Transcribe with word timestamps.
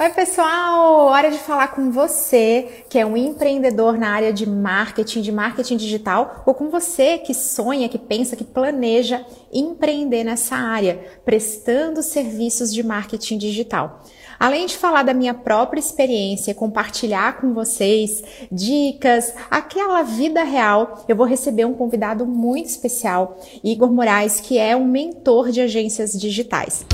Oi, 0.00 0.10
pessoal! 0.10 1.06
Hora 1.06 1.28
de 1.28 1.38
falar 1.38 1.74
com 1.74 1.90
você 1.90 2.84
que 2.88 3.00
é 3.00 3.04
um 3.04 3.16
empreendedor 3.16 3.98
na 3.98 4.10
área 4.10 4.32
de 4.32 4.48
marketing, 4.48 5.22
de 5.22 5.32
marketing 5.32 5.76
digital, 5.76 6.44
ou 6.46 6.54
com 6.54 6.70
você 6.70 7.18
que 7.18 7.34
sonha, 7.34 7.88
que 7.88 7.98
pensa, 7.98 8.36
que 8.36 8.44
planeja 8.44 9.26
empreender 9.52 10.22
nessa 10.22 10.54
área, 10.54 11.04
prestando 11.24 12.00
serviços 12.00 12.72
de 12.72 12.84
marketing 12.84 13.38
digital. 13.38 14.04
Além 14.38 14.66
de 14.66 14.76
falar 14.76 15.02
da 15.02 15.12
minha 15.12 15.34
própria 15.34 15.80
experiência, 15.80 16.54
compartilhar 16.54 17.40
com 17.40 17.52
vocês 17.52 18.22
dicas, 18.52 19.34
aquela 19.50 20.02
vida 20.02 20.44
real, 20.44 21.04
eu 21.08 21.16
vou 21.16 21.26
receber 21.26 21.64
um 21.64 21.74
convidado 21.74 22.24
muito 22.24 22.66
especial, 22.66 23.36
Igor 23.64 23.92
Moraes, 23.92 24.38
que 24.38 24.58
é 24.58 24.76
um 24.76 24.84
mentor 24.84 25.50
de 25.50 25.60
agências 25.60 26.12
digitais. 26.12 26.86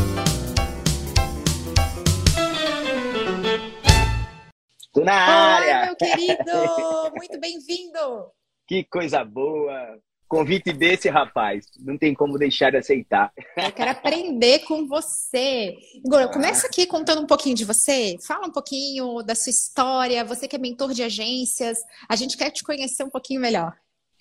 Tô 4.95 5.01
na 5.01 5.13
área! 5.13 5.81
Oi, 5.81 5.87
meu 5.87 5.97
querido! 5.97 6.53
Muito 7.19 7.41
bem-vindo! 7.41 8.31
Que 8.65 8.85
coisa 8.85 9.25
boa! 9.25 9.99
Convite 10.29 10.73
desse, 10.73 11.09
rapaz, 11.09 11.67
não 11.81 11.99
tem 11.99 12.15
como 12.15 12.39
deixar 12.39 12.71
de 12.71 12.77
aceitar. 12.77 13.33
Eu 13.57 13.73
quero 13.73 13.91
aprender 13.91 14.61
com 14.61 14.87
você. 14.87 15.75
Igor, 15.97 16.31
começa 16.31 16.69
aqui 16.69 16.87
contando 16.87 17.23
um 17.23 17.27
pouquinho 17.27 17.57
de 17.57 17.65
você. 17.65 18.17
Fala 18.25 18.47
um 18.47 18.53
pouquinho 18.53 19.21
da 19.25 19.35
sua 19.35 19.51
história. 19.51 20.25
Você 20.25 20.47
que 20.47 20.55
é 20.55 20.61
mentor 20.61 20.93
de 20.93 21.03
agências. 21.03 21.79
A 22.09 22.15
gente 22.15 22.37
quer 22.37 22.53
te 22.53 22.63
conhecer 22.63 23.03
um 23.03 23.11
pouquinho 23.11 23.41
melhor. 23.41 23.77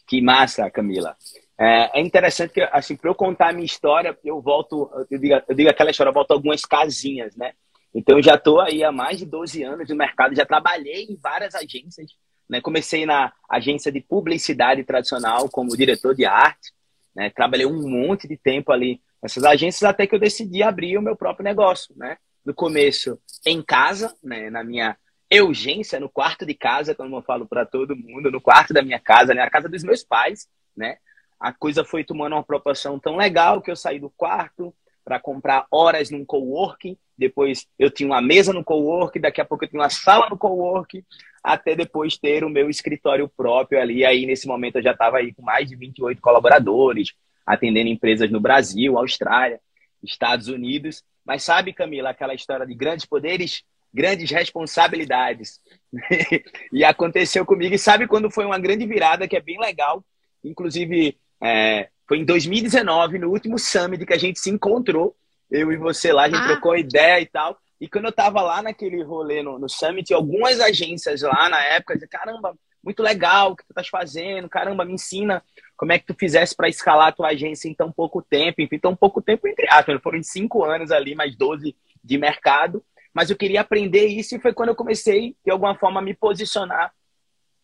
Que 0.07 0.21
massa, 0.21 0.71
Camila. 0.71 1.15
É, 1.55 1.99
é 1.99 2.01
interessante 2.01 2.51
que, 2.51 2.61
assim, 2.61 2.95
para 2.95 3.11
eu 3.11 3.15
contar 3.15 3.49
a 3.49 3.53
minha 3.53 3.65
história, 3.65 4.17
eu 4.23 4.41
volto, 4.41 4.89
eu 5.09 5.19
digo, 5.19 5.35
eu 5.47 5.55
digo 5.55 5.69
aquela 5.69 5.91
história, 5.91 6.09
eu 6.09 6.13
volto 6.13 6.31
algumas 6.31 6.65
casinhas, 6.65 7.35
né? 7.35 7.53
Então, 7.93 8.21
já 8.21 8.35
estou 8.35 8.59
aí 8.59 8.83
há 8.83 8.91
mais 8.91 9.19
de 9.19 9.25
12 9.25 9.63
anos 9.63 9.89
no 9.89 9.95
mercado, 9.95 10.35
já 10.35 10.45
trabalhei 10.45 11.05
em 11.05 11.15
várias 11.15 11.53
agências. 11.53 12.11
Né? 12.49 12.59
Comecei 12.59 13.05
na 13.05 13.31
agência 13.49 13.91
de 13.91 14.01
publicidade 14.01 14.83
tradicional 14.83 15.47
como 15.49 15.77
diretor 15.77 16.15
de 16.15 16.25
arte. 16.25 16.71
Né? 17.15 17.29
Trabalhei 17.29 17.65
um 17.65 17.87
monte 17.87 18.27
de 18.27 18.35
tempo 18.35 18.71
ali 18.71 19.01
nessas 19.21 19.43
agências 19.43 19.83
até 19.83 20.07
que 20.07 20.15
eu 20.15 20.19
decidi 20.19 20.63
abrir 20.63 20.97
o 20.97 21.01
meu 21.01 21.15
próprio 21.15 21.43
negócio. 21.43 21.93
Né? 21.95 22.17
No 22.43 22.53
começo, 22.53 23.19
em 23.45 23.61
casa, 23.61 24.15
né? 24.23 24.49
na 24.49 24.63
minha 24.63 24.97
urgência, 25.41 25.99
no 25.99 26.09
quarto 26.09 26.45
de 26.45 26.53
casa, 26.53 26.93
como 26.93 27.17
eu 27.17 27.21
falo 27.21 27.47
para 27.47 27.65
todo 27.65 27.95
mundo, 27.95 28.29
no 28.29 28.41
quarto 28.41 28.73
da 28.73 28.83
minha 28.83 28.99
casa, 28.99 29.33
na 29.33 29.49
casa 29.49 29.69
dos 29.69 29.83
meus 29.83 30.03
pais. 30.03 30.47
Né? 30.75 30.97
A 31.39 31.51
coisa 31.51 31.83
foi 31.83 32.03
tomando 32.03 32.33
uma 32.33 32.43
proporção 32.43 32.99
tão 32.99 33.15
legal 33.15 33.61
que 33.61 33.71
eu 33.71 33.75
saí 33.75 33.99
do 33.99 34.09
quarto, 34.09 34.73
para 35.03 35.19
comprar 35.19 35.67
horas 35.69 36.09
num 36.09 36.25
coworking. 36.25 36.97
Depois 37.23 37.65
eu 37.79 37.89
tinha 37.89 38.07
uma 38.07 38.21
mesa 38.21 38.51
no 38.51 38.65
coworking, 38.65 39.21
daqui 39.21 39.39
a 39.39 39.45
pouco 39.45 39.63
eu 39.63 39.69
tinha 39.69 39.81
uma 39.81 39.89
sala 39.89 40.27
no 40.29 40.37
coworking, 40.37 41.01
até 41.41 41.73
depois 41.73 42.17
ter 42.17 42.43
o 42.43 42.49
meu 42.49 42.69
escritório 42.69 43.29
próprio 43.29 43.79
ali. 43.79 44.03
Aí 44.03 44.25
nesse 44.25 44.45
momento 44.45 44.75
eu 44.75 44.83
já 44.83 44.91
estava 44.91 45.19
aí 45.19 45.33
com 45.33 45.41
mais 45.41 45.69
de 45.69 45.75
28 45.77 46.21
colaboradores, 46.21 47.13
atendendo 47.45 47.89
empresas 47.89 48.29
no 48.29 48.41
Brasil, 48.41 48.97
Austrália, 48.97 49.61
Estados 50.03 50.49
Unidos. 50.49 51.01
Mas 51.25 51.43
sabe, 51.43 51.71
Camila, 51.71 52.09
aquela 52.09 52.33
história 52.33 52.65
de 52.65 52.73
grandes 52.73 53.05
poderes, 53.05 53.63
grandes 53.93 54.29
responsabilidades. 54.29 55.61
e 56.73 56.83
aconteceu 56.83 57.45
comigo. 57.45 57.73
E 57.73 57.79
sabe 57.79 58.05
quando 58.05 58.29
foi 58.29 58.43
uma 58.43 58.59
grande 58.59 58.85
virada 58.85 59.29
que 59.29 59.37
é 59.37 59.41
bem 59.41 59.57
legal? 59.61 60.03
Inclusive, 60.43 61.17
é, 61.41 61.87
foi 62.05 62.17
em 62.17 62.25
2019, 62.25 63.17
no 63.17 63.29
último 63.29 63.57
summit 63.57 64.05
que 64.05 64.13
a 64.13 64.17
gente 64.17 64.39
se 64.39 64.49
encontrou, 64.49 65.15
eu 65.53 65.71
e 65.71 65.77
você 65.77 66.11
lá, 66.11 66.23
a 66.23 66.29
gente 66.29 66.41
ah. 66.41 66.47
trocou 66.47 66.75
ideia 66.75 67.21
e 67.21 67.27
tal. 67.27 67.57
E 67.79 67.87
quando 67.87 68.05
eu 68.05 68.11
tava 68.11 68.41
lá 68.41 68.61
naquele 68.61 69.03
rolê 69.03 69.43
no, 69.43 69.59
no 69.59 69.69
summit, 69.69 70.11
algumas 70.13 70.59
agências 70.59 71.21
lá 71.21 71.47
na 71.47 71.63
época 71.63 71.93
diziam, 71.93 72.09
caramba, 72.09 72.57
muito 72.83 73.03
legal 73.03 73.51
o 73.51 73.55
que 73.55 73.63
tu 73.63 73.69
estás 73.69 73.87
fazendo, 73.87 74.49
caramba, 74.49 74.83
me 74.83 74.93
ensina 74.93 75.43
como 75.77 75.91
é 75.91 75.99
que 75.99 76.05
tu 76.05 76.15
fizesse 76.17 76.55
para 76.55 76.67
escalar 76.67 77.09
a 77.09 77.11
tua 77.11 77.27
agência 77.29 77.69
em 77.69 77.73
tão 77.73 77.91
pouco 77.91 78.21
tempo, 78.21 78.61
enfim, 78.61 78.79
tão 78.79 78.95
pouco 78.95 79.21
tempo 79.21 79.47
entre 79.47 79.67
aspas, 79.69 80.01
foram 80.01 80.21
cinco 80.23 80.63
anos 80.63 80.91
ali, 80.91 81.13
mais 81.13 81.35
12 81.35 81.75
de 82.03 82.17
mercado, 82.17 82.83
mas 83.13 83.29
eu 83.29 83.37
queria 83.37 83.61
aprender 83.61 84.07
isso 84.07 84.35
e 84.35 84.39
foi 84.39 84.53
quando 84.53 84.69
eu 84.69 84.75
comecei, 84.75 85.35
de 85.45 85.51
alguma 85.51 85.75
forma, 85.75 85.99
a 85.99 86.03
me 86.03 86.15
posicionar 86.15 86.91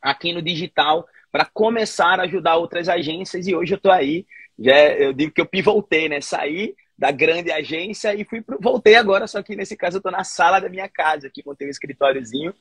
aqui 0.01 0.31
no 0.31 0.41
digital 0.41 1.07
para 1.31 1.45
começar 1.45 2.19
a 2.19 2.23
ajudar 2.23 2.57
outras 2.57 2.87
agências 2.87 3.47
e 3.47 3.55
hoje 3.55 3.73
eu 3.73 3.77
estou 3.77 3.91
aí. 3.91 4.25
Já, 4.57 4.75
eu 4.93 5.13
digo 5.13 5.31
que 5.31 5.41
eu 5.41 5.45
pivotei, 5.45 6.09
né? 6.09 6.21
Saí 6.21 6.75
da 6.99 7.11
grande 7.11 7.49
agência 7.49 8.13
e 8.13 8.25
fui 8.25 8.41
pro, 8.41 8.59
voltei 8.59 8.95
agora, 8.95 9.25
só 9.25 9.41
que 9.41 9.55
nesse 9.55 9.77
caso 9.77 9.95
eu 9.95 9.99
estou 9.99 10.11
na 10.11 10.25
sala 10.25 10.59
da 10.59 10.67
minha 10.67 10.89
casa, 10.89 11.27
aqui 11.27 11.41
montei 11.45 11.65
um 11.65 11.71
escritóriozinho. 11.71 12.53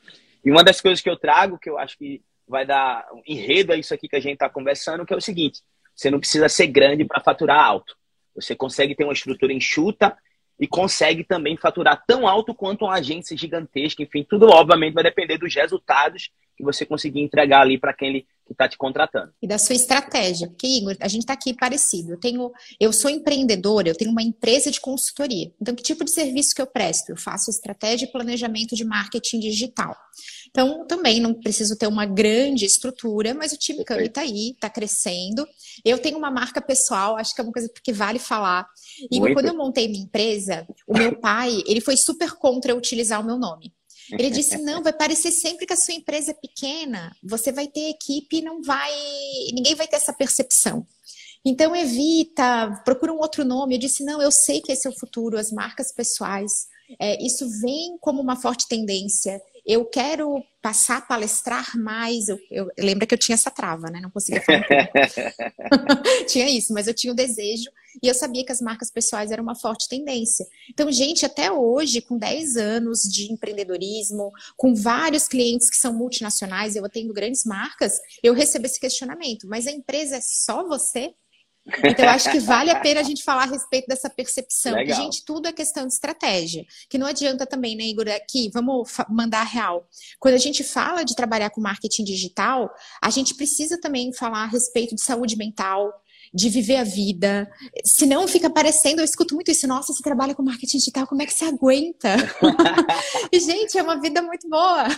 E 0.45 0.51
uma 0.51 0.63
das 0.63 0.81
coisas 0.81 1.01
que 1.03 1.11
eu 1.11 1.17
trago, 1.17 1.59
que 1.59 1.69
eu 1.69 1.77
acho 1.77 1.99
que 1.99 2.23
vai 2.47 2.65
dar 2.65 3.05
um 3.13 3.21
enredo 3.27 3.73
a 3.73 3.77
isso 3.77 3.93
aqui 3.93 4.09
que 4.09 4.15
a 4.15 4.21
gente 4.21 4.35
está 4.35 4.49
conversando, 4.49 5.05
que 5.05 5.13
é 5.13 5.17
o 5.17 5.21
seguinte: 5.21 5.61
você 5.93 6.09
não 6.09 6.21
precisa 6.21 6.49
ser 6.49 6.69
grande 6.69 7.05
para 7.05 7.21
faturar 7.21 7.59
alto. 7.59 7.97
Você 8.37 8.55
consegue 8.55 8.95
ter 8.95 9.03
uma 9.03 9.13
estrutura 9.13 9.53
enxuta 9.53 10.17
e 10.61 10.69
consegue 10.69 11.25
também 11.25 11.57
faturar 11.57 12.05
tão 12.07 12.29
alto 12.29 12.55
quanto 12.55 12.85
uma 12.85 12.95
agência 12.95 13.37
gigantesca. 13.37 14.05
Enfim, 14.05 14.23
tudo 14.23 14.49
obviamente 14.49 14.95
vai 14.95 15.03
depender 15.03 15.39
dos 15.39 15.53
resultados 15.53 16.31
que 16.59 16.65
você 16.65 16.85
conseguir 16.85 17.21
entregar 17.21 17.61
ali 17.61 17.79
para 17.79 17.95
quem 17.95 18.09
ele 18.09 18.27
que 18.45 18.53
está 18.53 18.67
te 18.67 18.79
contratando. 18.79 19.31
E 19.43 19.47
da 19.47 19.59
sua 19.59 19.75
estratégia. 19.75 20.49
Porque, 20.49 20.67
Igor, 20.67 20.97
a 21.01 21.07
gente 21.07 21.21
está 21.21 21.35
aqui 21.35 21.55
parecido. 21.55 22.13
Eu 22.13 22.19
tenho, 22.19 22.51
eu 22.81 22.93
sou 22.95 23.11
empreendedora, 23.11 23.89
eu 23.89 23.95
tenho 23.95 24.11
uma 24.11 24.23
empresa 24.23 24.71
de 24.71 24.81
consultoria. 24.81 25.53
Então, 25.61 25.75
que 25.75 25.83
tipo 25.83 26.03
de 26.03 26.11
serviço 26.11 26.55
que 26.55 26.63
eu 26.63 26.67
presto? 26.67 27.11
Eu 27.11 27.17
faço 27.17 27.51
estratégia 27.51 28.07
e 28.07 28.11
planejamento 28.11 28.75
de 28.75 28.85
marketing 28.85 29.39
digital. 29.39 29.95
Então, 30.49 30.87
também 30.87 31.21
não 31.21 31.35
preciso 31.35 31.77
ter 31.77 31.87
uma 31.87 32.07
grande 32.07 32.65
estrutura, 32.65 33.35
mas 33.35 33.53
o 33.53 33.59
time 33.59 33.83
está 33.83 34.23
aí, 34.23 34.53
está 34.53 34.71
crescendo. 34.71 35.47
Eu 35.85 35.99
tenho 35.99 36.17
uma 36.17 36.31
marca 36.31 36.61
pessoal, 36.61 37.17
acho 37.19 37.35
que 37.35 37.43
é 37.43 37.45
uma 37.45 37.53
coisa 37.53 37.71
que 37.85 37.93
vale 37.93 38.19
falar. 38.19 38.67
E 39.13 39.21
quando 39.35 39.47
eu 39.47 39.57
montei 39.57 39.89
minha 39.89 40.05
empresa, 40.05 40.67
o 40.87 40.97
meu 40.97 41.21
pai, 41.21 41.63
ele 41.67 41.83
foi 41.83 41.99
super 41.99 42.33
contra 42.33 42.73
eu 42.73 42.79
utilizar 42.79 43.21
o 43.21 43.27
meu 43.27 43.39
nome. 43.39 43.73
Ele 44.13 44.31
disse: 44.31 44.57
não, 44.59 44.83
vai 44.83 44.93
parecer 44.93 45.31
sempre 45.31 45.67
que 45.67 45.73
a 45.73 45.77
sua 45.77 45.95
empresa 45.95 46.31
é 46.31 46.35
pequena, 46.35 47.15
você 47.23 47.53
vai 47.53 47.67
ter 47.67 47.91
equipe 47.91 48.39
e 48.39 48.43
não 48.43 48.63
vai. 48.63 48.93
ninguém 49.53 49.75
vai 49.75 49.87
ter 49.87 49.97
essa 49.97 50.13
percepção. 50.13 50.87
Então 51.45 51.75
evita, 51.75 52.83
procura 52.85 53.13
um 53.13 53.19
outro 53.19 53.45
nome. 53.45 53.75
Eu 53.75 53.81
disse: 53.81 54.05
não, 54.05 54.21
eu 54.21 54.31
sei 54.31 54.61
que 54.61 54.73
esse 54.73 54.87
é 54.87 54.91
o 54.91 54.99
futuro, 54.99 55.39
as 55.39 55.51
marcas 55.53 55.93
pessoais. 55.93 56.67
É, 57.01 57.23
isso 57.23 57.47
vem 57.61 57.99
como 58.01 58.21
uma 58.23 58.37
forte 58.37 58.67
tendência 58.67 59.41
eu 59.69 59.85
quero 59.85 60.43
passar 60.63 60.97
a 60.97 61.03
palestrar 61.03 61.77
mais. 61.77 62.27
Eu, 62.29 62.39
eu 62.51 62.71
lembra 62.79 63.07
que 63.07 63.13
eu 63.13 63.19
tinha 63.19 63.35
essa 63.35 63.51
trava, 63.51 63.91
né? 63.91 64.01
Não 64.01 64.11
conseguia 64.11 64.41
falar. 64.41 64.65
tinha 66.27 66.49
isso, 66.49 66.73
mas 66.73 66.89
eu 66.89 66.95
tinha 66.95 67.13
o 67.13 67.17
desejo 67.17 67.71
e 68.03 68.09
eu 68.09 68.15
sabia 68.15 68.45
que 68.47 68.53
as 68.53 68.63
marcas 68.63 68.91
pessoais 68.91 69.31
eram 69.31 69.43
uma 69.43 69.55
forte 69.55 69.87
tendência. 69.87 70.47
Então, 70.71 70.91
gente, 70.91 71.27
até 71.27 71.53
hoje, 71.53 72.01
com 72.01 72.17
10 72.17 72.57
anos 72.57 73.03
de 73.03 73.31
empreendedorismo, 73.31 74.33
com 74.57 74.75
vários 74.75 75.29
clientes 75.29 75.69
que 75.69 75.77
são 75.77 75.93
multinacionais, 75.93 76.75
eu 76.75 76.85
atendo 76.85 77.13
grandes 77.13 77.45
marcas, 77.45 77.99
eu 78.23 78.33
recebo 78.33 78.65
esse 78.65 78.81
questionamento: 78.81 79.47
mas 79.47 79.67
a 79.67 79.71
empresa 79.71 80.17
é 80.17 80.21
só 80.23 80.67
você? 80.67 81.13
Então, 81.85 82.05
eu 82.05 82.11
acho 82.11 82.31
que 82.31 82.39
vale 82.39 82.71
a 82.71 82.81
pena 82.81 83.01
a 83.01 83.03
gente 83.03 83.23
falar 83.23 83.43
a 83.43 83.47
respeito 83.47 83.87
dessa 83.87 84.09
percepção. 84.09 84.75
Legal. 84.75 84.97
Gente, 84.97 85.25
tudo 85.25 85.47
é 85.47 85.53
questão 85.53 85.87
de 85.87 85.93
estratégia. 85.93 86.65
Que 86.89 86.99
não 86.99 87.07
adianta 87.07 87.47
também, 87.47 87.77
né, 87.77 87.85
Igor? 87.85 88.09
Aqui, 88.09 88.51
vamos 88.53 88.91
mandar 89.09 89.43
real. 89.45 89.87
Quando 90.19 90.35
a 90.35 90.39
gente 90.39 90.65
fala 90.65 91.05
de 91.05 91.15
trabalhar 91.15 91.51
com 91.51 91.61
marketing 91.61 92.05
digital, 92.05 92.71
a 93.03 93.11
gente 93.11 93.35
precisa 93.35 93.81
também 93.81 94.13
falar 94.13 94.45
a 94.45 94.47
respeito 94.47 94.95
de 94.95 95.03
saúde 95.03 95.37
mental, 95.37 95.93
de 96.33 96.49
viver 96.49 96.77
a 96.77 96.85
vida. 96.85 97.51
Senão 97.85 98.27
fica 98.29 98.51
parecendo, 98.51 99.01
eu 99.01 99.05
escuto 99.05 99.35
muito 99.35 99.51
isso, 99.51 99.67
nossa, 99.67 99.93
você 99.93 100.03
trabalha 100.03 100.35
com 100.35 100.43
marketing 100.43 100.79
digital, 100.79 101.07
como 101.07 101.23
é 101.23 101.27
que 101.27 101.33
você 101.33 101.47
aguenta? 101.47 102.17
e, 103.33 103.41
gente, 103.41 103.79
é 103.79 103.83
uma 103.83 104.01
vida 104.01 104.23
muito 104.23 104.49
boa. 104.49 104.89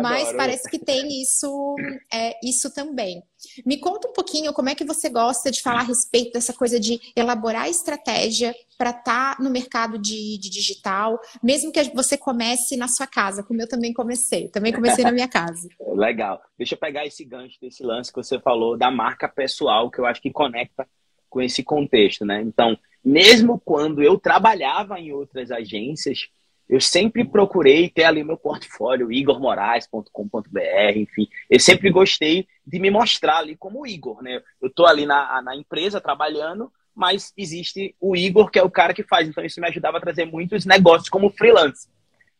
Mas 0.00 0.32
parece 0.32 0.68
que 0.68 0.78
tem 0.78 1.22
isso, 1.22 1.76
é, 2.12 2.34
isso 2.42 2.72
também. 2.72 3.22
Me 3.64 3.78
conta 3.78 4.08
um 4.08 4.12
pouquinho 4.12 4.52
como 4.52 4.68
é 4.68 4.74
que 4.74 4.84
você 4.84 5.08
gosta 5.08 5.50
de 5.50 5.60
falar 5.60 5.80
a 5.80 5.84
respeito 5.84 6.32
dessa 6.32 6.52
coisa 6.52 6.78
de 6.78 7.00
elaborar 7.16 7.68
estratégia 7.68 8.54
para 8.78 8.90
estar 8.90 9.36
tá 9.36 9.42
no 9.42 9.50
mercado 9.50 9.98
de, 9.98 10.38
de, 10.38 10.50
digital, 10.50 11.20
mesmo 11.42 11.72
que 11.72 11.82
você 11.94 12.16
comece 12.16 12.76
na 12.76 12.88
sua 12.88 13.06
casa, 13.06 13.42
como 13.42 13.60
eu 13.60 13.68
também 13.68 13.92
comecei. 13.92 14.48
Também 14.48 14.72
comecei 14.72 15.04
na 15.04 15.12
minha 15.12 15.28
casa. 15.28 15.68
Legal. 15.94 16.42
Deixa 16.56 16.74
eu 16.74 16.78
pegar 16.78 17.06
esse 17.06 17.24
gancho 17.24 17.58
desse 17.60 17.82
lance 17.82 18.12
que 18.12 18.22
você 18.22 18.40
falou 18.40 18.76
da 18.76 18.90
marca 18.90 19.28
pessoal, 19.28 19.90
que 19.90 19.98
eu 19.98 20.06
acho 20.06 20.20
que 20.20 20.30
conecta 20.30 20.86
com 21.28 21.40
esse 21.40 21.62
contexto, 21.62 22.24
né? 22.24 22.42
Então, 22.42 22.78
mesmo 23.04 23.60
quando 23.64 24.02
eu 24.02 24.18
trabalhava 24.18 25.00
em 25.00 25.12
outras 25.12 25.50
agências, 25.50 26.28
eu 26.68 26.80
sempre 26.80 27.24
procurei 27.24 27.88
ter 27.88 28.04
ali 28.04 28.24
meu 28.24 28.36
portfólio, 28.36 29.12
igormorais.com.br, 29.12 30.96
enfim. 30.96 31.28
Eu 31.50 31.60
sempre 31.60 31.90
gostei 31.90 32.46
de 32.66 32.78
me 32.78 32.90
mostrar 32.90 33.38
ali 33.38 33.56
como 33.56 33.86
Igor, 33.86 34.22
né? 34.22 34.40
Eu 34.60 34.70
tô 34.70 34.86
ali 34.86 35.04
na, 35.04 35.42
na 35.42 35.54
empresa 35.54 36.00
trabalhando, 36.00 36.72
mas 36.94 37.32
existe 37.36 37.94
o 38.00 38.16
Igor, 38.16 38.50
que 38.50 38.58
é 38.58 38.62
o 38.62 38.70
cara 38.70 38.94
que 38.94 39.02
faz. 39.02 39.28
Então, 39.28 39.44
isso 39.44 39.60
me 39.60 39.68
ajudava 39.68 39.98
a 39.98 40.00
trazer 40.00 40.24
muitos 40.24 40.64
negócios 40.64 41.08
como 41.08 41.30
freelance. 41.30 41.88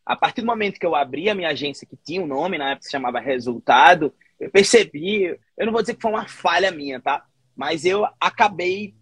A 0.05 0.15
partir 0.15 0.41
do 0.41 0.47
momento 0.47 0.79
que 0.79 0.85
eu 0.85 0.95
abri 0.95 1.29
a 1.29 1.35
minha 1.35 1.49
agência, 1.49 1.87
que 1.87 1.95
tinha 1.95 2.21
um 2.21 2.27
nome, 2.27 2.57
na 2.57 2.71
época 2.71 2.85
se 2.85 2.91
chamava 2.91 3.19
Resultado, 3.19 4.13
eu 4.39 4.49
percebi, 4.49 5.25
eu 5.57 5.65
não 5.65 5.71
vou 5.71 5.81
dizer 5.81 5.95
que 5.95 6.01
foi 6.01 6.11
uma 6.11 6.27
falha 6.27 6.71
minha, 6.71 6.99
tá? 6.99 7.23
Mas 7.55 7.85
eu 7.85 8.05
acabei 8.19 8.93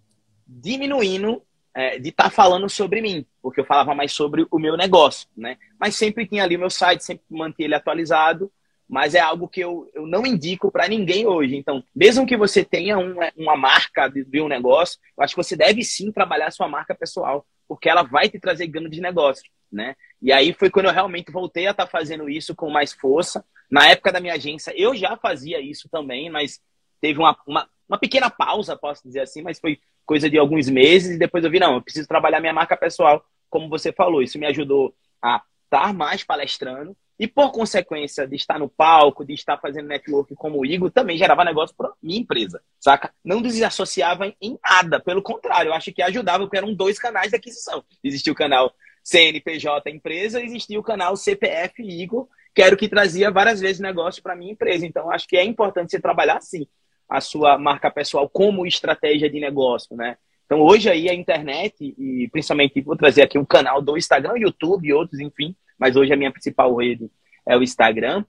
diminuindo 0.46 1.42
é, 1.74 2.00
de 2.00 2.10
estar 2.10 2.26
tá 2.26 2.30
falando 2.30 2.70
sobre 2.70 3.02
mim, 3.02 3.26
porque 3.42 3.62
eu 3.62 3.66
falava 3.66 3.96
mais 3.96 4.12
sobre 4.12 4.46
o 4.52 4.60
meu 4.60 4.76
negócio, 4.76 5.28
né? 5.36 5.58
Mas 5.80 5.96
sempre 5.96 6.28
tinha 6.28 6.44
ali 6.44 6.56
o 6.56 6.60
meu 6.60 6.70
site, 6.70 7.04
sempre 7.04 7.24
mantinha 7.30 7.68
ele 7.68 7.76
atualizado, 7.76 8.52
mas 8.92 9.16
é 9.16 9.22
algo 9.22 9.48
que 9.48 9.62
eu, 9.62 9.90
eu 9.94 10.06
não 10.06 10.26
indico 10.26 10.70
para 10.70 10.88
ninguém 10.88 11.26
hoje. 11.26 11.56
Então, 11.56 11.82
mesmo 11.96 12.26
que 12.26 12.36
você 12.36 12.66
tenha 12.66 12.98
uma, 12.98 13.32
uma 13.38 13.56
marca 13.56 14.10
de, 14.10 14.26
de, 14.26 14.42
um 14.42 14.50
negócio, 14.50 15.00
eu 15.18 15.24
acho 15.24 15.34
que 15.34 15.42
você 15.42 15.56
deve 15.56 15.82
sim 15.82 16.12
trabalhar 16.12 16.52
sua 16.52 16.68
marca 16.68 16.94
pessoal, 16.94 17.46
porque 17.70 17.90
ela 17.90 18.04
vai 18.04 18.28
te 18.28 18.38
trazer 18.38 18.68
ganho 18.68 18.90
de 18.90 19.00
negócio, 19.00 19.50
né? 19.72 19.96
E 20.22 20.34
aí 20.34 20.52
foi 20.52 20.70
quando 20.70 20.88
eu 20.88 20.94
realmente 20.94 21.32
voltei 21.32 21.68
a 21.68 21.72
estar 21.72 21.86
tá 21.86 21.90
fazendo 21.90 22.30
isso 22.30 22.54
com 22.54 22.70
mais 22.70 22.92
força. 22.92 23.46
Na 23.70 23.88
época 23.88 24.12
da 24.12 24.20
minha 24.20 24.34
agência, 24.34 24.74
eu 24.76 24.94
já 24.94 25.16
fazia 25.16 25.62
isso 25.62 25.88
também, 25.90 26.30
mas 26.30 26.60
teve 27.00 27.18
uma, 27.18 27.38
uma, 27.48 27.70
uma 27.92 28.00
pequena 28.00 28.30
pausa, 28.30 28.78
posso 28.78 29.04
dizer 29.04 29.20
assim, 29.20 29.42
mas 29.42 29.60
foi 29.60 29.78
coisa 30.06 30.30
de 30.30 30.38
alguns 30.38 30.70
meses, 30.70 31.16
e 31.16 31.20
depois 31.20 31.44
eu 31.44 31.52
vi, 31.52 31.60
não, 31.60 31.76
eu 31.76 31.82
preciso 31.82 32.08
trabalhar 32.08 32.40
minha 32.40 32.54
marca 32.54 32.78
pessoal, 32.78 33.22
como 33.50 33.68
você 33.68 33.92
falou. 33.92 34.22
Isso 34.22 34.40
me 34.40 34.48
ajudou 34.48 34.96
a 35.22 35.44
estar 35.66 35.94
mais 35.94 36.24
palestrando, 36.24 36.96
e 37.20 37.28
por 37.28 37.52
consequência 37.52 38.26
de 38.26 38.38
estar 38.38 38.58
no 38.58 38.70
palco, 38.70 39.26
de 39.26 39.34
estar 39.34 39.58
fazendo 39.58 39.90
network 39.90 40.34
como 40.36 40.60
o 40.60 40.66
Igor, 40.66 40.90
também 40.90 41.18
gerava 41.18 41.44
negócio 41.44 41.76
para 41.76 41.92
minha 42.02 42.22
empresa, 42.22 42.62
saca? 42.80 43.14
Não 43.24 43.42
desassociava 43.42 44.34
em 44.42 44.58
nada, 44.64 44.98
pelo 44.98 45.22
contrário, 45.22 45.70
eu 45.70 45.74
acho 45.74 45.92
que 45.92 46.02
ajudava, 46.02 46.46
porque 46.46 46.58
eram 46.58 46.74
dois 46.74 46.98
canais 46.98 47.32
de 47.32 47.36
aquisição. 47.36 47.84
Existia 48.02 48.32
o 48.32 48.36
canal 48.36 48.74
CNPJ 49.04 49.92
empresa, 49.92 50.42
existia 50.42 50.80
o 50.80 50.84
canal 50.84 51.18
CPF 51.18 51.84
Igor, 51.84 52.28
que 52.56 52.62
era 52.62 52.74
o 52.74 52.78
que 52.78 52.88
trazia 52.88 53.30
várias 53.32 53.60
vezes 53.60 53.82
negócio 53.82 54.24
para 54.24 54.36
minha 54.36 54.54
empresa. 54.54 54.86
Então, 54.86 55.12
acho 55.12 55.28
que 55.28 55.36
é 55.36 55.44
importante 55.44 55.92
você 55.92 56.00
trabalhar 56.00 56.38
assim 56.38 56.66
a 57.12 57.20
sua 57.20 57.58
marca 57.58 57.92
pessoal 57.92 58.30
como 58.30 58.66
estratégia 58.66 59.30
de 59.30 59.38
negócio, 59.38 59.98
né? 59.98 60.18
Então, 60.46 60.62
hoje 60.62 60.90
aí 60.90 61.10
a 61.10 61.14
internet, 61.14 61.94
e 61.98 62.30
principalmente 62.32 62.80
vou 62.80 62.96
trazer 62.96 63.24
aqui 63.24 63.38
um 63.38 63.44
canal 63.44 63.82
do 63.82 63.98
Instagram, 63.98 64.38
YouTube 64.38 64.88
e 64.88 64.94
outros, 64.94 65.20
enfim, 65.20 65.54
mas 65.78 65.98
hoje 65.98 66.14
a 66.14 66.16
minha 66.16 66.32
principal 66.32 66.74
rede 66.74 67.12
é 67.46 67.58
o 67.58 67.62
Instagram. 67.62 68.24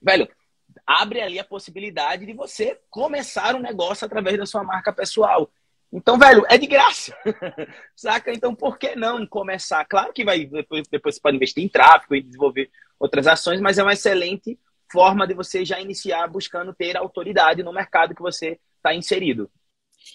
Velho, 0.00 0.28
abre 0.86 1.20
ali 1.20 1.40
a 1.40 1.44
possibilidade 1.44 2.24
de 2.24 2.32
você 2.32 2.78
começar 2.88 3.56
um 3.56 3.60
negócio 3.60 4.06
através 4.06 4.38
da 4.38 4.46
sua 4.46 4.62
marca 4.62 4.92
pessoal. 4.92 5.50
Então, 5.92 6.16
velho, 6.16 6.44
é 6.48 6.56
de 6.56 6.68
graça. 6.68 7.16
Saca? 7.96 8.32
Então, 8.32 8.54
por 8.54 8.78
que 8.78 8.94
não 8.94 9.26
começar? 9.26 9.84
Claro 9.86 10.12
que 10.12 10.24
vai 10.24 10.44
depois, 10.44 10.86
depois 10.86 11.16
você 11.16 11.20
pode 11.20 11.36
investir 11.36 11.64
em 11.64 11.68
tráfego 11.68 12.14
e 12.14 12.22
desenvolver 12.22 12.70
outras 12.98 13.26
ações, 13.26 13.60
mas 13.60 13.76
é 13.76 13.82
uma 13.82 13.92
excelente 13.92 14.56
forma 14.94 15.26
de 15.26 15.34
você 15.34 15.64
já 15.64 15.80
iniciar 15.80 16.28
buscando 16.28 16.72
ter 16.72 16.96
autoridade 16.96 17.64
no 17.64 17.72
mercado 17.72 18.14
que 18.14 18.22
você 18.22 18.60
está 18.76 18.94
inserido. 18.94 19.50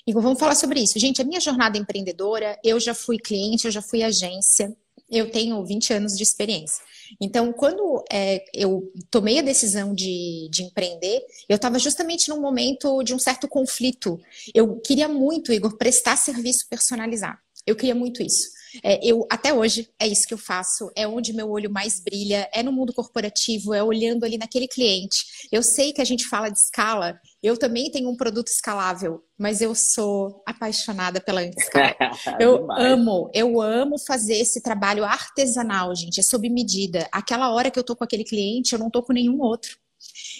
Igor, 0.08 0.22
vamos 0.22 0.40
falar 0.40 0.56
sobre 0.56 0.80
isso. 0.80 0.98
Gente, 0.98 1.22
a 1.22 1.26
minha 1.26 1.42
jornada 1.42 1.78
empreendedora, 1.78 2.58
eu 2.64 2.80
já 2.80 2.94
fui 2.94 3.18
cliente, 3.18 3.66
eu 3.66 3.72
já 3.72 3.81
fui 3.81 4.02
agência, 4.02 4.74
eu 5.12 5.30
tenho 5.30 5.66
20 5.66 5.92
anos 5.94 6.16
de 6.16 6.24
experiência. 6.24 6.81
Então, 7.20 7.52
quando 7.52 8.06
é, 8.10 8.46
eu 8.54 8.90
tomei 9.12 9.40
a 9.40 9.42
decisão 9.42 9.94
de, 9.94 10.48
de 10.50 10.64
empreender, 10.64 11.25
eu 11.50 11.58
estava 11.58 11.78
justamente 11.78 12.30
num 12.30 12.40
momento 12.40 13.04
de 13.04 13.14
um 13.14 13.20
certo 13.20 13.50
conflito. 13.50 14.18
Eu 14.54 14.80
queria 14.80 15.10
muito, 15.10 15.52
Igor, 15.52 15.75
prestar 15.75 16.16
serviço 16.16 16.70
personalizado. 16.70 17.40
Eu 17.68 17.75
queria 17.75 17.96
muito 17.96 18.24
isso. 18.24 18.59
É, 18.83 19.00
eu 19.06 19.25
até 19.30 19.54
hoje 19.54 19.89
é 20.00 20.07
isso 20.07 20.27
que 20.27 20.33
eu 20.33 20.38
faço, 20.38 20.92
é 20.95 21.07
onde 21.07 21.33
meu 21.33 21.50
olho 21.50 21.69
mais 21.69 22.00
brilha, 22.00 22.50
é 22.54 22.62
no 22.62 22.71
mundo 22.71 22.94
corporativo, 22.94 23.74
é 23.74 23.83
olhando 23.83 24.24
ali 24.24 24.38
naquele 24.38 24.68
cliente. 24.68 25.25
Eu 25.51 25.63
sei 25.63 25.92
que 25.94 26.01
a 26.01 26.06
gente 26.06 26.25
fala 26.25 26.50
de 26.50 26.60
escala, 26.60 27.19
eu 27.42 27.57
também 27.57 27.89
tenho 27.92 28.10
um 28.10 28.16
produto 28.16 28.48
escalável, 28.48 29.24
mas 29.38 29.62
eu 29.62 29.74
sou 29.74 30.44
apaixonada 30.45 31.21
pela 31.21 31.44
escala. 31.44 31.95
Eu 32.39 32.71
amo, 32.71 33.30
eu 33.33 33.62
amo 33.62 33.98
fazer 33.98 34.36
esse 34.36 34.62
trabalho 34.62 35.04
artesanal, 35.04 35.94
gente, 35.95 36.19
é 36.19 36.24
sob 36.24 36.50
medida. 36.50 37.07
Aquela 37.12 37.51
hora 37.51 37.72
que 37.72 37.80
eu 37.80 37.83
tô 37.83 37.95
com 37.95 38.04
aquele 38.04 38.24
cliente, 38.24 38.74
eu 38.74 38.80
não 38.80 38.89
tô 38.89 39.01
com 39.04 39.13
nenhum 39.13 39.42
outro. 39.42 39.77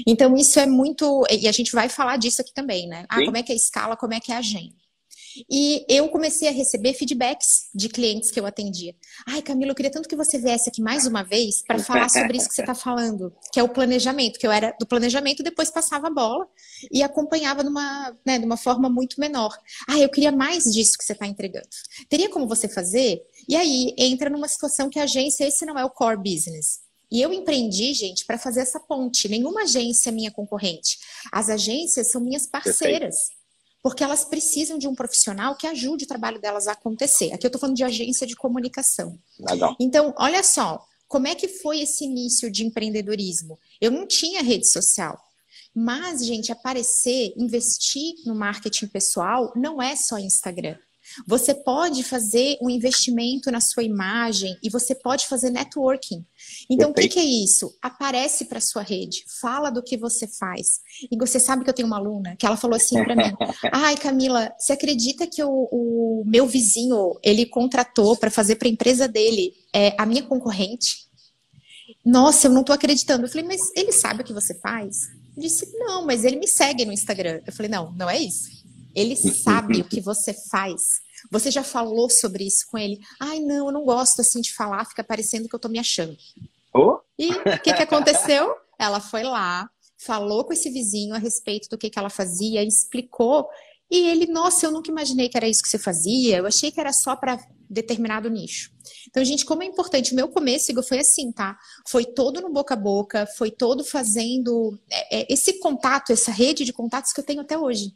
Então, 0.08 0.36
isso 0.36 0.60
é 0.60 0.66
muito. 0.66 1.26
E 1.30 1.48
a 1.48 1.52
gente 1.52 1.72
vai 1.72 1.90
falar 1.90 2.18
disso 2.18 2.42
aqui 2.42 2.54
também, 2.54 2.88
né? 2.88 3.06
Ah, 3.10 3.18
Sim. 3.18 3.26
como 3.26 3.38
é 3.38 3.44
que 3.44 3.52
é 3.52 3.56
a 3.56 3.58
escala, 3.58 3.98
como 3.98 4.14
é 4.14 4.20
que 4.20 4.32
é 4.32 4.36
a 4.36 4.40
agenda. 4.40 4.76
E 5.50 5.86
eu 5.88 6.10
comecei 6.10 6.48
a 6.48 6.52
receber 6.52 6.94
feedbacks 6.94 7.70
de 7.74 7.90
clientes 7.90 8.32
que 8.32 8.40
eu 8.40 8.46
atendia. 8.46 8.96
Ai, 9.28 9.42
Camila, 9.42 9.72
eu 9.72 9.76
queria 9.76 9.92
tanto 9.92 10.10
que 10.10 10.16
você 10.16 10.38
viesse 10.38 10.70
aqui 10.70 10.82
mais 10.82 11.06
uma 11.06 11.24
vez 11.24 11.62
para 11.66 11.80
falar 11.80 12.10
sobre 12.10 12.38
isso 12.38 12.48
que 12.48 12.56
você 12.56 12.62
está 12.62 12.76
falando, 12.76 13.34
que 13.52 13.60
é 13.60 13.64
o 13.64 13.70
planejamento, 13.70 14.40
que 14.40 14.48
eu 14.48 14.52
era 14.52 14.76
do 14.80 14.86
planejamento, 14.86 15.44
depois 15.44 15.70
passava 15.70 16.08
a 16.08 16.12
bola 16.12 16.48
e 16.92 17.04
acompanhava 17.04 17.64
numa, 17.64 18.16
né, 18.26 18.40
de 18.40 18.46
uma 18.46 18.58
forma 18.58 18.90
muito 18.90 19.20
menor. 19.20 19.56
Ah, 19.88 20.00
eu 20.00 20.10
queria 20.10 20.32
mais 20.32 20.64
disso 20.66 20.98
que 20.98 21.04
você 21.04 21.14
está 21.14 21.28
entregando. 21.28 21.68
Teria 22.08 22.30
como 22.30 22.48
você 22.48 22.68
fazer? 22.68 23.22
E 23.48 23.56
aí 23.56 23.94
entra 23.98 24.30
numa 24.30 24.48
situação 24.48 24.90
que 24.90 25.00
a 25.00 25.04
agência, 25.04 25.46
esse 25.46 25.66
não 25.66 25.78
é 25.78 25.86
o 25.86 25.90
core 25.90 26.18
business. 26.18 26.80
E 27.12 27.22
eu 27.22 27.34
empreendi, 27.34 27.94
gente, 27.94 28.24
para 28.26 28.38
fazer 28.38 28.62
essa 28.62 28.80
ponte. 28.80 29.28
Nenhuma 29.28 29.64
agência 29.64 30.10
é 30.10 30.12
minha 30.12 30.30
concorrente. 30.30 31.00
As 31.32 31.50
agências 31.50 32.12
são 32.12 32.22
minhas 32.22 32.46
parceiras. 32.46 33.16
Perfeito 33.16 33.39
porque 33.82 34.04
elas 34.04 34.26
precisam 34.26 34.78
de 34.78 34.88
um 34.88 34.96
profissional 34.96 35.56
que 35.56 35.68
ajude 35.68 36.06
o 36.06 36.08
trabalho 36.08 36.40
delas 36.40 36.68
a 36.68 36.74
acontecer. 36.74 37.32
Aqui 37.34 37.46
eu 37.46 37.50
estou 37.50 37.60
falando 37.60 37.78
de 37.78 37.84
agência 37.84 38.28
de 38.28 38.36
comunicação. 38.36 39.18
Legal. 39.40 39.76
Então, 39.80 40.14
olha 40.18 40.44
só, 40.44 40.84
como 41.08 41.28
é 41.28 41.36
que 41.36 41.48
foi 41.48 41.80
esse 41.80 42.04
início 42.04 42.52
de 42.52 42.66
empreendedorismo? 42.66 43.58
Eu 43.80 43.92
não 43.92 44.06
tinha 44.06 44.44
rede 44.44 44.70
social. 44.70 45.18
Mas, 45.74 46.26
gente, 46.26 46.52
aparecer, 46.52 47.34
investir 47.38 48.16
no 48.26 48.36
marketing 48.36 48.88
pessoal 48.88 49.52
não 49.56 49.82
é 49.82 49.96
só 49.96 50.18
Instagram. 50.18 50.78
Você 51.28 51.54
pode 51.54 52.04
fazer 52.04 52.58
um 52.62 52.70
investimento 52.70 53.52
na 53.52 53.62
sua 53.62 53.84
imagem 53.84 54.58
e 54.64 54.70
você 54.70 54.96
pode 54.96 55.28
fazer 55.28 55.50
networking. 55.50 56.26
Então, 56.70 56.92
o 56.92 56.94
que, 56.94 57.08
que, 57.08 57.20
é 57.20 57.24
isso? 57.24 57.76
Aparece 57.82 58.46
para 58.46 58.62
sua 58.62 58.82
rede, 58.82 59.24
fala 59.42 59.70
do 59.70 59.84
que 59.84 59.98
você 59.98 60.28
faz. 60.28 60.80
E 61.12 61.18
você 61.18 61.40
sabe 61.40 61.64
que 61.64 61.70
eu 61.70 61.74
tenho 61.74 61.88
uma 61.88 61.98
aluna 61.98 62.36
que 62.36 62.46
ela 62.46 62.58
falou 62.58 62.76
assim 62.76 63.04
para 63.04 63.16
mim: 63.16 63.34
Ai, 63.72 63.98
Camila, 63.98 64.54
você 64.58 64.74
acredita 64.74 65.28
que 65.28 65.44
o, 65.44 65.70
o 65.72 66.24
meu 66.26 66.48
vizinho 66.48 67.20
ele 67.24 67.46
contratou 67.46 68.16
para 68.16 68.32
fazer 68.32 68.56
para 68.56 68.68
a 68.68 68.72
empresa 68.72 69.08
dele 69.08 69.54
é, 69.74 69.96
a 69.98 70.06
minha 70.06 70.24
concorrente? 70.24 71.10
Nossa, 72.06 72.48
eu 72.48 72.52
não 72.52 72.62
estou 72.62 72.74
acreditando. 72.74 73.26
Eu 73.26 73.30
falei, 73.30 73.46
mas 73.46 73.62
ele 73.76 73.92
sabe 73.92 74.22
o 74.22 74.26
que 74.26 74.34
você 74.34 74.54
faz? 74.60 75.08
Ele 75.36 75.48
disse, 75.48 75.72
não, 75.78 76.06
mas 76.06 76.24
ele 76.24 76.38
me 76.38 76.48
segue 76.48 76.86
no 76.86 76.92
Instagram. 76.92 77.42
Eu 77.46 77.54
falei, 77.54 77.70
não, 77.70 77.92
não 77.94 78.10
é 78.10 78.20
isso. 78.20 78.59
Ele 78.96 79.16
sabe 79.16 79.82
o 79.82 79.86
que 79.86 80.02
você 80.02 80.34
faz. 80.34 81.02
Você 81.32 81.52
já 81.52 81.64
falou 81.64 82.10
sobre 82.10 82.46
isso 82.46 82.66
com 82.70 82.78
ele? 82.78 83.00
Ai, 83.20 83.40
não, 83.40 83.68
eu 83.68 83.72
não 83.72 83.84
gosto 83.84 84.22
assim 84.22 84.42
de 84.42 84.54
falar, 84.54 84.86
fica 84.86 85.04
parecendo 85.04 85.48
que 85.48 85.56
eu 85.56 85.60
tô 85.60 85.70
me 85.70 85.80
achando. 85.80 86.18
Oh? 86.74 87.00
E 87.18 87.32
o 87.32 87.62
que, 87.62 87.74
que 87.74 87.84
aconteceu? 87.84 88.56
Ela 88.78 89.00
foi 89.00 89.24
lá, 89.24 89.70
falou 89.98 90.46
com 90.46 90.54
esse 90.54 90.70
vizinho 90.70 91.14
a 91.14 91.18
respeito 91.18 91.68
do 91.70 91.78
que, 91.78 91.90
que 91.90 92.00
ela 92.00 92.10
fazia, 92.10 92.64
explicou. 92.64 93.48
E 93.92 94.08
ele, 94.08 94.28
nossa, 94.28 94.66
eu 94.66 94.72
nunca 94.72 94.92
imaginei 94.92 95.28
que 95.28 95.36
era 95.36 95.48
isso 95.48 95.64
que 95.64 95.70
você 95.70 95.80
fazia, 95.80 96.38
eu 96.38 96.46
achei 96.46 96.72
que 96.72 96.80
era 96.80 96.94
só 96.94 97.16
para 97.16 97.40
determinado 97.70 98.30
nicho. 98.30 98.72
Então, 99.08 99.24
gente, 99.24 99.46
como 99.46 99.64
é 99.64 99.66
importante, 99.66 100.14
o 100.14 100.16
meu 100.16 100.28
começo, 100.28 100.72
Igor, 100.72 100.84
foi 100.84 101.00
assim, 101.00 101.32
tá? 101.32 101.58
Foi 101.88 102.06
todo 102.06 102.42
no 102.42 102.52
boca 102.52 102.74
a 102.74 102.78
boca, 102.78 103.28
foi 103.38 103.52
todo 103.52 103.84
fazendo 103.84 104.80
é, 104.90 105.22
é, 105.22 105.28
esse 105.30 105.60
contato, 105.60 106.12
essa 106.12 106.32
rede 106.32 106.64
de 106.64 106.74
contatos 106.74 107.12
que 107.12 107.20
eu 107.20 107.26
tenho 107.26 107.42
até 107.42 107.58
hoje. 107.58 107.94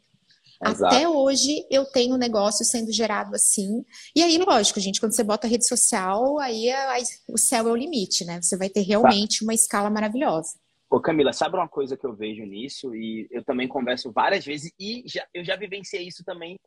Exato. 0.70 0.94
Até 0.94 1.08
hoje 1.08 1.66
eu 1.70 1.84
tenho 1.86 2.14
um 2.14 2.18
negócio 2.18 2.64
sendo 2.64 2.92
gerado 2.92 3.34
assim. 3.34 3.84
E 4.14 4.22
aí, 4.22 4.38
lógico, 4.38 4.80
gente, 4.80 5.00
quando 5.00 5.12
você 5.12 5.24
bota 5.24 5.46
rede 5.46 5.66
social, 5.66 6.38
aí, 6.38 6.68
é, 6.68 6.86
aí 6.88 7.02
o 7.28 7.38
céu 7.38 7.68
é 7.68 7.72
o 7.72 7.76
limite, 7.76 8.24
né? 8.24 8.40
Você 8.40 8.56
vai 8.56 8.68
ter 8.68 8.82
realmente 8.82 9.42
uma 9.42 9.54
escala 9.54 9.90
maravilhosa. 9.90 10.50
Ô 10.90 11.00
Camila, 11.00 11.32
sabe 11.32 11.56
uma 11.56 11.68
coisa 11.68 11.96
que 11.96 12.06
eu 12.06 12.14
vejo 12.14 12.44
nisso? 12.44 12.94
E 12.94 13.26
eu 13.30 13.44
também 13.44 13.66
converso 13.66 14.12
várias 14.12 14.44
vezes 14.44 14.72
e 14.78 15.02
já, 15.06 15.26
eu 15.34 15.44
já 15.44 15.56
vivenciei 15.56 16.06
isso 16.06 16.22
também 16.24 16.58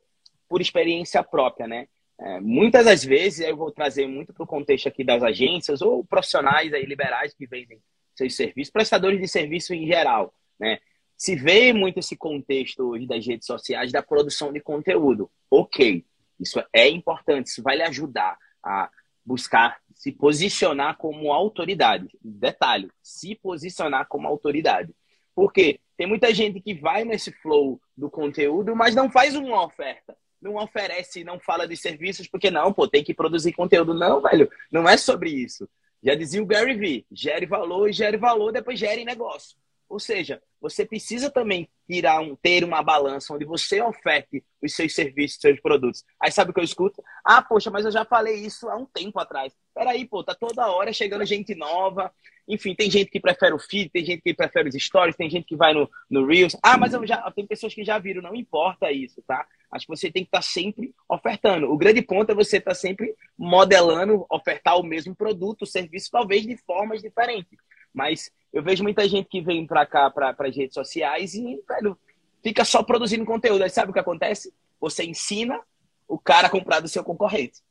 por 0.50 0.62
experiência 0.62 1.24
própria, 1.24 1.68
né? 1.68 1.88
É, 2.20 2.40
muitas 2.40 2.86
das 2.86 3.04
vezes 3.04 3.48
eu 3.48 3.56
vou 3.56 3.72
trazer 3.72 4.08
muito 4.08 4.34
para 4.34 4.44
o 4.44 4.48
contexto 4.48 4.88
aqui 4.88 5.04
das 5.04 5.22
agências 5.22 5.82
ou 5.82 6.04
profissionais 6.04 6.74
aí 6.74 6.84
liberais 6.84 7.34
que 7.34 7.46
vendem 7.46 7.80
seus 8.16 8.36
serviços, 8.36 8.72
prestadores 8.72 9.22
de 9.22 9.28
serviço 9.28 9.74
em 9.74 9.86
geral, 9.86 10.34
né? 10.60 10.80
Se 11.18 11.36
vê 11.36 11.74
muito 11.74 12.00
esse 12.00 12.16
contexto 12.16 12.90
hoje 12.90 13.08
das 13.08 13.26
redes 13.26 13.48
sociais 13.48 13.92
da 13.92 14.04
produção 14.04 14.54
de 14.54 14.62
conteúdo. 14.62 15.30
Ok, 15.50 16.06
isso 16.40 16.64
é 16.72 16.88
importante, 16.88 17.48
isso 17.48 17.64
vai 17.64 17.78
lhe 17.78 17.84
ajudar 17.84 18.38
a 18.64 18.90
buscar 19.26 19.80
se 19.96 20.12
posicionar 20.12 20.96
como 20.98 21.34
autoridade. 21.34 22.08
Detalhe, 22.24 22.90
se 23.02 23.36
posicionar 23.36 24.08
como 24.08 24.28
autoridade. 24.28 24.94
Porque 25.36 25.80
tem 25.98 26.08
muita 26.08 26.34
gente 26.34 26.62
que 26.62 26.76
vai 26.76 27.04
nesse 27.04 27.32
flow 27.32 27.82
do 27.96 28.10
conteúdo, 28.10 28.76
mas 28.76 28.94
não 28.94 29.12
faz 29.12 29.36
uma 29.36 29.66
oferta. 29.66 30.16
Não 30.40 30.56
oferece, 30.56 31.24
não 31.24 31.40
fala 31.40 31.68
de 31.68 31.76
serviços, 31.76 32.28
porque 32.28 32.52
não, 32.52 32.72
pô, 32.72 32.88
tem 32.88 33.04
que 33.04 33.14
produzir 33.14 33.54
conteúdo. 33.54 33.94
Não, 33.94 34.22
velho, 34.22 34.50
não 34.72 34.88
é 34.88 34.96
sobre 34.96 35.32
isso. 35.32 35.68
Já 36.02 36.14
dizia 36.14 36.42
o 36.42 36.46
Gary 36.46 36.76
Vee, 36.76 37.06
gere 37.12 37.48
valor, 37.48 37.92
gere 37.92 38.18
valor, 38.18 38.52
depois 38.52 38.80
gere 38.80 39.04
negócio. 39.04 39.58
Ou 39.90 40.00
seja, 40.00 40.42
você 40.62 40.86
precisa 40.86 41.30
também 41.30 41.70
tirar 41.88 42.20
um, 42.20 42.36
ter 42.36 42.64
uma 42.64 42.82
balança 42.84 43.34
onde 43.34 43.46
você 43.46 43.82
oferte 43.82 44.44
os 44.62 44.74
seus 44.74 44.94
serviços, 44.94 45.40
seus 45.40 45.60
produtos. 45.60 46.04
Aí 46.20 46.32
sabe 46.32 46.52
o 46.52 46.54
que 46.54 46.60
eu 46.60 46.64
escuto? 46.64 47.04
Ah, 47.24 47.42
poxa, 47.42 47.70
mas 47.70 47.86
eu 47.86 47.92
já 47.92 48.04
falei 48.04 48.36
isso 48.36 48.68
há 48.70 48.76
um 48.76 48.86
tempo 48.86 49.20
atrás. 49.20 49.54
Peraí, 49.74 50.06
pô, 50.06 50.24
tá 50.24 50.36
toda 50.36 50.68
hora 50.68 50.92
chegando 50.92 51.26
gente 51.26 51.56
nova. 51.56 52.12
Enfim, 52.48 52.74
tem 52.74 52.90
gente 52.90 53.12
que 53.12 53.20
prefere 53.20 53.54
o 53.54 53.60
feed, 53.60 53.90
tem 53.90 54.06
gente 54.06 54.22
que 54.22 54.34
prefere 54.34 54.70
os 54.70 54.76
stories, 54.76 55.16
tem 55.16 55.30
gente 55.30 55.46
que 55.46 55.56
vai 55.56 55.74
no, 55.74 55.90
no 56.10 56.26
Reels. 56.26 56.56
Ah, 56.64 56.78
mas 56.78 56.94
eu 56.94 57.06
já 57.06 57.30
tem 57.32 57.46
pessoas 57.46 57.74
que 57.74 57.84
já 57.84 58.00
viram, 58.00 58.22
não 58.22 58.34
importa 58.34 58.92
isso, 58.92 59.22
tá? 59.28 59.46
Acho 59.72 59.86
que 59.86 59.96
você 59.96 60.10
tem 60.10 60.24
que 60.24 60.30
estar 60.30 60.40
tá 60.40 60.44
sempre 60.44 60.94
ofertando. 61.10 61.70
O 61.70 61.78
grande 61.78 62.02
ponto 62.02 62.32
é 62.32 62.36
você 62.36 62.58
estar 62.58 62.72
tá 62.72 62.76
sempre 62.76 63.14
modelando, 63.38 64.26
ofertar 64.30 64.80
o 64.80 64.84
mesmo 64.84 65.14
produto, 65.14 65.66
serviço, 65.66 66.10
talvez 66.10 66.44
de 66.44 66.56
formas 66.58 67.02
diferentes. 67.02 67.58
Mas 67.94 68.32
eu 68.52 68.64
vejo 68.64 68.84
muita 68.84 69.08
gente 69.08 69.28
que 69.30 69.42
vem 69.42 69.66
para 69.66 69.86
cá, 69.86 70.10
para 70.10 70.36
as 70.38 70.56
redes 70.56 70.74
sociais 70.74 71.34
e, 71.34 71.62
velho, 71.68 71.98
fica 72.42 72.64
só 72.64 72.82
produzindo 72.82 73.26
conteúdo. 73.26 73.64
Aí 73.64 73.70
sabe 73.70 73.92
o 73.92 73.94
que 73.94 74.00
acontece? 74.00 74.54
Você 74.80 75.04
ensina 75.04 75.60
o 76.08 76.18
cara 76.18 76.48
a 76.48 76.50
comprar 76.50 76.80
do 76.80 76.88
seu 76.88 77.04
concorrente. 77.04 77.62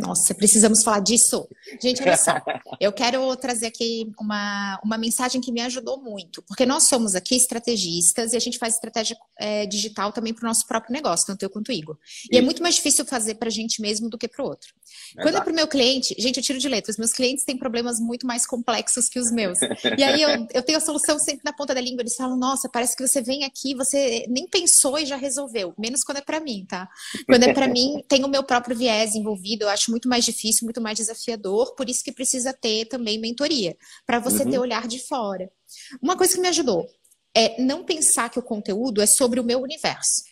Nossa, 0.00 0.34
precisamos 0.34 0.82
falar 0.82 1.00
disso. 1.00 1.48
Gente, 1.82 2.02
olha 2.02 2.16
só. 2.16 2.34
Eu 2.80 2.92
quero 2.92 3.34
trazer 3.36 3.66
aqui 3.66 4.10
uma, 4.18 4.80
uma 4.84 4.98
mensagem 4.98 5.40
que 5.40 5.52
me 5.52 5.60
ajudou 5.60 6.00
muito, 6.00 6.42
porque 6.42 6.66
nós 6.66 6.84
somos 6.84 7.14
aqui 7.14 7.36
estrategistas 7.36 8.32
e 8.32 8.36
a 8.36 8.40
gente 8.40 8.58
faz 8.58 8.74
estratégia 8.74 9.16
é, 9.38 9.66
digital 9.66 10.12
também 10.12 10.34
para 10.34 10.44
o 10.44 10.48
nosso 10.48 10.66
próprio 10.66 10.92
negócio, 10.92 11.26
tanto 11.26 11.42
eu 11.42 11.50
quanto 11.50 11.68
o 11.68 11.72
Igor. 11.72 11.96
E 12.30 12.36
é 12.36 12.42
muito 12.42 12.62
mais 12.62 12.74
difícil 12.76 13.04
fazer 13.04 13.36
para 13.36 13.48
a 13.48 13.52
gente 13.52 13.80
mesmo 13.80 14.08
do 14.08 14.18
que 14.18 14.28
para 14.28 14.44
o 14.44 14.48
outro. 14.48 14.68
Exato. 15.12 15.22
Quando 15.22 15.36
é 15.36 15.40
para 15.40 15.52
o 15.52 15.54
meu 15.54 15.68
cliente, 15.68 16.14
gente, 16.18 16.36
eu 16.38 16.42
tiro 16.42 16.58
de 16.58 16.68
letra, 16.68 16.90
os 16.90 16.98
meus 16.98 17.12
clientes 17.12 17.44
têm 17.44 17.56
problemas 17.56 17.98
muito 17.98 18.26
mais 18.26 18.46
complexos 18.46 19.08
que 19.08 19.18
os 19.18 19.30
meus. 19.30 19.58
E 19.96 20.02
aí 20.02 20.22
eu, 20.22 20.46
eu 20.52 20.62
tenho 20.62 20.78
a 20.78 20.80
solução 20.80 21.18
sempre 21.18 21.42
na 21.44 21.52
ponta 21.52 21.74
da 21.74 21.80
língua. 21.80 22.02
Eles 22.02 22.14
falam, 22.14 22.36
nossa, 22.36 22.68
parece 22.68 22.96
que 22.96 23.06
você 23.06 23.20
vem 23.20 23.44
aqui, 23.44 23.74
você 23.74 24.24
nem 24.28 24.46
pensou 24.46 24.98
e 24.98 25.06
já 25.06 25.16
resolveu. 25.16 25.74
Menos 25.78 26.02
quando 26.02 26.18
é 26.18 26.20
para 26.20 26.40
mim, 26.40 26.64
tá? 26.68 26.88
Quando 27.26 27.44
é 27.44 27.52
para 27.52 27.68
mim, 27.68 28.02
tem 28.08 28.24
o 28.24 28.28
meu 28.28 28.42
próprio 28.42 28.76
viés 28.76 28.99
viés 29.00 29.14
envolvido, 29.14 29.64
eu 29.64 29.68
acho 29.68 29.90
muito 29.90 30.08
mais 30.08 30.24
difícil, 30.24 30.64
muito 30.64 30.80
mais 30.80 30.98
desafiador, 30.98 31.74
por 31.74 31.88
isso 31.88 32.04
que 32.04 32.12
precisa 32.12 32.52
ter 32.52 32.86
também 32.86 33.18
mentoria, 33.18 33.76
para 34.06 34.18
você 34.18 34.44
uhum. 34.44 34.50
ter 34.50 34.58
olhar 34.58 34.86
de 34.86 34.98
fora. 34.98 35.50
Uma 36.02 36.16
coisa 36.16 36.34
que 36.34 36.40
me 36.40 36.48
ajudou 36.48 36.86
é 37.34 37.60
não 37.62 37.84
pensar 37.84 38.28
que 38.30 38.38
o 38.38 38.42
conteúdo 38.42 39.00
é 39.00 39.06
sobre 39.06 39.40
o 39.40 39.44
meu 39.44 39.60
universo. 39.60 40.22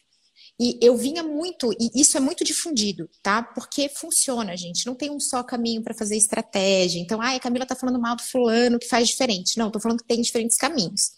E 0.60 0.76
eu 0.82 0.96
vinha 0.96 1.22
muito, 1.22 1.72
e 1.78 1.88
isso 1.94 2.16
é 2.16 2.20
muito 2.20 2.42
difundido, 2.42 3.08
tá? 3.22 3.40
Porque 3.40 3.88
funciona, 3.88 4.56
gente. 4.56 4.86
Não 4.86 4.94
tem 4.96 5.08
um 5.08 5.20
só 5.20 5.40
caminho 5.44 5.80
para 5.82 5.94
fazer 5.94 6.16
estratégia. 6.16 6.98
Então, 6.98 7.22
ai, 7.22 7.36
a 7.36 7.40
Camila 7.40 7.64
tá 7.64 7.76
falando 7.76 8.00
mal 8.00 8.16
do 8.16 8.24
fulano 8.24 8.76
que 8.76 8.88
faz 8.88 9.06
diferente. 9.06 9.56
Não, 9.56 9.70
tô 9.70 9.78
falando 9.78 10.00
que 10.00 10.08
tem 10.08 10.20
diferentes 10.20 10.56
caminhos. 10.56 11.12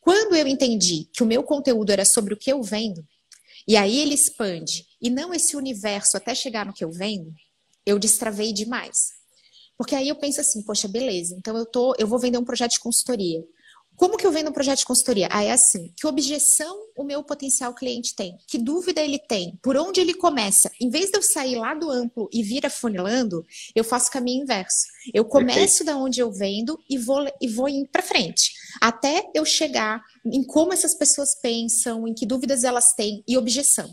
Quando 0.00 0.34
eu 0.34 0.46
entendi 0.46 1.06
que 1.12 1.22
o 1.22 1.26
meu 1.26 1.42
conteúdo 1.42 1.90
era 1.90 2.06
sobre 2.06 2.32
o 2.32 2.36
que 2.36 2.50
eu 2.50 2.62
vendo, 2.62 3.06
e 3.68 3.76
aí 3.76 3.98
ele 3.98 4.14
expande, 4.14 4.86
e 5.02 5.10
não 5.10 5.34
esse 5.34 5.56
universo 5.56 6.16
até 6.16 6.34
chegar 6.34 6.64
no 6.64 6.72
que 6.72 6.84
eu 6.84 6.92
vendo, 6.92 7.32
eu 7.84 7.98
destravei 7.98 8.52
demais. 8.52 9.10
Porque 9.76 9.96
aí 9.96 10.08
eu 10.08 10.16
penso 10.16 10.40
assim, 10.40 10.62
poxa, 10.62 10.86
beleza, 10.86 11.34
então 11.36 11.56
eu 11.56 11.66
tô, 11.66 11.94
eu 11.98 12.06
vou 12.06 12.18
vender 12.18 12.38
um 12.38 12.44
projeto 12.44 12.72
de 12.72 12.80
consultoria. 12.80 13.42
Como 13.96 14.16
que 14.16 14.26
eu 14.26 14.32
vendo 14.32 14.48
um 14.48 14.52
projeto 14.52 14.78
de 14.78 14.84
consultoria? 14.84 15.28
Aí 15.30 15.48
é 15.48 15.52
assim, 15.52 15.92
que 15.96 16.06
objeção 16.06 16.76
o 16.96 17.04
meu 17.04 17.22
potencial 17.22 17.74
cliente 17.74 18.14
tem? 18.14 18.36
Que 18.48 18.58
dúvida 18.58 19.00
ele 19.00 19.18
tem? 19.18 19.58
Por 19.62 19.76
onde 19.76 20.00
ele 20.00 20.14
começa? 20.14 20.70
Em 20.80 20.88
vez 20.88 21.10
de 21.10 21.18
eu 21.18 21.22
sair 21.22 21.56
lá 21.56 21.74
do 21.74 21.90
amplo 21.90 22.28
e 22.32 22.42
vir 22.42 22.64
afunilando, 22.64 23.44
eu 23.74 23.84
faço 23.84 24.08
o 24.08 24.12
caminho 24.12 24.42
inverso. 24.42 24.86
Eu 25.12 25.24
começo 25.24 25.84
da 25.84 25.96
onde 25.96 26.20
eu 26.20 26.32
vendo 26.32 26.78
e 26.88 26.96
vou, 26.96 27.26
e 27.40 27.48
vou 27.48 27.68
indo 27.68 27.88
para 27.90 28.02
frente. 28.02 28.52
Até 28.80 29.30
eu 29.34 29.44
chegar 29.44 30.00
em 30.24 30.42
como 30.42 30.72
essas 30.72 30.94
pessoas 30.94 31.38
pensam, 31.40 32.08
em 32.08 32.14
que 32.14 32.26
dúvidas 32.26 32.64
elas 32.64 32.94
têm 32.94 33.22
e 33.28 33.36
objeção. 33.36 33.92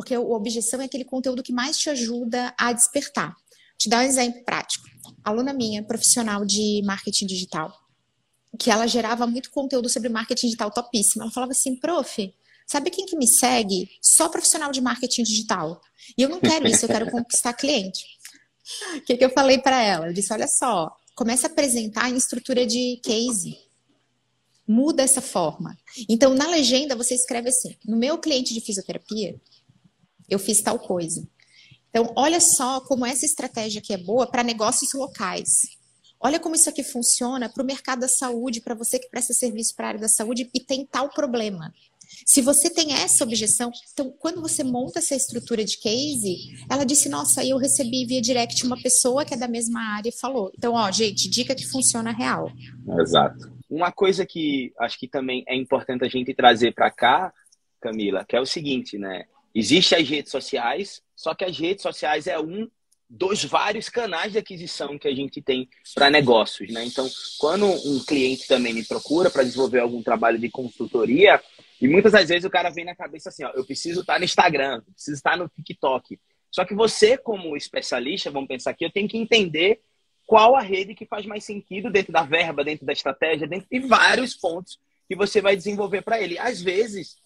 Porque 0.00 0.16
o 0.16 0.30
objeção 0.30 0.80
é 0.80 0.86
aquele 0.86 1.04
conteúdo 1.04 1.42
que 1.42 1.52
mais 1.52 1.76
te 1.76 1.90
ajuda 1.90 2.54
a 2.58 2.72
despertar. 2.72 3.34
Vou 3.34 3.76
te 3.76 3.86
dar 3.86 3.98
um 3.98 4.08
exemplo 4.08 4.42
prático. 4.46 4.88
Aluna 5.22 5.52
minha, 5.52 5.82
profissional 5.82 6.42
de 6.42 6.80
marketing 6.86 7.26
digital, 7.26 7.70
que 8.58 8.70
ela 8.70 8.86
gerava 8.86 9.26
muito 9.26 9.50
conteúdo 9.50 9.90
sobre 9.90 10.08
marketing 10.08 10.46
digital 10.46 10.70
topíssimo. 10.70 11.22
Ela 11.22 11.30
falava 11.30 11.52
assim, 11.52 11.76
prof, 11.76 12.34
sabe 12.66 12.88
quem 12.88 13.04
que 13.04 13.14
me 13.14 13.28
segue? 13.28 13.90
Só 14.00 14.30
profissional 14.30 14.72
de 14.72 14.80
marketing 14.80 15.22
digital. 15.22 15.78
E 16.16 16.22
eu 16.22 16.30
não 16.30 16.40
quero 16.40 16.66
isso, 16.66 16.86
eu 16.86 16.88
quero 16.88 17.04
conquistar 17.12 17.52
cliente. 17.52 18.02
O 18.96 19.02
que, 19.02 19.18
que 19.18 19.24
eu 19.26 19.30
falei 19.30 19.58
para 19.58 19.82
ela? 19.82 20.06
Eu 20.06 20.14
disse, 20.14 20.32
olha 20.32 20.48
só, 20.48 20.90
comece 21.14 21.44
a 21.44 21.50
apresentar 21.50 22.08
em 22.08 22.16
estrutura 22.16 22.66
de 22.66 22.98
case. 23.04 23.54
Muda 24.66 25.02
essa 25.02 25.20
forma. 25.20 25.76
Então, 26.08 26.32
na 26.32 26.46
legenda, 26.46 26.96
você 26.96 27.14
escreve 27.14 27.50
assim: 27.50 27.76
no 27.84 27.96
meu 27.96 28.16
cliente 28.16 28.54
de 28.54 28.60
fisioterapia, 28.60 29.34
eu 30.30 30.38
fiz 30.38 30.62
tal 30.62 30.78
coisa. 30.78 31.26
Então, 31.90 32.12
olha 32.16 32.40
só 32.40 32.80
como 32.80 33.04
essa 33.04 33.26
estratégia 33.26 33.80
aqui 33.80 33.92
é 33.92 33.98
boa 33.98 34.30
para 34.30 34.44
negócios 34.44 34.92
locais. 34.94 35.48
Olha 36.20 36.38
como 36.38 36.54
isso 36.54 36.68
aqui 36.68 36.84
funciona 36.84 37.48
para 37.48 37.62
o 37.62 37.66
mercado 37.66 38.00
da 38.00 38.08
saúde, 38.08 38.60
para 38.60 38.74
você 38.74 38.98
que 38.98 39.08
presta 39.08 39.32
serviço 39.32 39.74
para 39.74 39.86
a 39.86 39.88
área 39.88 40.00
da 40.00 40.08
saúde 40.08 40.48
e 40.54 40.60
tem 40.60 40.86
tal 40.86 41.08
problema. 41.08 41.72
Se 42.26 42.42
você 42.42 42.68
tem 42.68 42.92
essa 42.92 43.24
objeção, 43.24 43.70
então 43.92 44.12
quando 44.18 44.40
você 44.40 44.62
monta 44.62 44.98
essa 44.98 45.14
estrutura 45.14 45.64
de 45.64 45.78
case, 45.78 46.36
ela 46.68 46.84
disse: 46.84 47.08
Nossa, 47.08 47.44
eu 47.44 47.56
recebi 47.56 48.04
via 48.04 48.20
direct 48.20 48.64
uma 48.66 48.80
pessoa 48.80 49.24
que 49.24 49.32
é 49.32 49.36
da 49.36 49.48
mesma 49.48 49.80
área 49.96 50.10
e 50.10 50.20
falou. 50.20 50.52
Então, 50.56 50.74
ó, 50.74 50.90
gente, 50.90 51.30
dica 51.30 51.54
que 51.54 51.66
funciona 51.66 52.10
real. 52.10 52.50
Exato. 53.00 53.50
Uma 53.68 53.92
coisa 53.92 54.26
que 54.26 54.72
acho 54.78 54.98
que 54.98 55.08
também 55.08 55.44
é 55.46 55.56
importante 55.56 56.04
a 56.04 56.08
gente 56.08 56.34
trazer 56.34 56.74
para 56.74 56.90
cá, 56.90 57.32
Camila, 57.80 58.24
que 58.28 58.36
é 58.36 58.40
o 58.40 58.46
seguinte, 58.46 58.98
né? 58.98 59.24
Existem 59.54 59.98
as 59.98 60.08
redes 60.08 60.30
sociais, 60.30 61.02
só 61.16 61.34
que 61.34 61.44
as 61.44 61.58
redes 61.58 61.82
sociais 61.82 62.26
é 62.26 62.38
um 62.38 62.68
dos 63.08 63.42
vários 63.44 63.88
canais 63.88 64.30
de 64.32 64.38
aquisição 64.38 64.96
que 64.96 65.08
a 65.08 65.14
gente 65.14 65.42
tem 65.42 65.68
para 65.94 66.08
negócios, 66.08 66.72
né? 66.72 66.84
Então, 66.84 67.08
quando 67.38 67.66
um 67.66 68.04
cliente 68.04 68.46
também 68.46 68.72
me 68.72 68.84
procura 68.84 69.28
para 69.28 69.42
desenvolver 69.42 69.80
algum 69.80 70.00
trabalho 70.00 70.38
de 70.38 70.48
consultoria, 70.48 71.42
e 71.80 71.88
muitas 71.88 72.12
das 72.12 72.28
vezes 72.28 72.44
o 72.44 72.50
cara 72.50 72.70
vem 72.70 72.84
na 72.84 72.94
cabeça 72.94 73.30
assim, 73.30 73.42
ó, 73.42 73.50
eu 73.54 73.64
preciso 73.64 74.02
estar 74.02 74.18
no 74.20 74.24
Instagram, 74.24 74.80
preciso 74.92 75.16
estar 75.16 75.36
no 75.36 75.48
TikTok. 75.48 76.20
Só 76.52 76.64
que 76.64 76.74
você, 76.74 77.18
como 77.18 77.56
especialista, 77.56 78.30
vamos 78.30 78.48
pensar 78.48 78.70
aqui, 78.70 78.84
eu 78.84 78.92
tenho 78.92 79.08
que 79.08 79.18
entender 79.18 79.80
qual 80.24 80.54
a 80.54 80.60
rede 80.60 80.94
que 80.94 81.04
faz 81.04 81.26
mais 81.26 81.42
sentido 81.42 81.90
dentro 81.90 82.12
da 82.12 82.22
verba, 82.22 82.62
dentro 82.62 82.86
da 82.86 82.92
estratégia, 82.92 83.48
dentro 83.48 83.66
de 83.68 83.80
vários 83.80 84.34
pontos 84.34 84.78
que 85.08 85.16
você 85.16 85.40
vai 85.40 85.56
desenvolver 85.56 86.02
para 86.02 86.20
ele. 86.20 86.38
Às 86.38 86.62
vezes, 86.62 87.16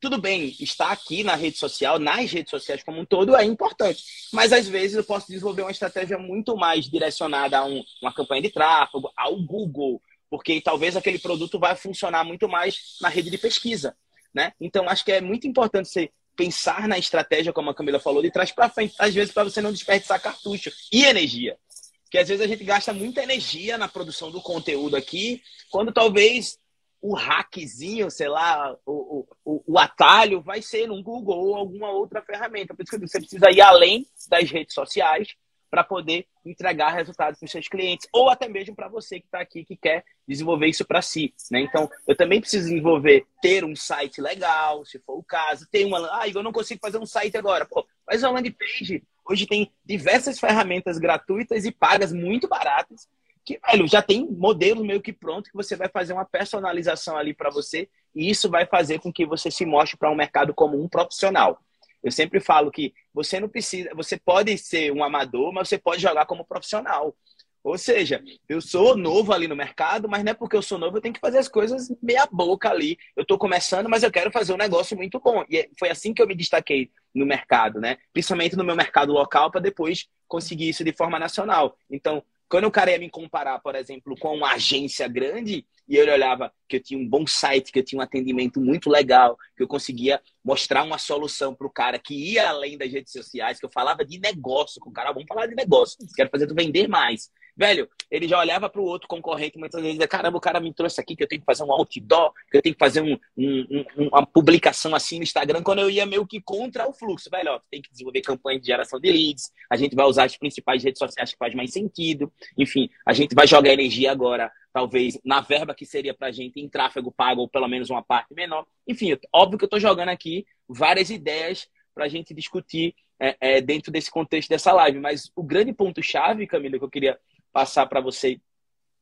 tudo 0.00 0.18
bem, 0.18 0.56
estar 0.58 0.90
aqui 0.90 1.22
na 1.22 1.34
rede 1.34 1.58
social, 1.58 1.98
nas 1.98 2.30
redes 2.32 2.50
sociais 2.50 2.82
como 2.82 3.00
um 3.00 3.04
todo, 3.04 3.36
é 3.36 3.44
importante. 3.44 4.02
Mas 4.32 4.52
às 4.52 4.66
vezes 4.66 4.96
eu 4.96 5.04
posso 5.04 5.28
desenvolver 5.28 5.62
uma 5.62 5.70
estratégia 5.70 6.18
muito 6.18 6.56
mais 6.56 6.88
direcionada 6.88 7.58
a 7.58 7.64
um, 7.66 7.84
uma 8.00 8.12
campanha 8.12 8.42
de 8.42 8.50
tráfego, 8.50 9.12
ao 9.14 9.36
Google, 9.36 10.00
porque 10.30 10.60
talvez 10.60 10.96
aquele 10.96 11.18
produto 11.18 11.58
vai 11.58 11.76
funcionar 11.76 12.24
muito 12.24 12.48
mais 12.48 12.96
na 13.00 13.08
rede 13.08 13.30
de 13.30 13.36
pesquisa. 13.36 13.94
Né? 14.32 14.52
Então, 14.58 14.88
acho 14.88 15.04
que 15.04 15.12
é 15.12 15.20
muito 15.20 15.46
importante 15.46 15.88
você 15.88 16.10
pensar 16.34 16.88
na 16.88 16.96
estratégia, 16.96 17.52
como 17.52 17.68
a 17.68 17.74
Camila 17.74 18.00
falou, 18.00 18.22
de 18.22 18.30
trás 18.30 18.50
para 18.50 18.70
frente, 18.70 18.94
às 18.98 19.12
vezes 19.12 19.34
para 19.34 19.44
você 19.44 19.60
não 19.60 19.72
desperdiçar 19.72 20.22
cartucho 20.22 20.70
e 20.90 21.04
energia. 21.04 21.58
Porque 22.04 22.16
às 22.18 22.28
vezes 22.28 22.42
a 22.42 22.48
gente 22.48 22.64
gasta 22.64 22.92
muita 22.92 23.22
energia 23.22 23.76
na 23.76 23.86
produção 23.86 24.30
do 24.30 24.40
conteúdo 24.40 24.96
aqui, 24.96 25.42
quando 25.70 25.92
talvez 25.92 26.58
o 27.00 27.14
hackzinho, 27.14 28.10
sei 28.10 28.28
lá, 28.28 28.76
o, 28.84 29.26
o, 29.44 29.62
o, 29.66 29.78
atalho 29.78 30.40
vai 30.40 30.60
ser 30.60 30.86
no 30.86 31.02
Google 31.02 31.38
ou 31.38 31.54
alguma 31.54 31.90
outra 31.90 32.20
ferramenta. 32.20 32.74
Por 32.74 32.82
isso 32.82 32.92
que 32.92 33.08
você 33.08 33.18
precisa 33.18 33.50
ir 33.50 33.60
além 33.60 34.06
das 34.28 34.50
redes 34.50 34.74
sociais 34.74 35.34
para 35.70 35.84
poder 35.84 36.26
entregar 36.44 36.90
resultados 36.90 37.38
para 37.38 37.46
os 37.46 37.52
seus 37.52 37.68
clientes, 37.68 38.08
ou 38.12 38.28
até 38.28 38.48
mesmo 38.48 38.74
para 38.74 38.88
você 38.88 39.20
que 39.20 39.26
está 39.26 39.40
aqui 39.40 39.64
que 39.64 39.76
quer 39.76 40.04
desenvolver 40.26 40.66
isso 40.66 40.84
para 40.84 41.00
si. 41.00 41.32
Né? 41.50 41.60
Então, 41.60 41.88
eu 42.08 42.16
também 42.16 42.40
preciso 42.40 42.68
desenvolver, 42.68 43.24
ter 43.40 43.64
um 43.64 43.76
site 43.76 44.20
legal, 44.20 44.84
se 44.84 44.98
for 44.98 45.16
o 45.16 45.22
caso, 45.22 45.68
ter 45.70 45.84
uma. 45.84 45.98
Ah, 46.20 46.28
eu 46.28 46.42
não 46.42 46.52
consigo 46.52 46.80
fazer 46.82 46.98
um 46.98 47.06
site 47.06 47.36
agora. 47.36 47.64
Pô, 47.64 47.86
faz 48.04 48.22
uma 48.22 48.32
landing 48.32 48.52
page. 48.52 49.04
Hoje 49.24 49.46
tem 49.46 49.72
diversas 49.84 50.40
ferramentas 50.40 50.98
gratuitas 50.98 51.64
e 51.64 51.70
pagas 51.70 52.12
muito 52.12 52.48
baratas 52.48 53.06
que, 53.50 53.60
velho, 53.66 53.88
já 53.88 54.00
tem 54.00 54.24
modelo 54.30 54.84
meio 54.84 55.00
que 55.00 55.12
pronto 55.12 55.50
que 55.50 55.56
você 55.56 55.74
vai 55.74 55.88
fazer 55.88 56.12
uma 56.12 56.24
personalização 56.24 57.16
ali 57.16 57.34
para 57.34 57.50
você 57.50 57.88
e 58.14 58.30
isso 58.30 58.48
vai 58.48 58.64
fazer 58.64 59.00
com 59.00 59.12
que 59.12 59.26
você 59.26 59.50
se 59.50 59.66
mostre 59.66 59.98
para 59.98 60.10
um 60.10 60.14
mercado 60.14 60.54
como 60.54 60.80
um 60.80 60.88
profissional. 60.88 61.60
Eu 62.02 62.12
sempre 62.12 62.38
falo 62.38 62.70
que 62.70 62.94
você 63.12 63.40
não 63.40 63.48
precisa, 63.48 63.90
você 63.94 64.16
pode 64.16 64.56
ser 64.56 64.92
um 64.92 65.02
amador, 65.02 65.52
mas 65.52 65.68
você 65.68 65.78
pode 65.78 66.00
jogar 66.00 66.26
como 66.26 66.44
profissional. 66.44 67.14
Ou 67.62 67.76
seja, 67.76 68.22
eu 68.48 68.60
sou 68.60 68.96
novo 68.96 69.32
ali 69.32 69.46
no 69.46 69.56
mercado, 69.56 70.08
mas 70.08 70.24
não 70.24 70.30
é 70.30 70.34
porque 70.34 70.56
eu 70.56 70.62
sou 70.62 70.78
novo, 70.78 70.96
eu 70.96 71.00
tenho 71.00 71.12
que 71.12 71.20
fazer 71.20 71.38
as 71.38 71.48
coisas 71.48 71.92
meia 72.00 72.26
boca 72.30 72.70
ali. 72.70 72.96
Eu 73.14 73.22
estou 73.22 73.36
começando, 73.36 73.88
mas 73.88 74.02
eu 74.02 74.10
quero 74.10 74.30
fazer 74.30 74.54
um 74.54 74.56
negócio 74.56 74.96
muito 74.96 75.18
bom. 75.18 75.44
E 75.50 75.58
é, 75.58 75.68
foi 75.78 75.90
assim 75.90 76.14
que 76.14 76.22
eu 76.22 76.26
me 76.26 76.34
destaquei 76.34 76.90
no 77.14 77.26
mercado, 77.26 77.80
né? 77.80 77.98
Principalmente 78.12 78.56
no 78.56 78.64
meu 78.64 78.76
mercado 78.76 79.12
local, 79.12 79.50
para 79.50 79.60
depois 79.60 80.08
conseguir 80.26 80.70
isso 80.70 80.84
de 80.84 80.92
forma 80.92 81.18
nacional. 81.18 81.76
Então, 81.90 82.22
quando 82.50 82.64
o 82.64 82.70
cara 82.70 82.90
ia 82.90 82.98
me 82.98 83.08
comparar, 83.08 83.60
por 83.60 83.76
exemplo, 83.76 84.16
com 84.18 84.34
uma 84.34 84.54
agência 84.54 85.06
grande, 85.06 85.64
e 85.88 85.96
ele 85.96 86.10
olhava 86.10 86.52
que 86.68 86.76
eu 86.76 86.82
tinha 86.82 86.98
um 86.98 87.08
bom 87.08 87.24
site, 87.24 87.70
que 87.70 87.78
eu 87.78 87.84
tinha 87.84 88.00
um 88.00 88.02
atendimento 88.02 88.60
muito 88.60 88.90
legal, 88.90 89.36
que 89.56 89.62
eu 89.62 89.68
conseguia 89.68 90.20
mostrar 90.44 90.82
uma 90.82 90.98
solução 90.98 91.54
para 91.54 91.66
o 91.66 91.70
cara 91.70 91.96
que 91.96 92.12
ia 92.14 92.48
além 92.48 92.76
das 92.76 92.90
redes 92.90 93.12
sociais, 93.12 93.60
que 93.60 93.66
eu 93.66 93.70
falava 93.72 94.04
de 94.04 94.18
negócio 94.18 94.80
com 94.80 94.90
o 94.90 94.92
cara, 94.92 95.12
vamos 95.12 95.28
falar 95.28 95.46
de 95.46 95.54
negócio, 95.54 95.96
quero 96.14 96.28
fazer 96.28 96.48
tu 96.48 96.54
vender 96.54 96.88
mais. 96.88 97.30
Velho, 97.56 97.88
ele 98.10 98.26
já 98.26 98.38
olhava 98.38 98.68
para 98.68 98.80
o 98.80 98.84
outro 98.84 99.06
concorrente 99.06 99.58
muitas 99.58 99.80
vezes, 99.80 100.04
caramba, 100.06 100.38
o 100.38 100.40
cara 100.40 100.60
me 100.60 100.72
trouxe 100.72 101.00
aqui 101.00 101.14
que 101.14 101.22
eu 101.22 101.28
tenho 101.28 101.40
que 101.40 101.46
fazer 101.46 101.62
um 101.62 101.72
outdoor, 101.72 102.32
que 102.50 102.56
eu 102.56 102.62
tenho 102.62 102.74
que 102.74 102.78
fazer 102.78 103.00
um, 103.00 103.18
um, 103.36 103.84
um, 103.96 104.08
uma 104.08 104.26
publicação 104.26 104.94
assim 104.94 105.18
no 105.18 105.22
Instagram, 105.22 105.62
quando 105.62 105.80
eu 105.80 105.90
ia 105.90 106.06
meio 106.06 106.26
que 106.26 106.40
contra 106.40 106.88
o 106.88 106.92
fluxo. 106.92 107.30
Velho, 107.30 107.52
ó, 107.52 107.60
tem 107.70 107.80
que 107.80 107.90
desenvolver 107.90 108.20
campanha 108.22 108.60
de 108.60 108.66
geração 108.66 108.98
de 108.98 109.10
leads, 109.10 109.52
a 109.70 109.76
gente 109.76 109.94
vai 109.94 110.06
usar 110.06 110.24
as 110.24 110.36
principais 110.36 110.82
redes 110.82 110.98
sociais 110.98 111.32
que 111.32 111.38
faz 111.38 111.54
mais 111.54 111.72
sentido, 111.72 112.32
enfim, 112.58 112.88
a 113.06 113.12
gente 113.12 113.34
vai 113.34 113.46
jogar 113.46 113.72
energia 113.72 114.10
agora, 114.10 114.50
talvez, 114.72 115.18
na 115.24 115.40
verba 115.40 115.74
que 115.74 115.86
seria 115.86 116.14
para 116.14 116.28
a 116.28 116.32
gente 116.32 116.60
em 116.60 116.68
tráfego 116.68 117.12
pago, 117.12 117.42
ou 117.42 117.48
pelo 117.48 117.68
menos 117.68 117.90
uma 117.90 118.02
parte 118.02 118.34
menor. 118.34 118.66
Enfim, 118.86 119.16
óbvio 119.32 119.58
que 119.58 119.64
eu 119.64 119.66
estou 119.66 119.80
jogando 119.80 120.08
aqui 120.08 120.46
várias 120.68 121.10
ideias 121.10 121.68
para 121.94 122.04
a 122.04 122.08
gente 122.08 122.32
discutir 122.32 122.94
é, 123.20 123.36
é, 123.40 123.60
dentro 123.60 123.92
desse 123.92 124.10
contexto 124.10 124.48
dessa 124.48 124.72
live, 124.72 124.98
mas 124.98 125.30
o 125.36 125.42
grande 125.42 125.72
ponto-chave, 125.72 126.46
Camila, 126.46 126.78
que 126.78 126.84
eu 126.84 126.90
queria 126.90 127.18
passar 127.52 127.86
para 127.86 128.00
você 128.00 128.40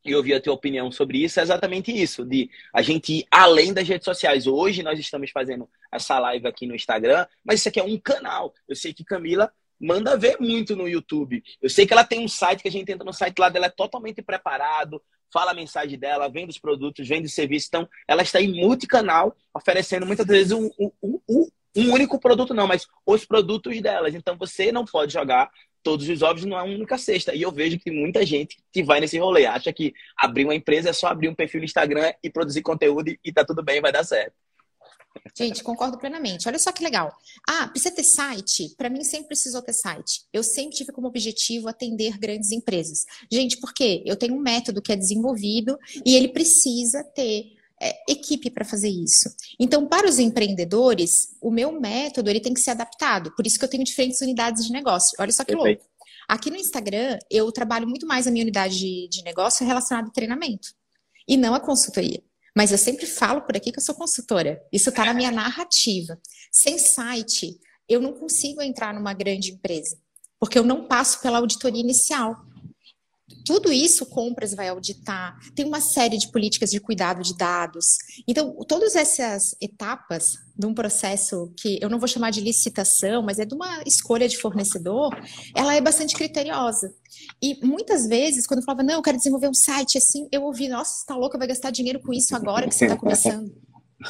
e 0.04 0.14
ouvir 0.14 0.34
a 0.34 0.40
tua 0.40 0.54
opinião 0.54 0.90
sobre 0.90 1.22
isso 1.22 1.40
é 1.40 1.42
exatamente 1.42 1.92
isso, 1.92 2.24
de 2.24 2.50
a 2.72 2.82
gente 2.82 3.12
ir 3.12 3.26
além 3.30 3.72
das 3.72 3.86
redes 3.86 4.04
sociais. 4.04 4.46
Hoje 4.46 4.82
nós 4.82 4.98
estamos 4.98 5.30
fazendo 5.30 5.68
essa 5.92 6.18
live 6.18 6.46
aqui 6.46 6.66
no 6.66 6.74
Instagram, 6.74 7.26
mas 7.44 7.60
isso 7.60 7.68
aqui 7.68 7.80
é 7.80 7.84
um 7.84 7.98
canal. 7.98 8.54
Eu 8.66 8.76
sei 8.76 8.94
que 8.94 9.04
Camila 9.04 9.52
manda 9.80 10.16
ver 10.16 10.38
muito 10.40 10.74
no 10.74 10.88
YouTube. 10.88 11.42
Eu 11.60 11.70
sei 11.70 11.86
que 11.86 11.92
ela 11.92 12.04
tem 12.04 12.24
um 12.24 12.28
site 12.28 12.62
que 12.62 12.68
a 12.68 12.72
gente 12.72 12.90
entra 12.90 13.04
no 13.04 13.12
site 13.12 13.38
lá 13.38 13.48
dela 13.48 13.66
é 13.66 13.70
totalmente 13.70 14.22
preparado, 14.22 15.02
fala 15.32 15.52
a 15.52 15.54
mensagem 15.54 15.98
dela, 15.98 16.28
vende 16.28 16.50
os 16.50 16.58
produtos, 16.58 17.06
vende 17.06 17.26
os 17.26 17.34
serviços. 17.34 17.68
Então, 17.68 17.88
ela 18.06 18.22
está 18.22 18.40
em 18.40 18.52
multicanal, 18.60 19.36
oferecendo 19.54 20.06
muitas 20.06 20.26
vezes 20.26 20.52
um, 20.52 20.70
um, 20.78 20.90
um, 21.28 21.48
um 21.76 21.92
único 21.92 22.18
produto, 22.18 22.54
não, 22.54 22.66
mas 22.66 22.86
os 23.06 23.24
produtos 23.24 23.80
delas. 23.80 24.14
Então, 24.14 24.36
você 24.36 24.72
não 24.72 24.84
pode 24.84 25.12
jogar 25.12 25.50
todos 25.82 26.08
os 26.08 26.22
ovos 26.22 26.44
numa 26.44 26.62
única 26.62 26.98
cesta. 26.98 27.34
E 27.34 27.42
eu 27.42 27.52
vejo 27.52 27.78
que 27.78 27.90
muita 27.90 28.24
gente 28.24 28.58
que 28.72 28.82
vai 28.82 29.00
nesse 29.00 29.18
rolê 29.18 29.46
acha 29.46 29.72
que 29.72 29.94
abrir 30.16 30.44
uma 30.44 30.54
empresa 30.54 30.90
é 30.90 30.92
só 30.92 31.08
abrir 31.08 31.28
um 31.28 31.34
perfil 31.34 31.60
no 31.60 31.64
Instagram 31.64 32.12
e 32.22 32.30
produzir 32.30 32.62
conteúdo 32.62 33.14
e 33.24 33.32
tá 33.32 33.44
tudo 33.44 33.62
bem, 33.62 33.80
vai 33.80 33.92
dar 33.92 34.04
certo. 34.04 34.34
Gente, 35.36 35.62
concordo 35.62 35.98
plenamente. 35.98 36.48
Olha 36.48 36.58
só 36.58 36.70
que 36.72 36.82
legal. 36.82 37.12
Ah, 37.48 37.68
precisa 37.68 37.94
ter 37.94 38.04
site? 38.04 38.74
Para 38.76 38.90
mim, 38.90 39.02
sempre 39.04 39.28
precisou 39.28 39.62
ter 39.62 39.72
site. 39.72 40.22
Eu 40.32 40.42
sempre 40.42 40.76
tive 40.76 40.92
como 40.92 41.08
objetivo 41.08 41.68
atender 41.68 42.18
grandes 42.18 42.52
empresas. 42.52 43.04
Gente, 43.30 43.58
por 43.58 43.72
quê? 43.72 44.02
Eu 44.06 44.16
tenho 44.16 44.34
um 44.34 44.40
método 44.40 44.82
que 44.82 44.92
é 44.92 44.96
desenvolvido 44.96 45.78
e 46.04 46.14
ele 46.14 46.28
precisa 46.28 47.02
ter 47.02 47.46
é, 47.46 47.57
equipe 48.08 48.50
para 48.50 48.64
fazer 48.64 48.88
isso. 48.88 49.30
Então, 49.58 49.86
para 49.86 50.08
os 50.08 50.18
empreendedores, 50.18 51.36
o 51.40 51.50
meu 51.50 51.78
método 51.80 52.28
ele 52.28 52.40
tem 52.40 52.54
que 52.54 52.60
ser 52.60 52.70
adaptado. 52.70 53.34
Por 53.36 53.46
isso 53.46 53.58
que 53.58 53.64
eu 53.64 53.68
tenho 53.68 53.84
diferentes 53.84 54.20
unidades 54.20 54.66
de 54.66 54.72
negócio. 54.72 55.16
Olha 55.18 55.32
só 55.32 55.44
que 55.44 55.54
Perfeito. 55.54 55.80
louco. 55.80 55.98
Aqui 56.28 56.50
no 56.50 56.56
Instagram, 56.56 57.18
eu 57.30 57.50
trabalho 57.50 57.88
muito 57.88 58.06
mais 58.06 58.26
a 58.26 58.30
minha 58.30 58.44
unidade 58.44 58.78
de, 58.78 59.08
de 59.08 59.22
negócio 59.24 59.66
relacionada 59.66 60.08
a 60.08 60.12
treinamento 60.12 60.68
e 61.26 61.36
não 61.36 61.54
a 61.54 61.60
consultoria. 61.60 62.22
Mas 62.54 62.72
eu 62.72 62.78
sempre 62.78 63.06
falo 63.06 63.42
por 63.42 63.56
aqui 63.56 63.70
que 63.70 63.78
eu 63.78 63.82
sou 63.82 63.94
consultora. 63.94 64.60
Isso 64.72 64.90
está 64.90 65.04
na 65.04 65.14
minha 65.14 65.30
narrativa. 65.30 66.18
Sem 66.50 66.78
site, 66.78 67.58
eu 67.88 68.00
não 68.00 68.12
consigo 68.12 68.60
entrar 68.60 68.92
numa 68.92 69.14
grande 69.14 69.52
empresa, 69.52 69.96
porque 70.38 70.58
eu 70.58 70.64
não 70.64 70.86
passo 70.86 71.20
pela 71.20 71.38
auditoria 71.38 71.80
inicial. 71.80 72.36
Tudo 73.44 73.72
isso 73.72 74.06
compras 74.06 74.54
vai 74.54 74.68
auditar, 74.68 75.38
tem 75.54 75.66
uma 75.66 75.80
série 75.80 76.18
de 76.18 76.30
políticas 76.30 76.70
de 76.70 76.80
cuidado 76.80 77.22
de 77.22 77.36
dados. 77.36 77.96
Então, 78.26 78.54
todas 78.66 78.96
essas 78.96 79.54
etapas 79.60 80.38
de 80.56 80.66
um 80.66 80.74
processo 80.74 81.52
que 81.56 81.78
eu 81.80 81.88
não 81.88 81.98
vou 81.98 82.08
chamar 82.08 82.30
de 82.30 82.40
licitação, 82.40 83.22
mas 83.22 83.38
é 83.38 83.44
de 83.44 83.54
uma 83.54 83.82
escolha 83.86 84.28
de 84.28 84.36
fornecedor, 84.36 85.16
ela 85.54 85.74
é 85.74 85.80
bastante 85.80 86.14
criteriosa. 86.14 86.92
E 87.40 87.64
muitas 87.64 88.06
vezes, 88.06 88.46
quando 88.46 88.60
eu 88.60 88.64
falava, 88.64 88.82
não, 88.82 88.94
eu 88.94 89.02
quero 89.02 89.16
desenvolver 89.16 89.48
um 89.48 89.54
site 89.54 89.96
assim, 89.98 90.28
eu 90.32 90.42
ouvi, 90.42 90.68
nossa, 90.68 90.92
você 90.92 91.00
está 91.00 91.16
louca, 91.16 91.38
vai 91.38 91.46
gastar 91.46 91.70
dinheiro 91.70 92.00
com 92.00 92.12
isso 92.12 92.34
agora 92.34 92.66
que 92.66 92.74
você 92.74 92.86
está 92.86 92.96
começando. 92.96 93.52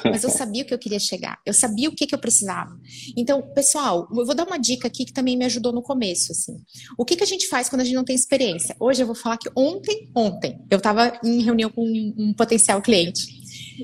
Mas 0.05 0.23
eu 0.23 0.31
sabia 0.31 0.63
o 0.63 0.67
que 0.67 0.75
eu 0.75 0.79
queria 0.79 0.99
chegar, 0.99 1.41
eu 1.47 1.55
sabia 1.55 1.89
o 1.89 1.95
que, 1.95 2.07
que 2.07 2.15
eu 2.15 2.19
precisava. 2.19 2.79
Então, 3.17 3.43
pessoal, 3.55 4.07
eu 4.15 4.27
vou 4.27 4.35
dar 4.35 4.47
uma 4.47 4.59
dica 4.59 4.87
aqui 4.87 5.05
que 5.05 5.13
também 5.13 5.37
me 5.37 5.47
ajudou 5.47 5.73
no 5.73 5.83
começo. 5.83 6.33
Assim. 6.33 6.57
O 6.99 7.05
que, 7.05 7.17
que 7.17 7.25
a 7.25 7.27
gente 7.27 7.49
faz 7.49 7.69
quando 7.69 7.81
a 7.81 7.85
gente 7.85 7.95
não 7.95 8.05
tem 8.05 8.15
experiência? 8.15 8.77
Hoje 8.79 9.03
eu 9.03 9.07
vou 9.07 9.15
falar 9.15 9.39
que 9.39 9.51
ontem, 9.57 10.11
ontem, 10.15 10.61
eu 10.71 10.77
estava 10.77 11.19
em 11.25 11.43
reunião 11.43 11.71
com 11.71 11.83
um, 11.83 12.35
potencial 12.35 12.83
cliente. 12.83 13.39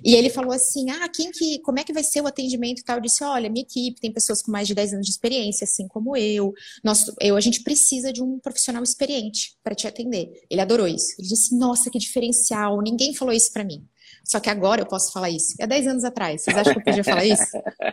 E 0.05 0.15
ele 0.15 0.29
falou 0.29 0.53
assim: 0.53 0.91
ah, 0.91 1.09
quem 1.09 1.31
que, 1.31 1.59
como 1.61 1.79
é 1.79 1.85
que 1.85 1.93
vai 1.93 2.05
ser 2.05 2.21
o 2.21 2.27
atendimento 2.27 2.81
e 2.81 2.85
tal? 2.85 2.97
Eu 2.97 3.03
disse: 3.03 3.25
olha, 3.25 3.49
minha 3.49 3.65
equipe 3.65 4.01
tem 4.01 4.13
pessoas 4.13 4.43
com 4.43 4.53
mais 4.53 4.69
de 4.69 4.75
10 4.75 4.95
anos 4.95 5.07
de 5.07 5.13
experiência, 5.13 5.65
assim 5.65 5.89
como 5.89 6.17
eu. 6.17 6.53
Nós, 6.83 7.07
eu 7.21 7.37
a 7.37 7.41
gente 7.41 7.63
precisa 7.63 8.13
de 8.13 8.23
um 8.23 8.39
profissional 8.39 8.83
experiente 8.83 9.57
para 9.63 9.75
te 9.75 9.87
atender. 9.87 10.31
Ele 10.51 10.61
adorou 10.61 10.87
isso. 10.87 11.15
Ele 11.19 11.29
disse: 11.29 11.57
nossa, 11.57 11.91
que 11.91 11.99
diferencial, 11.99 12.83
ninguém 12.83 13.15
falou 13.15 13.33
isso 13.33 13.53
para 13.53 13.65
mim. 13.65 13.87
Só 14.25 14.41
que 14.41 14.49
agora 14.49 14.81
eu 14.81 14.87
posso 14.87 15.13
falar 15.13 15.31
isso. 15.31 15.55
É 15.61 15.67
10 15.67 15.87
anos 15.87 16.05
atrás. 16.05 16.43
Vocês 16.43 16.57
acham 16.57 16.73
que 16.73 16.81
eu 16.81 16.85
podia 16.85 17.05
falar 17.05 17.25
isso? 17.25 17.45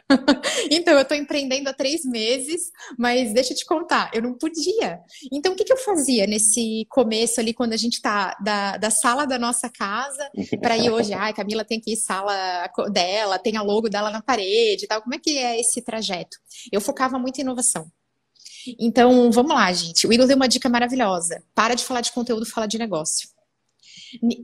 então, 0.72 0.94
eu 0.94 1.02
estou 1.02 1.18
empreendendo 1.18 1.70
há 1.70 1.74
três 1.74 2.06
meses, 2.06 2.72
mas 2.98 3.34
deixa 3.34 3.54
eu 3.54 3.58
te 3.58 3.66
contar, 3.66 4.10
eu 4.14 4.22
não 4.22 4.34
podia. 4.34 5.00
Então, 5.32 5.54
o 5.54 5.56
que, 5.56 5.66
que 5.66 5.74
eu 5.74 5.78
fazia 5.78 6.26
nesse 6.26 6.86
começo 6.90 7.40
ali, 7.40 7.54
quando 7.54 7.74
a 7.74 7.78
gente 7.78 7.96
está 7.96 8.38
da, 8.42 8.78
da 8.78 8.90
sala 8.90 9.26
da 9.26 9.38
nossa 9.38 9.70
casa 9.70 10.30
para 10.62 10.78
ir 10.78 10.90
hoje? 10.90 11.14
Ai, 11.14 11.34
Camila 11.34 11.66
tem 11.66 11.80
que 11.80 11.94
ir 11.94 11.98
sala 11.98 12.70
dela, 12.92 13.38
tem 13.38 13.58
a 13.58 13.62
logo 13.62 13.90
dela 13.90 14.10
na 14.10 14.22
parede 14.22 14.86
e 14.86 14.88
tal. 14.88 15.02
Como 15.02 15.16
é 15.16 15.20
que 15.20 15.38
é 15.38 15.60
esse 15.60 15.82
trajeto? 15.82 16.38
Eu 16.72 16.80
focava 16.80 17.20
muito 17.20 17.40
em 17.40 17.42
inovação. 17.42 17.92
Então, 18.80 19.32
vamos 19.32 19.54
lá, 19.54 19.72
gente. 19.74 20.06
O 20.08 20.14
Igor 20.14 20.28
deu 20.28 20.36
uma 20.36 20.48
dica 20.48 20.70
maravilhosa. 20.70 21.44
Para 21.54 21.76
de 21.76 21.84
falar 21.84 22.02
de 22.02 22.12
conteúdo, 22.12 22.46
fala 22.46 22.68
de 22.68 22.78
negócio. 22.78 23.28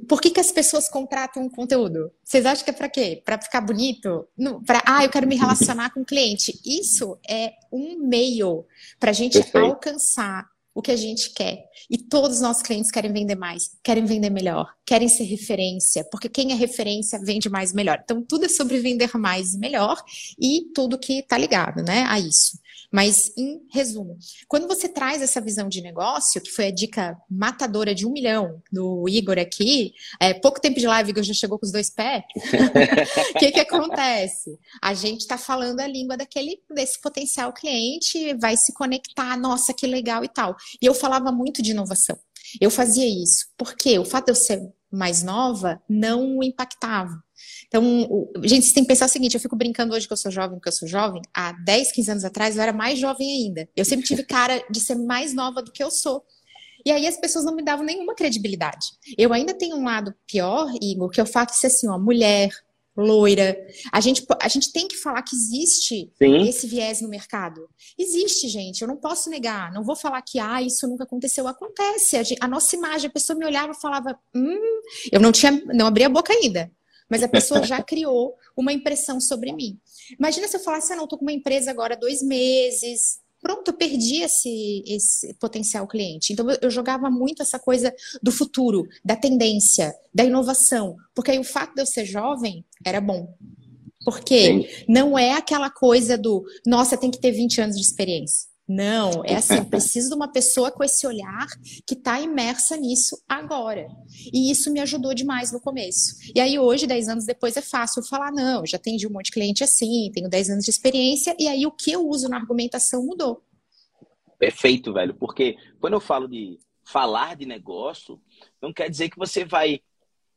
Por 0.08 0.22
que, 0.22 0.30
que 0.30 0.40
as 0.40 0.52
pessoas 0.52 0.90
contratam 0.90 1.44
um 1.44 1.50
conteúdo? 1.50 2.12
Vocês 2.24 2.46
acham 2.46 2.64
que 2.64 2.70
é 2.70 2.74
para 2.74 2.90
quê? 2.90 3.22
Para 3.24 3.42
ficar 3.42 3.62
bonito? 3.62 4.28
Para 4.66 4.82
ah, 4.86 5.04
eu 5.04 5.10
quero 5.10 5.28
me 5.28 5.36
relacionar 5.36 5.92
com 5.92 6.02
o 6.02 6.06
cliente. 6.06 6.60
Isso 6.66 7.18
é 7.28 7.54
um 7.72 7.98
meio 7.98 8.66
para 9.00 9.12
a 9.12 9.14
gente 9.14 9.34
Perfeito. 9.34 9.66
alcançar 9.66 10.48
o 10.78 10.82
que 10.82 10.92
a 10.92 10.96
gente 10.96 11.32
quer. 11.32 11.66
E 11.90 11.98
todos 11.98 12.38
os 12.38 12.42
nossos 12.42 12.62
clientes 12.62 12.92
querem 12.92 13.12
vender 13.12 13.34
mais, 13.34 13.72
querem 13.84 14.06
vender 14.06 14.30
melhor, 14.30 14.72
querem 14.86 15.10
ser 15.10 15.24
referência, 15.24 16.04
porque 16.12 16.30
quem 16.30 16.52
é 16.52 16.56
referência 16.56 17.20
vende 17.20 17.50
mais 17.50 17.72
e 17.72 17.76
melhor. 17.76 18.00
Então, 18.04 18.22
tudo 18.22 18.46
é 18.46 18.48
sobre 18.48 18.80
vender 18.80 19.10
mais 19.18 19.56
e 19.56 19.58
melhor 19.58 20.00
e 20.40 20.70
tudo 20.76 21.00
que 21.00 21.20
está 21.20 21.36
ligado 21.36 21.82
né, 21.82 22.06
a 22.08 22.20
isso. 22.20 22.60
Mas, 22.92 23.32
em 23.38 23.62
resumo, 23.70 24.18
quando 24.48 24.68
você 24.68 24.88
traz 24.88 25.22
essa 25.22 25.42
visão 25.42 25.68
de 25.68 25.82
negócio, 25.82 26.42
que 26.42 26.52
foi 26.52 26.68
a 26.68 26.72
dica 26.72 27.18
matadora 27.30 27.94
de 27.94 28.06
um 28.06 28.12
milhão 28.12 28.62
do 28.72 29.08
Igor 29.10 29.38
aqui, 29.38 29.94
é, 30.20 30.34
pouco 30.34 30.62
tempo 30.62 30.80
de 30.80 30.88
live, 30.88 31.10
Igor 31.10 31.24
já 31.24 31.34
chegou 31.34 31.60
com 31.60 31.66
os 31.66 31.72
dois 31.72 31.90
pés. 31.90 32.24
O 33.36 33.40
que, 33.40 33.52
que 33.52 33.60
acontece? 33.60 34.58
A 34.82 34.94
gente 34.94 35.22
está 35.22 35.38
falando 35.38 35.80
a 35.80 35.88
língua 35.88 36.18
daquele 36.18 36.62
desse 36.74 37.00
potencial 37.02 37.54
cliente, 37.54 38.34
vai 38.36 38.56
se 38.58 38.74
conectar, 38.74 39.38
nossa, 39.38 39.74
que 39.74 39.86
legal 39.86 40.24
e 40.24 40.28
tal. 40.28 40.56
E 40.82 40.86
eu 40.86 40.94
falava 40.94 41.32
muito 41.32 41.62
de 41.62 41.72
inovação. 41.72 42.18
Eu 42.60 42.72
fazia 42.72 43.06
isso, 43.06 43.48
porque 43.58 44.00
o 44.00 44.06
fato 44.06 44.26
de 44.26 44.32
eu 44.32 44.36
ser 44.36 44.62
mais 44.92 45.22
nova 45.24 45.82
não 45.90 46.42
impactava. 46.42 47.22
Então, 47.68 48.30
gente, 48.44 48.66
você 48.66 48.74
tem 48.74 48.84
que 48.84 48.88
pensar 48.88 49.06
o 49.06 49.10
seguinte: 49.10 49.36
eu 49.36 49.42
fico 49.42 49.56
brincando 49.56 49.94
hoje 49.94 50.08
que 50.08 50.14
eu 50.14 50.18
sou 50.18 50.32
jovem, 50.32 50.60
que 50.60 50.68
eu 50.68 50.72
sou 50.72 50.88
jovem. 50.88 51.22
Há 51.34 51.52
10, 51.52 51.92
15 51.92 52.12
anos 52.12 52.26
atrás 52.26 52.56
eu 52.56 52.62
era 52.62 52.74
mais 52.74 52.98
jovem 52.98 53.30
ainda. 53.30 53.68
Eu 53.76 53.86
sempre 53.86 54.06
tive 54.06 54.24
cara 54.26 54.64
de 54.70 54.80
ser 54.80 54.96
mais 54.96 55.34
nova 55.34 55.62
do 55.62 55.72
que 55.72 55.84
eu 55.84 55.92
sou. 55.92 56.24
E 56.86 56.92
aí 56.92 57.06
as 57.06 57.18
pessoas 57.18 57.44
não 57.44 57.56
me 57.56 57.64
davam 57.64 57.86
nenhuma 57.86 58.16
credibilidade. 58.16 58.88
Eu 59.18 59.34
ainda 59.34 59.54
tenho 59.54 59.76
um 59.76 59.84
lado 59.84 60.14
pior, 60.26 60.72
Igor, 60.82 61.10
que 61.10 61.20
é 61.20 61.24
o 61.24 61.28
fato 61.28 61.50
de 61.50 61.58
ser 61.58 61.68
assim, 61.68 61.90
ó, 61.90 62.00
mulher, 62.00 62.50
loira. 62.96 63.58
A 63.92 64.00
gente, 64.00 64.26
a 64.42 64.48
gente 64.48 64.72
tem 64.72 64.88
que 64.88 64.96
falar 64.96 65.22
que 65.22 65.36
existe 65.36 66.10
Sim. 66.18 66.48
esse 66.48 66.66
viés 66.66 67.02
no 67.02 67.10
mercado. 67.10 67.68
Existe, 68.00 68.48
gente. 68.48 68.82
Eu 68.82 68.88
não 68.88 68.96
posso 68.96 69.30
negar. 69.30 69.74
Não 69.74 69.84
vou 69.84 69.98
falar 69.98 70.22
que 70.22 70.40
ah, 70.40 70.62
isso 70.62 70.88
nunca 70.88 71.04
aconteceu. 71.04 71.46
Acontece. 71.46 72.16
A, 72.16 72.24
gente, 72.24 72.40
a 72.42 72.48
nossa 72.48 72.74
imagem, 72.78 73.10
a 73.10 73.12
pessoa 73.12 73.38
me 73.38 73.46
olhava 73.46 73.74
e 73.74 73.82
falava, 73.82 74.18
hum, 74.34 74.82
eu 75.12 75.20
não 75.20 75.34
tinha, 75.34 75.52
não 75.52 75.88
abri 75.88 76.06
a 76.06 76.10
boca 76.10 76.32
ainda 76.32 76.72
mas 77.10 77.24
a 77.24 77.28
pessoa 77.28 77.64
já 77.64 77.82
criou 77.82 78.36
uma 78.56 78.74
impressão 78.74 79.20
sobre 79.20 79.54
mim. 79.54 79.80
Imagina 80.18 80.48
se 80.48 80.58
eu 80.58 80.62
falasse, 80.62 80.94
ah, 80.94 80.96
não, 80.96 81.04
estou 81.06 81.18
com 81.18 81.26
uma 81.26 81.32
empresa 81.32 81.72
agora 81.72 81.94
há 81.94 81.98
dois 81.98 82.22
meses, 82.22 83.20
pronto, 83.42 83.70
eu 83.70 83.74
perdi 83.74 84.22
esse, 84.22 84.84
esse 84.86 85.34
potencial 85.36 85.88
cliente. 85.88 86.34
Então, 86.34 86.46
eu 86.62 86.70
jogava 86.70 87.10
muito 87.10 87.42
essa 87.42 87.60
coisa 87.60 87.94
do 88.22 88.32
futuro, 88.32 88.88
da 89.04 89.16
tendência, 89.16 89.96
da 90.14 90.24
inovação, 90.24 90.96
porque 91.14 91.32
aí 91.32 91.40
o 91.40 91.44
fato 91.44 91.76
de 91.76 91.82
eu 91.82 91.86
ser 91.86 92.06
jovem 92.06 92.66
era 92.84 93.00
bom. 93.00 93.34
Porque 94.04 94.46
Sim. 94.46 94.68
não 94.88 95.18
é 95.18 95.34
aquela 95.34 95.70
coisa 95.70 96.18
do, 96.18 96.46
nossa, 96.66 96.98
tem 96.98 97.12
que 97.12 97.20
ter 97.20 97.32
20 97.32 97.62
anos 97.62 97.76
de 97.76 97.82
experiência. 97.82 98.48
Não, 98.68 99.24
é 99.24 99.36
assim, 99.36 99.64
preciso 99.64 100.10
de 100.10 100.16
uma 100.16 100.30
pessoa 100.30 100.70
com 100.70 100.84
esse 100.84 101.08
olhar 101.08 101.48
que 101.86 101.94
está 101.94 102.20
imersa 102.20 102.76
nisso 102.76 103.18
agora. 103.28 103.88
E 104.34 104.52
isso 104.52 104.72
me 104.74 104.82
ajudou 104.82 105.14
demais 105.14 105.54
no 105.54 105.62
começo. 105.62 106.16
E 106.36 106.42
aí 106.42 106.60
hoje, 106.60 106.86
10 106.86 107.08
anos 107.08 107.26
depois, 107.26 107.56
é 107.56 107.62
fácil 107.62 108.04
falar, 108.04 108.30
não, 108.32 108.66
já 108.66 108.76
atendi 108.76 109.08
um 109.08 109.12
monte 109.12 109.28
de 109.28 109.32
cliente 109.32 109.64
assim, 109.64 110.12
tenho 110.14 110.30
10 110.30 110.50
anos 110.50 110.66
de 110.66 110.72
experiência, 110.72 111.34
e 111.40 111.48
aí 111.48 111.66
o 111.66 111.72
que 111.72 111.94
eu 111.94 112.06
uso 112.06 112.28
na 112.28 112.36
argumentação 112.36 113.06
mudou. 113.06 113.42
Perfeito, 114.38 114.92
velho, 114.92 115.14
porque 115.14 115.56
quando 115.80 115.94
eu 115.94 116.02
falo 116.02 116.28
de 116.28 116.60
falar 116.84 117.38
de 117.38 117.46
negócio, 117.46 118.22
não 118.62 118.74
quer 118.74 118.90
dizer 118.90 119.10
que 119.10 119.18
você 119.18 119.46
vai 119.46 119.80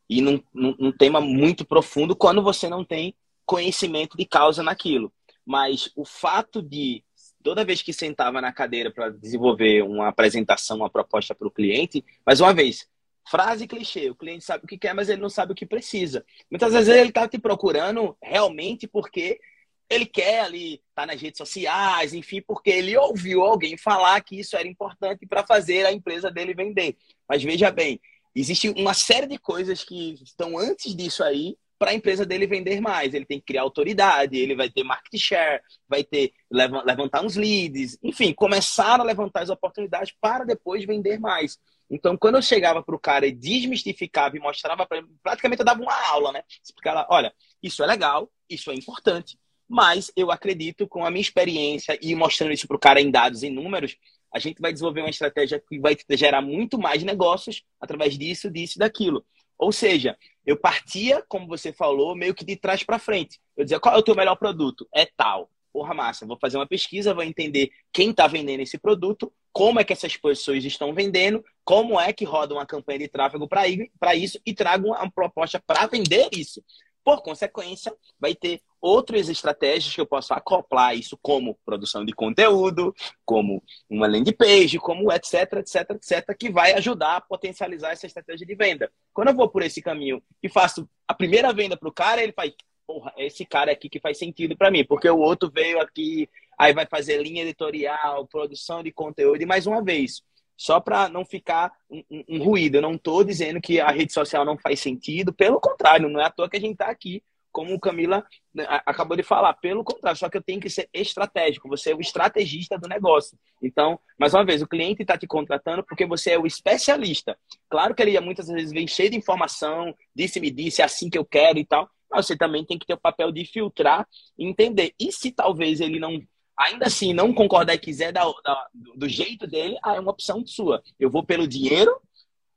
ir 0.08 0.20
num, 0.20 0.40
num, 0.54 0.74
num 0.78 0.92
tema 0.92 1.20
muito 1.20 1.64
profundo 1.64 2.14
quando 2.14 2.42
você 2.42 2.68
não 2.68 2.84
tem 2.84 3.14
conhecimento 3.44 4.16
de 4.16 4.24
causa 4.24 4.62
naquilo. 4.62 5.12
Mas 5.44 5.90
o 5.96 6.04
fato 6.04 6.62
de 6.62 7.02
toda 7.42 7.64
vez 7.64 7.82
que 7.82 7.92
sentava 7.92 8.40
na 8.40 8.52
cadeira 8.52 8.90
para 8.90 9.10
desenvolver 9.10 9.82
uma 9.82 10.08
apresentação, 10.08 10.78
uma 10.78 10.90
proposta 10.90 11.34
para 11.34 11.48
o 11.48 11.50
cliente, 11.50 12.04
mais 12.24 12.40
uma 12.40 12.52
vez, 12.52 12.88
frase 13.28 13.66
clichê, 13.66 14.10
o 14.10 14.14
cliente 14.14 14.44
sabe 14.44 14.64
o 14.64 14.68
que 14.68 14.78
quer, 14.78 14.94
mas 14.94 15.08
ele 15.08 15.20
não 15.20 15.30
sabe 15.30 15.52
o 15.52 15.54
que 15.54 15.66
precisa. 15.66 16.24
Muitas 16.50 16.72
vezes 16.72 16.88
ele 16.88 17.08
está 17.08 17.28
te 17.28 17.38
procurando 17.38 18.16
realmente 18.22 18.86
porque 18.86 19.40
ele 19.88 20.06
quer 20.06 20.40
ali 20.40 20.80
tá 20.94 21.04
nas 21.04 21.20
redes 21.20 21.38
sociais, 21.38 22.14
enfim, 22.14 22.40
porque 22.40 22.70
ele 22.70 22.96
ouviu 22.96 23.42
alguém 23.42 23.76
falar 23.76 24.20
que 24.20 24.38
isso 24.38 24.56
era 24.56 24.68
importante 24.68 25.26
para 25.26 25.44
fazer 25.44 25.84
a 25.84 25.92
empresa 25.92 26.30
dele 26.30 26.54
vender. 26.54 26.96
Mas 27.28 27.42
veja 27.42 27.70
bem, 27.70 28.00
existe 28.34 28.68
uma 28.68 28.94
série 28.94 29.26
de 29.26 29.38
coisas 29.38 29.82
que 29.82 30.14
estão 30.22 30.56
antes 30.56 30.94
disso 30.94 31.24
aí 31.24 31.56
para 31.80 31.92
a 31.92 31.94
empresa 31.94 32.26
dele 32.26 32.46
vender 32.46 32.78
mais. 32.78 33.14
Ele 33.14 33.24
tem 33.24 33.40
que 33.40 33.46
criar 33.46 33.62
autoridade, 33.62 34.36
ele 34.36 34.54
vai 34.54 34.68
ter 34.68 34.84
market 34.84 35.18
share, 35.18 35.62
vai 35.88 36.04
ter 36.04 36.34
levantar 36.50 37.24
uns 37.24 37.36
leads, 37.36 37.98
enfim, 38.02 38.34
começar 38.34 39.00
a 39.00 39.02
levantar 39.02 39.40
as 39.40 39.48
oportunidades 39.48 40.14
para 40.20 40.44
depois 40.44 40.84
vender 40.84 41.18
mais. 41.18 41.58
Então, 41.90 42.18
quando 42.18 42.34
eu 42.34 42.42
chegava 42.42 42.82
para 42.82 42.94
o 42.94 42.98
cara 42.98 43.26
e 43.26 43.32
desmistificava 43.32 44.36
e 44.36 44.40
mostrava 44.40 44.84
para 44.84 44.98
ele, 44.98 45.08
praticamente 45.22 45.60
eu 45.60 45.64
dava 45.64 45.80
uma 45.80 46.08
aula, 46.08 46.32
né? 46.32 46.42
Explicava, 46.62 47.06
olha, 47.08 47.32
isso 47.62 47.82
é 47.82 47.86
legal, 47.86 48.30
isso 48.48 48.70
é 48.70 48.74
importante, 48.74 49.38
mas 49.66 50.12
eu 50.14 50.30
acredito 50.30 50.86
com 50.86 51.04
a 51.04 51.10
minha 51.10 51.22
experiência 51.22 51.98
e 52.02 52.14
mostrando 52.14 52.52
isso 52.52 52.68
para 52.68 52.76
o 52.76 52.80
cara 52.80 53.00
em 53.00 53.10
dados 53.10 53.42
e 53.42 53.48
números, 53.48 53.96
a 54.32 54.38
gente 54.38 54.60
vai 54.60 54.70
desenvolver 54.70 55.00
uma 55.00 55.10
estratégia 55.10 55.58
que 55.66 55.80
vai 55.80 55.96
gerar 56.10 56.42
muito 56.42 56.78
mais 56.78 57.02
negócios 57.02 57.64
através 57.80 58.18
disso, 58.18 58.50
disso 58.50 58.74
e 58.76 58.80
daquilo. 58.80 59.24
Ou 59.60 59.72
seja, 59.72 60.16
eu 60.46 60.56
partia, 60.56 61.22
como 61.28 61.46
você 61.46 61.70
falou, 61.70 62.16
meio 62.16 62.34
que 62.34 62.46
de 62.46 62.56
trás 62.56 62.82
para 62.82 62.98
frente. 62.98 63.38
Eu 63.54 63.62
dizia, 63.62 63.78
qual 63.78 63.94
é 63.94 63.98
o 63.98 64.02
teu 64.02 64.14
melhor 64.14 64.36
produto? 64.36 64.88
É 64.92 65.04
tal. 65.04 65.50
Porra, 65.70 65.92
massa, 65.92 66.26
vou 66.26 66.38
fazer 66.40 66.56
uma 66.56 66.66
pesquisa, 66.66 67.12
vou 67.12 67.22
entender 67.22 67.70
quem 67.92 68.10
está 68.10 68.26
vendendo 68.26 68.60
esse 68.60 68.78
produto, 68.78 69.30
como 69.52 69.78
é 69.78 69.84
que 69.84 69.92
essas 69.92 70.16
pessoas 70.16 70.64
estão 70.64 70.94
vendendo, 70.94 71.44
como 71.62 72.00
é 72.00 72.10
que 72.10 72.24
roda 72.24 72.54
uma 72.54 72.64
campanha 72.64 73.00
de 73.00 73.08
tráfego 73.08 73.46
para 73.46 74.16
isso 74.16 74.40
e 74.44 74.54
trago 74.54 74.88
uma 74.88 75.10
proposta 75.10 75.62
para 75.64 75.86
vender 75.86 76.28
isso. 76.32 76.64
Por 77.04 77.22
consequência, 77.22 77.94
vai 78.18 78.34
ter 78.34 78.62
outras 78.80 79.28
estratégias 79.28 79.94
que 79.94 80.00
eu 80.00 80.06
posso 80.06 80.32
acoplar 80.32 80.96
isso 80.96 81.18
como 81.20 81.58
produção 81.64 82.04
de 82.04 82.12
conteúdo, 82.12 82.94
como 83.24 83.62
uma 83.88 84.06
landing 84.06 84.32
page, 84.32 84.78
como 84.78 85.12
etc, 85.12 85.54
etc, 85.58 85.90
etc, 85.90 86.36
que 86.38 86.50
vai 86.50 86.72
ajudar 86.72 87.16
a 87.16 87.20
potencializar 87.20 87.92
essa 87.92 88.06
estratégia 88.06 88.46
de 88.46 88.54
venda. 88.54 88.90
Quando 89.12 89.28
eu 89.28 89.34
vou 89.34 89.48
por 89.48 89.62
esse 89.62 89.82
caminho 89.82 90.22
e 90.42 90.48
faço 90.48 90.88
a 91.06 91.14
primeira 91.14 91.52
venda 91.52 91.76
para 91.76 91.88
o 91.88 91.92
cara, 91.92 92.22
ele 92.22 92.32
faz, 92.32 92.52
porra, 92.86 93.12
é 93.16 93.26
esse 93.26 93.44
cara 93.44 93.70
aqui 93.72 93.88
que 93.88 94.00
faz 94.00 94.18
sentido 94.18 94.56
para 94.56 94.70
mim, 94.70 94.84
porque 94.84 95.08
o 95.08 95.18
outro 95.18 95.50
veio 95.52 95.80
aqui, 95.80 96.28
aí 96.58 96.72
vai 96.72 96.86
fazer 96.86 97.22
linha 97.22 97.42
editorial, 97.42 98.26
produção 98.26 98.82
de 98.82 98.92
conteúdo, 98.92 99.42
e 99.42 99.46
mais 99.46 99.66
uma 99.66 99.82
vez, 99.82 100.22
só 100.56 100.78
para 100.78 101.08
não 101.08 101.24
ficar 101.24 101.72
um, 101.90 102.02
um, 102.10 102.24
um, 102.28 102.42
ruído. 102.44 102.76
Eu 102.76 102.82
não 102.82 102.94
estou 102.94 103.24
dizendo 103.24 103.60
que 103.60 103.80
a 103.80 103.90
rede 103.90 104.12
social 104.12 104.44
não 104.44 104.58
faz 104.58 104.80
sentido, 104.80 105.32
pelo 105.32 105.60
contrário, 105.60 106.08
não 106.08 106.20
é 106.20 106.24
à 106.24 106.30
toa 106.30 106.50
que 106.50 106.56
a 106.56 106.60
gente 106.60 106.72
está 106.72 106.86
aqui, 106.86 107.22
como 107.52 107.74
o 107.74 107.80
Camila 107.80 108.24
né, 108.54 108.66
acabou 108.86 109.16
de 109.16 109.22
falar, 109.22 109.54
pelo 109.54 109.84
contrário, 109.84 110.18
só 110.18 110.28
que 110.28 110.36
eu 110.36 110.42
tenho 110.42 110.60
que 110.60 110.70
ser 110.70 110.88
estratégico, 110.92 111.68
você 111.68 111.92
é 111.92 111.94
o 111.94 112.00
estrategista 112.00 112.78
do 112.78 112.88
negócio. 112.88 113.38
Então, 113.62 113.98
mais 114.18 114.34
uma 114.34 114.44
vez, 114.44 114.62
o 114.62 114.68
cliente 114.68 115.02
está 115.02 115.16
te 115.16 115.26
contratando 115.26 115.84
porque 115.84 116.06
você 116.06 116.32
é 116.32 116.38
o 116.38 116.46
especialista. 116.46 117.36
Claro 117.68 117.94
que 117.94 118.02
ele 118.02 118.18
muitas 118.20 118.48
vezes 118.48 118.72
vem 118.72 118.86
cheio 118.86 119.10
de 119.10 119.16
informação, 119.16 119.94
disse-me 120.14 120.50
disse, 120.50 120.82
é 120.82 120.84
assim 120.84 121.08
que 121.08 121.18
eu 121.18 121.24
quero 121.24 121.58
e 121.58 121.64
tal, 121.64 121.88
mas 122.10 122.26
você 122.26 122.36
também 122.36 122.64
tem 122.64 122.78
que 122.78 122.86
ter 122.86 122.94
o 122.94 123.00
papel 123.00 123.30
de 123.30 123.44
filtrar 123.44 124.06
e 124.38 124.46
entender. 124.46 124.94
E 124.98 125.12
se 125.12 125.30
talvez 125.30 125.80
ele 125.80 125.98
não 125.98 126.20
ainda 126.58 126.86
assim 126.86 127.14
não 127.14 127.32
concordar 127.32 127.74
e 127.74 127.78
quiser 127.78 128.12
dar, 128.12 128.30
dar, 128.44 128.66
do 128.94 129.08
jeito 129.08 129.46
dele, 129.46 129.78
ah, 129.82 129.94
é 129.94 130.00
uma 130.00 130.10
opção 130.10 130.44
sua. 130.46 130.82
Eu 130.98 131.10
vou 131.10 131.24
pelo 131.24 131.48
dinheiro 131.48 131.98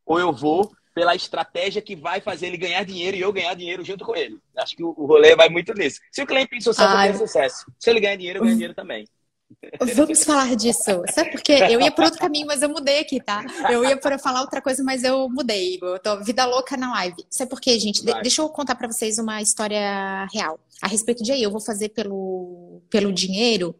ou 0.06 0.20
eu 0.20 0.34
vou 0.34 0.72
pela 0.94 1.16
estratégia 1.16 1.82
que 1.82 1.96
vai 1.96 2.22
fazer 2.22 2.48
ele 2.48 2.58
ganhar 2.58 2.84
dinheiro 2.84 3.18
e 3.18 3.22
eu 3.22 3.34
ganhar 3.34 3.54
dinheiro 3.54 3.84
junto 3.84 4.06
com 4.06 4.16
ele. 4.16 4.38
Acho 4.58 4.76
que 4.76 4.84
o, 4.84 4.92
rolê 4.92 5.36
vai 5.36 5.50
muito 5.50 5.74
nisso. 5.74 6.00
Se 6.12 6.22
o 6.22 6.28
cliente 6.28 6.50
tem 6.52 6.62
sucesso, 6.62 6.94
eu 6.94 7.02
tenho 7.02 7.18
sucesso. 7.18 7.66
Se 7.80 7.90
ele 7.90 8.00
ganhar 8.00 8.16
dinheiro, 8.16 8.40
eu 8.40 8.44
ganho 8.44 8.56
dinheiro 8.56 8.74
também. 8.74 9.08
Vamos 9.96 10.24
falar 10.24 10.56
disso. 10.56 11.04
Sabe 11.14 11.32
por 11.32 11.42
quê? 11.42 11.54
Eu 11.70 11.80
ia 11.80 11.92
por 11.92 12.06
outro 12.06 12.20
caminho, 12.20 12.48
mas 12.48 12.62
eu 12.62 12.70
mudei 12.70 13.00
aqui, 13.00 13.20
tá? 13.20 13.46
Eu 13.70 13.84
ia 13.86 13.98
para 13.98 14.18
falar 14.18 14.42
outra 14.42 14.62
coisa, 14.62 14.84
mas 14.84 15.04
eu 15.04 15.30
mudei. 15.30 15.80
Eu 15.82 16.00
tô 16.00 16.20
vida 16.24 16.46
louca 16.46 16.76
na 16.76 16.92
live. 16.92 17.24
Sabe 17.30 17.50
por 17.50 17.62
quê, 17.62 17.80
gente? 17.80 18.04
De 18.04 18.14
deixa 18.22 18.42
eu 18.42 18.50
contar 18.50 18.76
para 18.76 18.88
vocês 18.88 19.18
uma 19.18 19.42
história 19.42 20.28
real 20.34 20.60
a 20.82 20.88
respeito 20.88 21.24
de 21.24 21.32
aí. 21.32 21.44
Eu 21.44 21.52
vou 21.52 21.62
fazer 21.62 21.90
pelo, 21.90 22.82
pelo 22.90 23.12
dinheiro. 23.12 23.76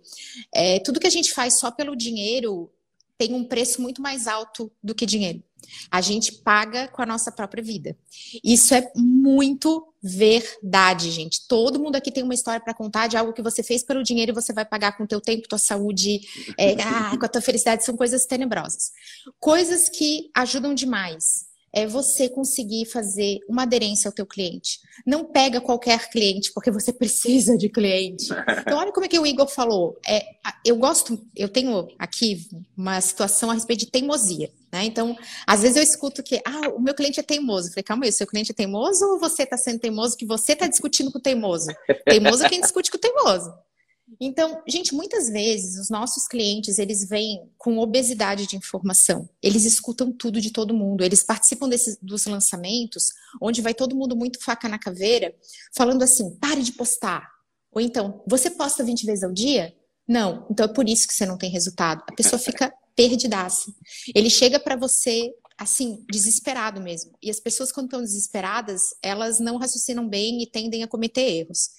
É, 0.54 0.80
tudo 0.80 1.00
que 1.00 1.08
a 1.08 1.12
gente 1.12 1.34
faz 1.34 1.60
só 1.60 1.72
pelo 1.72 1.96
dinheiro 1.96 2.72
tem 3.18 3.34
um 3.34 3.44
preço 3.44 3.82
muito 3.82 4.02
mais 4.02 4.28
alto 4.28 4.72
do 4.82 4.94
que 4.96 5.06
dinheiro. 5.06 5.42
A 5.90 6.02
gente 6.02 6.32
paga 6.32 6.88
com 6.88 7.02
a 7.02 7.06
nossa 7.06 7.32
própria 7.32 7.64
vida. 7.64 7.96
Isso 8.44 8.74
é 8.74 8.92
muito 8.96 9.88
verdade, 10.02 11.12
gente. 11.12 11.48
Todo 11.48 11.80
mundo 11.80 11.96
aqui 11.96 12.12
tem 12.12 12.24
uma 12.24 12.34
história 12.34 12.60
para 12.60 12.74
contar 12.74 13.08
de 13.08 13.16
algo 13.16 13.34
que 13.34 13.42
você 13.42 13.64
fez 13.64 13.84
pelo 13.84 14.04
dinheiro 14.04 14.32
e 14.32 14.36
você 14.36 14.52
vai 14.52 14.66
pagar 14.66 14.98
com 14.98 15.04
o 15.04 15.08
teu 15.08 15.22
tempo, 15.22 15.48
tua 15.48 15.58
saúde, 15.58 16.22
é, 16.58 16.74
ah, 16.82 17.18
com 17.18 17.26
a 17.26 17.30
tua 17.30 17.42
felicidade. 17.42 17.86
São 17.86 17.96
coisas 17.96 18.26
tenebrosas. 18.26 18.92
Coisas 19.40 19.90
que 19.90 20.30
ajudam 20.36 20.74
demais 20.74 21.53
é 21.74 21.88
você 21.88 22.30
conseguir 22.30 22.86
fazer 22.86 23.40
uma 23.50 23.64
aderência 23.64 24.08
ao 24.08 24.14
teu 24.14 24.26
cliente. 24.28 24.80
Não 25.06 25.26
pega 25.26 25.60
qualquer 25.60 26.10
cliente, 26.10 26.54
porque 26.54 26.70
você 26.70 26.94
precisa 26.94 27.58
de 27.58 27.68
cliente. 27.68 28.28
Então, 28.62 28.78
olha 28.78 28.92
como 28.92 29.06
é 29.06 29.10
que 29.10 29.18
o 29.18 29.26
Igor 29.26 29.48
falou. 29.48 30.00
É, 30.08 30.24
eu 30.64 30.76
gosto, 30.76 31.20
eu 31.36 31.50
tenho 31.50 31.88
aqui 31.98 32.48
uma 32.78 33.02
situação 33.02 33.50
a 33.50 33.56
respeito 33.56 33.82
de 33.82 33.92
teimosia. 33.92 34.52
Né? 34.72 34.86
Então, 34.86 35.18
às 35.48 35.62
vezes 35.62 35.78
eu 35.78 35.84
escuto 35.84 36.22
que 36.22 36.40
ah, 36.46 36.70
o 36.76 36.80
meu 36.80 36.94
cliente 36.94 37.20
é 37.20 37.24
teimoso. 37.24 37.68
Eu 37.68 37.72
falei, 37.72 37.84
calma 37.84 38.06
aí, 38.06 38.10
o 38.10 38.14
seu 38.14 38.28
cliente 38.28 38.52
é 38.52 38.56
teimoso 38.56 39.06
ou 39.06 39.20
você 39.20 39.44
está 39.44 39.58
sendo 39.58 39.80
teimoso 39.80 40.16
que 40.16 40.26
você 40.26 40.54
está 40.54 40.68
discutindo 40.68 41.12
com 41.12 41.18
o 41.18 41.22
teimoso? 41.22 41.68
Teimoso 42.06 42.46
é 42.46 42.50
quem 42.50 42.62
discute 42.62 42.92
com 42.92 42.98
o 42.98 43.00
teimoso. 43.00 43.52
Então, 44.20 44.62
gente, 44.68 44.94
muitas 44.94 45.30
vezes 45.30 45.80
os 45.80 45.90
nossos 45.90 46.28
clientes, 46.28 46.78
eles 46.78 47.08
vêm 47.08 47.50
com 47.58 47.78
obesidade 47.78 48.46
de 48.46 48.56
informação. 48.56 49.30
Eles 49.42 49.66
escutam 49.66 50.12
tudo 50.12 50.42
de 50.42 50.52
todo 50.52 50.74
mundo. 50.74 51.04
Eles 51.04 51.24
participam 51.24 51.68
desses, 51.68 51.98
dos 52.02 52.26
lançamentos, 52.26 53.10
onde 53.42 53.62
vai 53.62 53.74
todo 53.74 53.96
mundo 53.96 54.16
muito 54.16 54.44
faca 54.44 54.68
na 54.68 54.78
caveira, 54.78 55.34
falando 55.76 56.04
assim, 56.04 56.36
pare 56.36 56.62
de 56.62 56.74
postar. 56.74 57.30
Ou 57.72 57.82
então, 57.82 58.24
você 58.28 58.50
posta 58.50 58.84
20 58.84 59.06
vezes 59.06 59.24
ao 59.24 59.32
dia? 59.32 59.74
Não. 60.08 60.46
Então 60.50 60.66
é 60.66 60.74
por 60.74 60.88
isso 60.88 61.08
que 61.08 61.14
você 61.14 61.26
não 61.26 61.38
tem 61.38 61.50
resultado. 61.50 62.04
A 62.08 62.14
pessoa 62.14 62.40
fica 62.40 62.74
perdidaça. 62.96 63.74
Ele 64.14 64.30
chega 64.30 64.60
para 64.60 64.76
você 64.76 65.34
assim, 65.58 66.04
desesperado 66.10 66.82
mesmo. 66.82 67.12
E 67.22 67.30
as 67.30 67.40
pessoas, 67.40 67.72
quando 67.72 67.86
estão 67.86 68.02
desesperadas, 68.02 68.96
elas 69.02 69.40
não 69.40 69.58
raciocinam 69.58 70.08
bem 70.08 70.42
e 70.42 70.48
tendem 70.48 70.84
a 70.84 70.88
cometer 70.88 71.22
erros. 71.22 71.70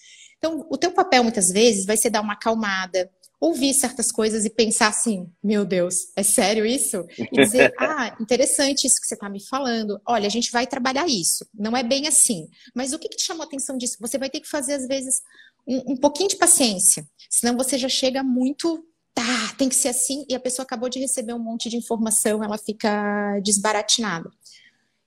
Então, 0.44 0.66
o 0.68 0.76
teu 0.76 0.92
papel 0.92 1.22
muitas 1.22 1.48
vezes 1.48 1.86
vai 1.86 1.96
ser 1.96 2.10
dar 2.10 2.20
uma 2.20 2.34
acalmada, 2.34 3.10
ouvir 3.40 3.72
certas 3.72 4.12
coisas 4.12 4.44
e 4.44 4.50
pensar 4.50 4.88
assim: 4.88 5.26
meu 5.42 5.64
Deus, 5.64 6.08
é 6.14 6.22
sério 6.22 6.66
isso? 6.66 7.02
E 7.16 7.30
dizer: 7.30 7.72
ah, 7.80 8.14
interessante 8.20 8.86
isso 8.86 9.00
que 9.00 9.06
você 9.06 9.14
está 9.14 9.30
me 9.30 9.42
falando. 9.42 9.98
Olha, 10.06 10.26
a 10.26 10.30
gente 10.30 10.52
vai 10.52 10.66
trabalhar 10.66 11.08
isso. 11.08 11.46
Não 11.54 11.74
é 11.74 11.82
bem 11.82 12.06
assim. 12.06 12.46
Mas 12.74 12.92
o 12.92 12.98
que, 12.98 13.08
que 13.08 13.16
te 13.16 13.24
chamou 13.24 13.42
a 13.42 13.46
atenção 13.46 13.78
disso? 13.78 13.96
Você 14.00 14.18
vai 14.18 14.28
ter 14.28 14.40
que 14.40 14.46
fazer, 14.46 14.74
às 14.74 14.86
vezes, 14.86 15.22
um, 15.66 15.92
um 15.92 15.96
pouquinho 15.96 16.28
de 16.28 16.36
paciência. 16.36 17.08
Senão 17.30 17.56
você 17.56 17.78
já 17.78 17.88
chega 17.88 18.22
muito. 18.22 18.86
Tá, 19.14 19.54
tem 19.56 19.68
que 19.68 19.76
ser 19.76 19.88
assim, 19.88 20.26
e 20.28 20.34
a 20.34 20.40
pessoa 20.40 20.64
acabou 20.64 20.88
de 20.88 20.98
receber 20.98 21.32
um 21.32 21.38
monte 21.38 21.70
de 21.70 21.76
informação, 21.76 22.42
ela 22.42 22.58
fica 22.58 23.38
desbaratinada. 23.44 24.28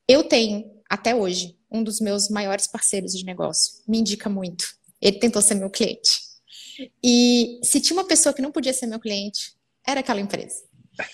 Eu 0.08 0.23
tenho, 0.23 0.63
até 0.89 1.13
hoje, 1.13 1.58
um 1.69 1.84
dos 1.84 2.00
meus 2.00 2.30
maiores 2.30 2.67
parceiros 2.67 3.12
de 3.12 3.26
negócio. 3.26 3.84
Me 3.86 4.00
indica 4.00 4.30
muito 4.30 4.77
ele 5.01 5.19
tentou 5.19 5.41
ser 5.41 5.55
meu 5.55 5.69
cliente. 5.69 6.21
E 7.03 7.60
se 7.63 7.81
tinha 7.81 7.97
uma 7.97 8.07
pessoa 8.07 8.33
que 8.33 8.41
não 8.41 8.51
podia 8.51 8.73
ser 8.73 8.88
meu 8.88 8.99
cliente, 8.99 9.55
era 9.86 9.99
aquela 9.99 10.19
empresa. 10.19 10.63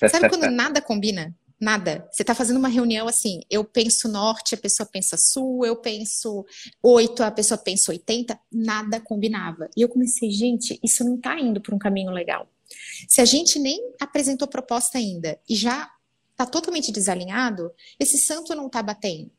Sabe 0.10 0.30
quando 0.30 0.50
nada 0.52 0.82
combina? 0.82 1.36
Nada. 1.60 2.08
Você 2.12 2.24
está 2.24 2.36
fazendo 2.36 2.58
uma 2.58 2.68
reunião 2.68 3.08
assim, 3.08 3.42
eu 3.50 3.64
penso 3.64 4.10
norte, 4.10 4.56
a 4.56 4.58
pessoa 4.58 4.88
pensa 4.92 5.16
sul, 5.16 5.66
eu 5.66 5.78
penso 5.78 6.46
oito, 6.82 7.24
a 7.24 7.32
pessoa 7.32 7.58
pensa 7.58 7.92
oitenta, 7.92 8.38
nada 8.52 9.00
combinava. 9.00 9.70
E 9.78 9.82
eu 9.82 9.88
comecei, 9.88 10.30
gente, 10.32 10.78
isso 10.84 11.06
não 11.06 11.16
está 11.16 11.40
indo 11.40 11.62
para 11.62 11.74
um 11.74 11.80
caminho 11.80 12.12
legal. 12.12 12.50
Se 13.08 13.22
a 13.22 13.26
gente 13.26 13.60
nem 13.60 13.94
apresentou 14.00 14.48
proposta 14.48 14.98
ainda 14.98 15.40
e 15.48 15.56
já 15.56 15.90
está 16.32 16.46
totalmente 16.46 16.92
desalinhado, 16.92 17.72
esse 18.00 18.18
santo 18.18 18.54
não 18.56 18.68
está 18.68 18.82
batendo. 18.84 19.32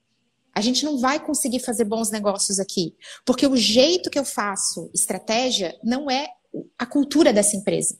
A 0.55 0.61
gente 0.61 0.85
não 0.85 0.99
vai 0.99 1.19
conseguir 1.19 1.61
fazer 1.61 1.85
bons 1.85 2.11
negócios 2.11 2.61
aqui, 2.61 2.95
porque 3.25 3.47
o 3.47 3.57
jeito 3.57 4.11
que 4.11 4.19
eu 4.19 4.25
faço 4.25 4.91
estratégia 4.95 5.77
não 5.83 6.11
é 6.11 6.29
a 6.79 6.87
cultura 6.87 7.33
dessa 7.33 7.57
empresa. 7.57 7.99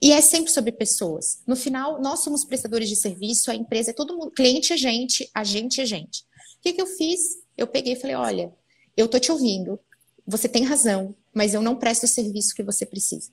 E 0.00 0.12
é 0.12 0.20
sempre 0.20 0.50
sobre 0.50 0.72
pessoas. 0.72 1.42
No 1.46 1.54
final, 1.54 2.00
nós 2.00 2.20
somos 2.20 2.44
prestadores 2.44 2.88
de 2.88 2.96
serviço, 2.96 3.50
a 3.50 3.54
empresa 3.54 3.90
é 3.90 3.94
todo 3.94 4.16
mundo, 4.16 4.30
cliente 4.30 4.72
é 4.72 4.76
gente, 4.76 5.30
a 5.34 5.44
gente 5.44 5.80
é 5.80 5.86
gente. 5.86 6.22
O 6.58 6.62
que, 6.62 6.72
que 6.72 6.80
eu 6.82 6.86
fiz? 6.86 7.20
Eu 7.56 7.66
peguei 7.66 7.92
e 7.92 8.00
falei: 8.00 8.16
olha, 8.16 8.52
eu 8.96 9.06
tô 9.06 9.18
te 9.18 9.30
ouvindo, 9.30 9.78
você 10.26 10.48
tem 10.48 10.64
razão, 10.64 11.14
mas 11.32 11.54
eu 11.54 11.60
não 11.60 11.76
presto 11.76 12.04
o 12.04 12.08
serviço 12.08 12.54
que 12.54 12.62
você 12.62 12.86
precisa. 12.86 13.30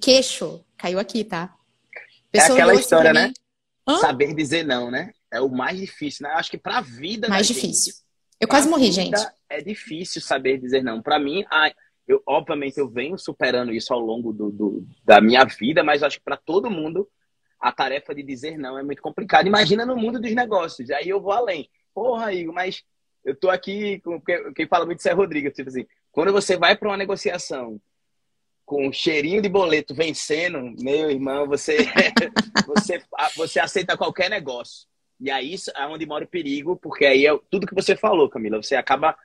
Queixo 0.00 0.62
caiu 0.76 0.98
aqui, 0.98 1.24
tá? 1.24 1.54
É 2.32 2.40
Pessoa 2.40 2.58
é 2.58 2.62
aquela 2.62 2.74
história, 2.78 3.12
né? 3.12 3.32
Hã? 3.86 4.00
Saber 4.00 4.34
dizer 4.34 4.64
não, 4.64 4.90
né? 4.90 5.12
É 5.34 5.40
o 5.40 5.48
mais 5.48 5.78
difícil, 5.78 6.26
né? 6.26 6.34
Acho 6.34 6.50
que 6.50 6.58
pra 6.58 6.80
vida. 6.80 7.28
Mais 7.28 7.46
difícil. 7.46 7.92
Gente, 7.92 8.04
eu 8.40 8.48
quase 8.48 8.68
morri, 8.68 8.92
gente. 8.92 9.20
É 9.48 9.60
difícil 9.60 10.20
saber 10.20 10.58
dizer 10.58 10.82
não. 10.82 11.02
Para 11.02 11.18
mim, 11.18 11.44
a, 11.50 11.72
eu, 12.06 12.22
obviamente, 12.26 12.78
eu 12.78 12.88
venho 12.88 13.18
superando 13.18 13.72
isso 13.72 13.92
ao 13.92 14.00
longo 14.00 14.32
do, 14.32 14.50
do 14.50 14.86
da 15.04 15.20
minha 15.20 15.44
vida, 15.44 15.82
mas 15.82 16.02
acho 16.02 16.18
que 16.18 16.24
para 16.24 16.36
todo 16.36 16.70
mundo 16.70 17.08
a 17.60 17.72
tarefa 17.72 18.14
de 18.14 18.22
dizer 18.22 18.58
não 18.58 18.78
é 18.78 18.82
muito 18.82 19.00
complicada. 19.00 19.48
Imagina 19.48 19.86
no 19.86 19.96
mundo 19.96 20.20
dos 20.20 20.34
negócios. 20.34 20.90
Aí 20.90 21.08
eu 21.08 21.20
vou 21.20 21.32
além. 21.32 21.68
Porra, 21.94 22.32
Igor, 22.32 22.54
mas 22.54 22.82
eu 23.24 23.34
tô 23.34 23.48
aqui 23.48 24.00
com 24.00 24.20
quem 24.54 24.68
fala 24.68 24.84
muito 24.84 24.98
isso 24.98 25.08
é 25.08 25.12
Rodrigo, 25.12 25.50
tipo 25.50 25.70
assim, 25.70 25.86
quando 26.12 26.30
você 26.30 26.56
vai 26.56 26.76
para 26.76 26.88
uma 26.88 26.96
negociação 26.96 27.80
com 28.66 28.88
um 28.88 28.92
cheirinho 28.92 29.40
de 29.40 29.48
boleto 29.48 29.94
vencendo, 29.94 30.74
meu 30.78 31.10
irmão, 31.10 31.46
você 31.46 31.78
você 32.66 33.02
você 33.36 33.60
aceita 33.60 33.96
qualquer 33.96 34.28
negócio. 34.28 34.86
E 35.24 35.30
aí 35.30 35.54
é 35.74 35.86
onde 35.86 36.04
mora 36.04 36.22
o 36.22 36.28
perigo, 36.28 36.76
porque 36.76 37.06
aí 37.06 37.26
é 37.26 37.30
tudo 37.50 37.66
que 37.66 37.74
você 37.74 37.96
falou, 37.96 38.28
Camila, 38.28 38.62
você 38.62 38.76
acaba 38.76 39.16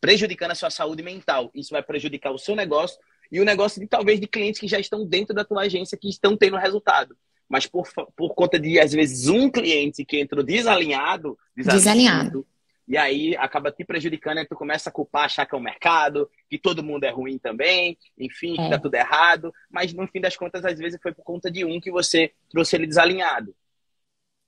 prejudicando 0.00 0.50
a 0.50 0.54
sua 0.56 0.68
saúde 0.68 1.00
mental. 1.00 1.48
Isso 1.54 1.70
vai 1.70 1.80
prejudicar 1.80 2.32
o 2.32 2.38
seu 2.38 2.56
negócio 2.56 2.98
e 3.30 3.40
o 3.40 3.44
negócio 3.44 3.80
de 3.80 3.86
talvez 3.86 4.18
de 4.18 4.26
clientes 4.26 4.60
que 4.60 4.66
já 4.66 4.80
estão 4.80 5.06
dentro 5.06 5.32
da 5.32 5.44
tua 5.44 5.62
agência 5.62 5.96
que 5.96 6.08
estão 6.08 6.36
tendo 6.36 6.56
resultado. 6.56 7.16
Mas 7.48 7.68
por, 7.68 7.86
por 8.16 8.34
conta 8.34 8.58
de, 8.58 8.80
às 8.80 8.92
vezes, 8.92 9.28
um 9.28 9.48
cliente 9.48 10.04
que 10.04 10.18
entrou 10.18 10.42
desalinhado, 10.42 11.38
desalinhado, 11.56 11.78
desalinhado. 11.78 12.46
e 12.88 12.96
aí 12.96 13.36
acaba 13.36 13.70
te 13.70 13.84
prejudicando, 13.84 14.38
aí 14.38 14.44
tu 14.44 14.56
começa 14.56 14.90
a 14.90 14.92
culpar, 14.92 15.26
achar 15.26 15.46
que 15.46 15.54
é 15.54 15.58
o 15.58 15.62
mercado, 15.62 16.28
que 16.50 16.58
todo 16.58 16.82
mundo 16.82 17.04
é 17.04 17.10
ruim 17.10 17.38
também, 17.38 17.96
enfim, 18.18 18.54
é. 18.58 18.64
que 18.64 18.70
tá 18.70 18.78
tudo 18.80 18.96
errado. 18.96 19.54
Mas 19.70 19.94
no 19.94 20.04
fim 20.08 20.20
das 20.20 20.36
contas, 20.36 20.64
às 20.64 20.76
vezes 20.76 20.98
foi 21.00 21.14
por 21.14 21.22
conta 21.22 21.48
de 21.48 21.64
um 21.64 21.80
que 21.80 21.92
você 21.92 22.32
trouxe 22.50 22.74
ele 22.74 22.88
desalinhado. 22.88 23.54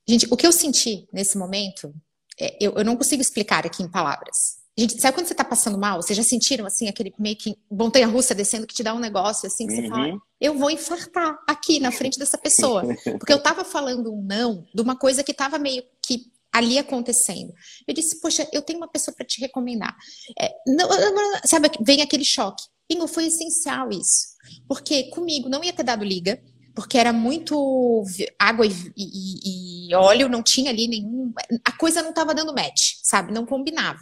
Gente, 0.09 0.27
o 0.31 0.37
que 0.37 0.47
eu 0.47 0.53
senti 0.53 1.07
nesse 1.13 1.37
momento, 1.37 1.95
é, 2.41 2.57
eu, 2.61 2.73
eu 2.73 2.85
não 2.85 2.97
consigo 2.97 3.21
explicar 3.21 3.67
aqui 3.67 3.83
em 3.83 3.91
palavras. 3.91 4.59
Gente, 4.79 5.01
sabe 5.01 5.17
quando 5.17 5.27
você 5.27 5.35
tá 5.35 5.45
passando 5.45 5.77
mal? 5.77 6.01
Vocês 6.01 6.17
já 6.17 6.23
sentiram, 6.23 6.65
assim, 6.65 6.89
aquele 6.89 7.13
meio 7.19 7.37
que 7.37 7.57
montanha-russa 7.69 8.35
descendo 8.35 8.67
que 8.67 8.75
te 8.75 8.83
dá 8.83 8.95
um 8.95 9.01
negócio, 9.01 9.49
assim, 9.49 9.67
que 9.67 9.75
uhum. 9.75 9.83
você 9.83 9.89
fala, 9.89 10.07
uhum. 10.07 10.21
eu 10.41 10.57
vou 10.57 10.71
infartar 10.71 11.37
aqui 11.49 11.81
na 11.81 11.91
frente 11.91 12.17
dessa 12.17 12.39
pessoa. 12.39 12.85
Porque 13.19 13.33
eu 13.33 13.43
tava 13.43 13.65
falando 13.65 14.15
um 14.15 14.23
não 14.23 14.65
de 14.73 14.81
uma 14.81 14.97
coisa 14.97 15.25
que 15.25 15.35
tava 15.35 15.59
meio 15.59 15.83
que 16.01 16.31
ali 16.53 16.79
acontecendo. 16.79 17.53
Eu 17.87 17.93
disse, 17.93 18.21
poxa, 18.21 18.49
eu 18.53 18.63
tenho 18.63 18.79
uma 18.79 18.89
pessoa 18.89 19.13
para 19.15 19.27
te 19.27 19.41
recomendar. 19.41 19.97
É, 20.41 20.55
não, 20.67 20.89
não, 20.89 21.41
sabe, 21.45 21.71
vem 21.81 22.01
aquele 22.01 22.25
choque. 22.25 22.63
Ingo, 22.89 23.09
foi 23.09 23.27
essencial 23.27 23.91
isso. 23.91 24.29
Porque 24.69 25.11
comigo 25.11 25.49
não 25.49 25.63
ia 25.63 25.73
ter 25.73 25.83
dado 25.83 26.05
liga, 26.05 26.41
porque 26.79 26.97
era 26.97 27.13
muito 27.13 28.05
água 28.39 28.65
e, 28.65 28.71
e, 28.97 29.89
e 29.89 29.95
óleo, 29.97 30.29
não 30.29 30.45
tinha 30.45 30.71
ali 30.71 30.87
nenhum. 30.87 31.33
A 31.65 31.73
coisa 31.73 32.03
não 32.03 32.11
estava 32.11 32.33
dando 32.33 32.55
match, 32.55 32.99
sabe? 33.03 33.33
Não 33.33 33.45
combinava. 33.45 33.99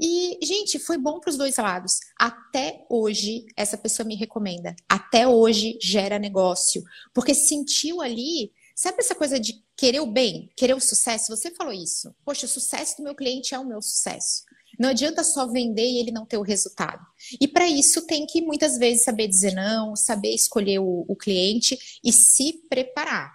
E, 0.00 0.38
gente, 0.42 0.78
foi 0.78 0.96
bom 0.96 1.20
para 1.20 1.28
os 1.28 1.36
dois 1.36 1.58
lados. 1.58 2.00
Até 2.18 2.86
hoje, 2.88 3.44
essa 3.54 3.76
pessoa 3.76 4.06
me 4.06 4.14
recomenda. 4.14 4.74
Até 4.88 5.28
hoje 5.28 5.78
gera 5.78 6.18
negócio. 6.18 6.82
Porque 7.12 7.34
sentiu 7.34 8.00
ali, 8.00 8.50
sabe 8.74 8.96
essa 9.00 9.14
coisa 9.14 9.38
de 9.38 9.62
querer 9.76 10.00
o 10.00 10.06
bem, 10.06 10.48
querer 10.56 10.74
o 10.74 10.80
sucesso? 10.80 11.36
Você 11.36 11.50
falou 11.50 11.74
isso. 11.74 12.14
Poxa, 12.24 12.46
o 12.46 12.48
sucesso 12.48 12.96
do 12.96 13.02
meu 13.02 13.14
cliente 13.14 13.54
é 13.54 13.58
o 13.58 13.66
meu 13.66 13.82
sucesso. 13.82 14.45
Não 14.78 14.90
adianta 14.90 15.24
só 15.24 15.46
vender 15.46 15.86
e 15.86 15.98
ele 15.98 16.10
não 16.10 16.26
ter 16.26 16.36
o 16.36 16.42
resultado. 16.42 17.04
E 17.40 17.48
para 17.48 17.68
isso 17.68 18.06
tem 18.06 18.26
que 18.26 18.42
muitas 18.42 18.78
vezes 18.78 19.04
saber 19.04 19.28
dizer 19.28 19.52
não, 19.54 19.96
saber 19.96 20.34
escolher 20.34 20.78
o, 20.78 21.04
o 21.08 21.16
cliente 21.16 21.78
e 22.04 22.12
se 22.12 22.62
preparar. 22.68 23.32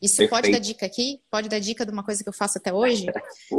Isso 0.00 0.16
Perfeito. 0.16 0.30
pode 0.30 0.50
dar 0.50 0.58
dica 0.58 0.86
aqui? 0.86 1.20
Pode 1.30 1.48
dar 1.48 1.58
dica 1.58 1.84
de 1.84 1.92
uma 1.92 2.02
coisa 2.02 2.22
que 2.22 2.28
eu 2.28 2.32
faço 2.32 2.58
até 2.58 2.72
hoje? 2.72 3.06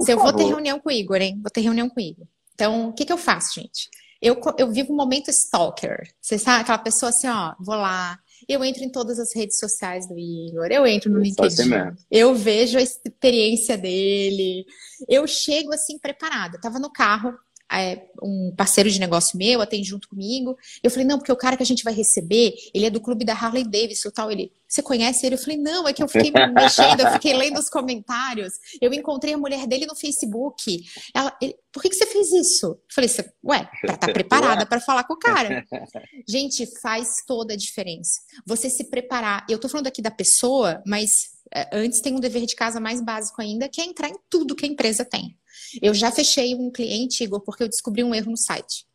Se 0.02 0.12
eu 0.12 0.18
vou 0.18 0.34
ter 0.34 0.46
reunião 0.46 0.80
com 0.80 0.90
o 0.90 0.92
Igor, 0.92 1.18
hein? 1.18 1.40
Vou 1.42 1.52
ter 1.52 1.62
reunião 1.62 1.88
com 1.88 2.00
o 2.00 2.04
Igor. 2.04 2.26
Então, 2.56 2.90
o 2.90 2.94
que, 2.94 3.06
que 3.06 3.14
eu 3.14 3.18
faço, 3.18 3.60
gente? 3.60 3.90
Eu, 4.22 4.40
eu 4.58 4.72
vivo 4.72 4.94
um 4.94 4.96
momento 4.96 5.30
stalker. 5.30 6.12
Você 6.20 6.38
sabe, 6.38 6.62
aquela 6.62 6.78
pessoa 6.78 7.10
assim, 7.10 7.28
ó, 7.28 7.54
vou 7.60 7.76
lá, 7.76 8.20
eu 8.48 8.64
entro 8.64 8.84
em 8.84 8.90
todas 8.90 9.20
as 9.20 9.36
redes 9.36 9.58
sociais 9.58 10.08
do 10.08 10.18
Igor, 10.18 10.68
eu 10.68 10.86
entro 10.86 11.12
no 11.12 11.20
LinkedIn, 11.20 11.70
eu 12.10 12.34
vejo 12.36 12.78
a 12.78 12.82
experiência 12.82 13.78
dele, 13.78 14.66
eu 15.08 15.26
chego 15.28 15.74
assim 15.74 15.98
preparada. 15.98 16.58
Eu 16.58 16.62
tava 16.62 16.80
no 16.80 16.92
carro, 16.92 17.34
é, 17.72 18.06
um 18.22 18.54
parceiro 18.56 18.90
de 18.90 19.00
negócio 19.00 19.38
meu 19.38 19.62
atende 19.62 19.88
junto 19.88 20.10
comigo. 20.10 20.58
Eu 20.84 20.92
falei, 20.92 21.06
não, 21.06 21.18
porque 21.18 21.32
o 21.32 21.38
cara 21.38 21.56
que 21.56 21.64
a 21.64 21.66
gente 21.66 21.84
vai 21.84 21.94
receber, 21.94 22.54
ele 22.74 22.86
é 22.86 22.90
do 22.90 23.00
clube 23.00 23.24
da 23.24 23.34
Harley 23.34 23.64
Davidson 23.64 24.10
tal. 24.10 24.32
Ele, 24.32 24.52
você 24.68 24.82
conhece 24.82 25.26
ele? 25.26 25.36
Eu 25.36 25.40
falei, 25.40 25.58
não, 25.58 25.88
é 25.88 25.94
que 25.94 26.04
eu 26.04 26.08
fiquei 26.08 26.32
mexendo, 26.54 27.02
eu 27.02 27.12
fiquei 27.14 27.34
lendo 27.34 27.60
os 27.60 27.70
comentários. 27.70 28.54
Eu 28.82 28.94
encontrei 28.94 29.34
a 29.34 29.38
mulher 29.38 29.66
dele 29.68 29.86
no 29.86 29.96
Facebook. 29.96 30.84
Ela, 31.14 31.36
ele, 31.42 31.56
por 31.72 31.82
que, 31.82 31.90
que 31.90 31.96
você 31.96 32.06
fez 32.06 32.32
isso? 32.32 32.66
Eu 32.68 32.80
falei, 32.94 33.10
ué, 33.46 33.70
pra 33.82 33.94
estar 33.94 34.08
tá 34.08 34.12
preparada 34.14 34.66
para 34.66 34.82
falar 34.82 35.04
com 35.06 35.14
o 35.14 35.20
cara. 35.20 35.66
Gente, 36.28 36.66
faz 36.82 37.24
toda 37.26 37.54
a 37.54 37.58
diferença. 37.58 38.20
Você 38.46 38.70
se 38.70 38.86
preparar. 38.86 39.46
Eu 39.50 39.60
tô 39.60 39.70
falando 39.70 39.88
aqui 39.88 40.02
da 40.02 40.12
pessoa, 40.12 40.82
mas 40.86 41.32
é, 41.54 41.70
antes 41.74 42.02
tem 42.02 42.16
um 42.16 42.20
dever 42.20 42.46
de 42.46 42.56
casa 42.56 42.80
mais 42.80 43.02
básico 43.02 43.42
ainda, 43.42 43.68
que 43.68 43.82
é 43.82 43.86
entrar 43.86 44.10
em 44.10 44.16
tudo 44.30 44.56
que 44.56 44.66
a 44.66 44.70
empresa 44.70 45.04
tem. 45.04 45.38
Eu 45.82 45.94
já 45.94 46.12
fechei 46.12 46.56
um 46.56 46.72
cliente, 46.72 47.24
Igor, 47.24 47.42
porque 47.42 47.64
eu 47.64 47.70
descobri 47.70 48.04
um 48.04 48.16
erro 48.16 48.32
no 48.32 48.38
site. 48.38 48.86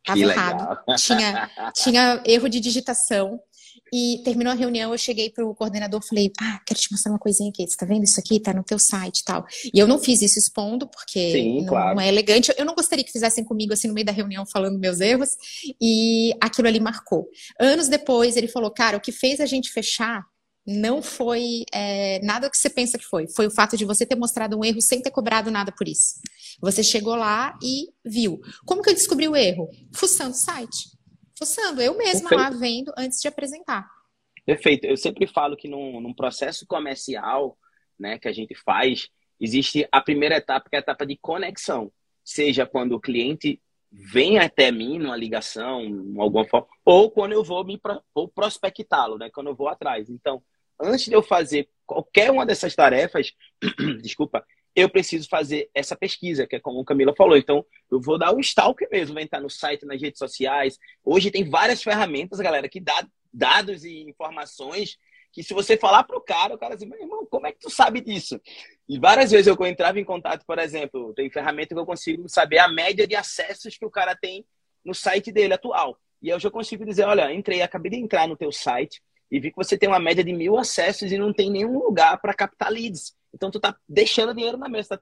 Estava 0.00 0.18
errado. 0.18 0.78
Tinha, 0.96 1.50
tinha 1.76 2.22
erro 2.24 2.48
de 2.48 2.60
digitação. 2.60 3.40
E 3.92 4.22
terminou 4.24 4.52
a 4.52 4.56
reunião, 4.56 4.92
eu 4.92 4.98
cheguei 4.98 5.30
pro 5.30 5.52
coordenador, 5.54 6.00
falei, 6.00 6.30
ah, 6.40 6.60
quero 6.64 6.78
te 6.78 6.92
mostrar 6.92 7.10
uma 7.10 7.18
coisinha 7.18 7.50
aqui, 7.50 7.66
você 7.66 7.76
tá 7.76 7.84
vendo 7.84 8.04
isso 8.04 8.20
aqui? 8.20 8.38
Tá 8.38 8.52
no 8.52 8.62
teu 8.62 8.78
site 8.78 9.18
e 9.18 9.24
tal. 9.24 9.44
E 9.74 9.78
eu 9.78 9.86
não 9.86 9.98
fiz 9.98 10.22
isso 10.22 10.38
expondo, 10.38 10.86
porque 10.86 11.32
Sim, 11.32 11.60
não, 11.60 11.66
claro. 11.66 11.96
não, 11.96 12.02
é 12.02 12.08
elegante. 12.08 12.54
Eu 12.56 12.64
não 12.64 12.74
gostaria 12.74 13.04
que 13.04 13.10
fizessem 13.10 13.44
comigo, 13.44 13.72
assim, 13.72 13.88
no 13.88 13.94
meio 13.94 14.06
da 14.06 14.12
reunião, 14.12 14.46
falando 14.46 14.78
meus 14.78 15.00
erros. 15.00 15.30
E 15.80 16.32
aquilo 16.40 16.68
ali 16.68 16.78
marcou. 16.78 17.28
Anos 17.58 17.88
depois, 17.88 18.36
ele 18.36 18.46
falou, 18.46 18.70
cara, 18.70 18.96
o 18.96 19.00
que 19.00 19.10
fez 19.10 19.40
a 19.40 19.46
gente 19.46 19.72
fechar 19.72 20.24
não 20.66 21.02
foi 21.02 21.64
é, 21.72 22.20
nada 22.22 22.50
que 22.50 22.56
você 22.56 22.70
pensa 22.70 22.98
que 22.98 23.04
foi. 23.04 23.26
Foi 23.28 23.46
o 23.46 23.50
fato 23.50 23.76
de 23.76 23.84
você 23.84 24.04
ter 24.04 24.16
mostrado 24.16 24.58
um 24.58 24.64
erro 24.64 24.80
sem 24.80 25.02
ter 25.02 25.10
cobrado 25.10 25.50
nada 25.50 25.72
por 25.72 25.88
isso. 25.88 26.20
Você 26.60 26.82
chegou 26.82 27.14
lá 27.14 27.56
e 27.62 27.88
viu. 28.04 28.40
Como 28.66 28.82
que 28.82 28.90
eu 28.90 28.94
descobri 28.94 29.26
o 29.28 29.36
erro? 29.36 29.68
Fuçando 29.94 30.32
o 30.32 30.38
site. 30.38 30.90
Fuçando, 31.36 31.80
eu 31.80 31.96
mesma 31.96 32.28
Perfeito. 32.28 32.42
lá 32.42 32.50
vendo 32.50 32.92
antes 32.96 33.20
de 33.20 33.28
apresentar. 33.28 33.88
Perfeito. 34.44 34.84
Eu 34.84 34.96
sempre 34.96 35.26
falo 35.26 35.56
que 35.56 35.68
num, 35.68 36.00
num, 36.00 36.14
processo 36.14 36.66
comercial 36.66 37.58
né, 37.98 38.18
que 38.18 38.28
a 38.28 38.32
gente 38.32 38.54
faz, 38.54 39.08
existe 39.40 39.88
a 39.90 40.00
primeira 40.00 40.36
etapa, 40.36 40.68
que 40.68 40.76
é 40.76 40.78
a 40.78 40.82
etapa 40.82 41.06
de 41.06 41.16
conexão. 41.16 41.90
Seja 42.22 42.66
quando 42.66 42.92
o 42.92 43.00
cliente 43.00 43.60
vem 43.92 44.38
até 44.38 44.70
mim 44.70 44.98
numa 44.98 45.16
ligação, 45.16 45.82
alguma 46.18 46.46
forma, 46.46 46.68
ou 46.84 47.10
quando 47.10 47.32
eu 47.32 47.42
vou 47.42 47.64
me 47.64 47.78
vou 48.14 48.28
prospectá-lo, 48.28 49.18
né? 49.18 49.30
Quando 49.30 49.48
eu 49.48 49.54
vou 49.54 49.68
atrás. 49.68 50.08
Então, 50.08 50.42
antes 50.80 51.06
de 51.06 51.12
eu 51.12 51.22
fazer 51.22 51.68
qualquer 51.86 52.30
uma 52.30 52.46
dessas 52.46 52.74
tarefas, 52.74 53.32
desculpa, 54.00 54.44
eu 54.74 54.88
preciso 54.88 55.28
fazer 55.28 55.68
essa 55.74 55.96
pesquisa, 55.96 56.46
que 56.46 56.56
é 56.56 56.60
como 56.60 56.80
a 56.80 56.84
Camila 56.84 57.14
falou. 57.16 57.36
Então, 57.36 57.64
eu 57.90 58.00
vou 58.00 58.18
dar 58.18 58.32
um 58.32 58.40
stalk 58.40 58.86
mesmo, 58.90 59.14
vou 59.14 59.22
entrar 59.22 59.40
no 59.40 59.50
site, 59.50 59.84
nas 59.84 60.00
redes 60.00 60.18
sociais. 60.18 60.78
Hoje 61.04 61.30
tem 61.30 61.48
várias 61.48 61.82
ferramentas, 61.82 62.38
galera, 62.38 62.68
que 62.68 62.80
dá 62.80 63.04
dados 63.32 63.84
e 63.84 64.02
informações 64.02 64.96
que 65.32 65.42
se 65.42 65.54
você 65.54 65.76
falar 65.76 66.04
pro 66.04 66.20
cara, 66.20 66.54
o 66.54 66.58
cara 66.58 66.76
diz, 66.76 66.88
meu 66.88 67.00
irmão, 67.00 67.26
como 67.26 67.46
é 67.46 67.52
que 67.52 67.60
tu 67.60 67.70
sabe 67.70 68.00
disso? 68.00 68.40
E 68.88 68.98
várias 68.98 69.30
vezes 69.30 69.46
eu 69.46 69.66
entrava 69.66 70.00
em 70.00 70.04
contato, 70.04 70.44
por 70.44 70.58
exemplo, 70.58 71.12
tem 71.14 71.30
ferramenta 71.30 71.74
que 71.74 71.80
eu 71.80 71.86
consigo 71.86 72.28
saber 72.28 72.58
a 72.58 72.68
média 72.68 73.06
de 73.06 73.14
acessos 73.14 73.76
que 73.76 73.86
o 73.86 73.90
cara 73.90 74.16
tem 74.16 74.44
no 74.84 74.94
site 74.94 75.30
dele 75.30 75.54
atual. 75.54 75.96
E 76.22 76.28
eu 76.28 76.38
já 76.38 76.50
consigo 76.50 76.84
dizer, 76.84 77.04
olha, 77.04 77.32
entrei, 77.32 77.62
acabei 77.62 77.90
de 77.90 77.96
entrar 77.98 78.26
no 78.26 78.36
teu 78.36 78.50
site 78.50 79.00
e 79.30 79.38
vi 79.38 79.50
que 79.50 79.56
você 79.56 79.78
tem 79.78 79.88
uma 79.88 80.00
média 80.00 80.24
de 80.24 80.32
mil 80.32 80.58
acessos 80.58 81.12
e 81.12 81.18
não 81.18 81.32
tem 81.32 81.50
nenhum 81.50 81.78
lugar 81.78 82.20
para 82.20 82.34
captar 82.34 82.70
leads. 82.70 83.14
Então 83.32 83.50
tu 83.50 83.60
tá 83.60 83.76
deixando 83.88 84.34
dinheiro 84.34 84.58
na 84.58 84.68
mesa, 84.68 84.98
tá 84.98 85.00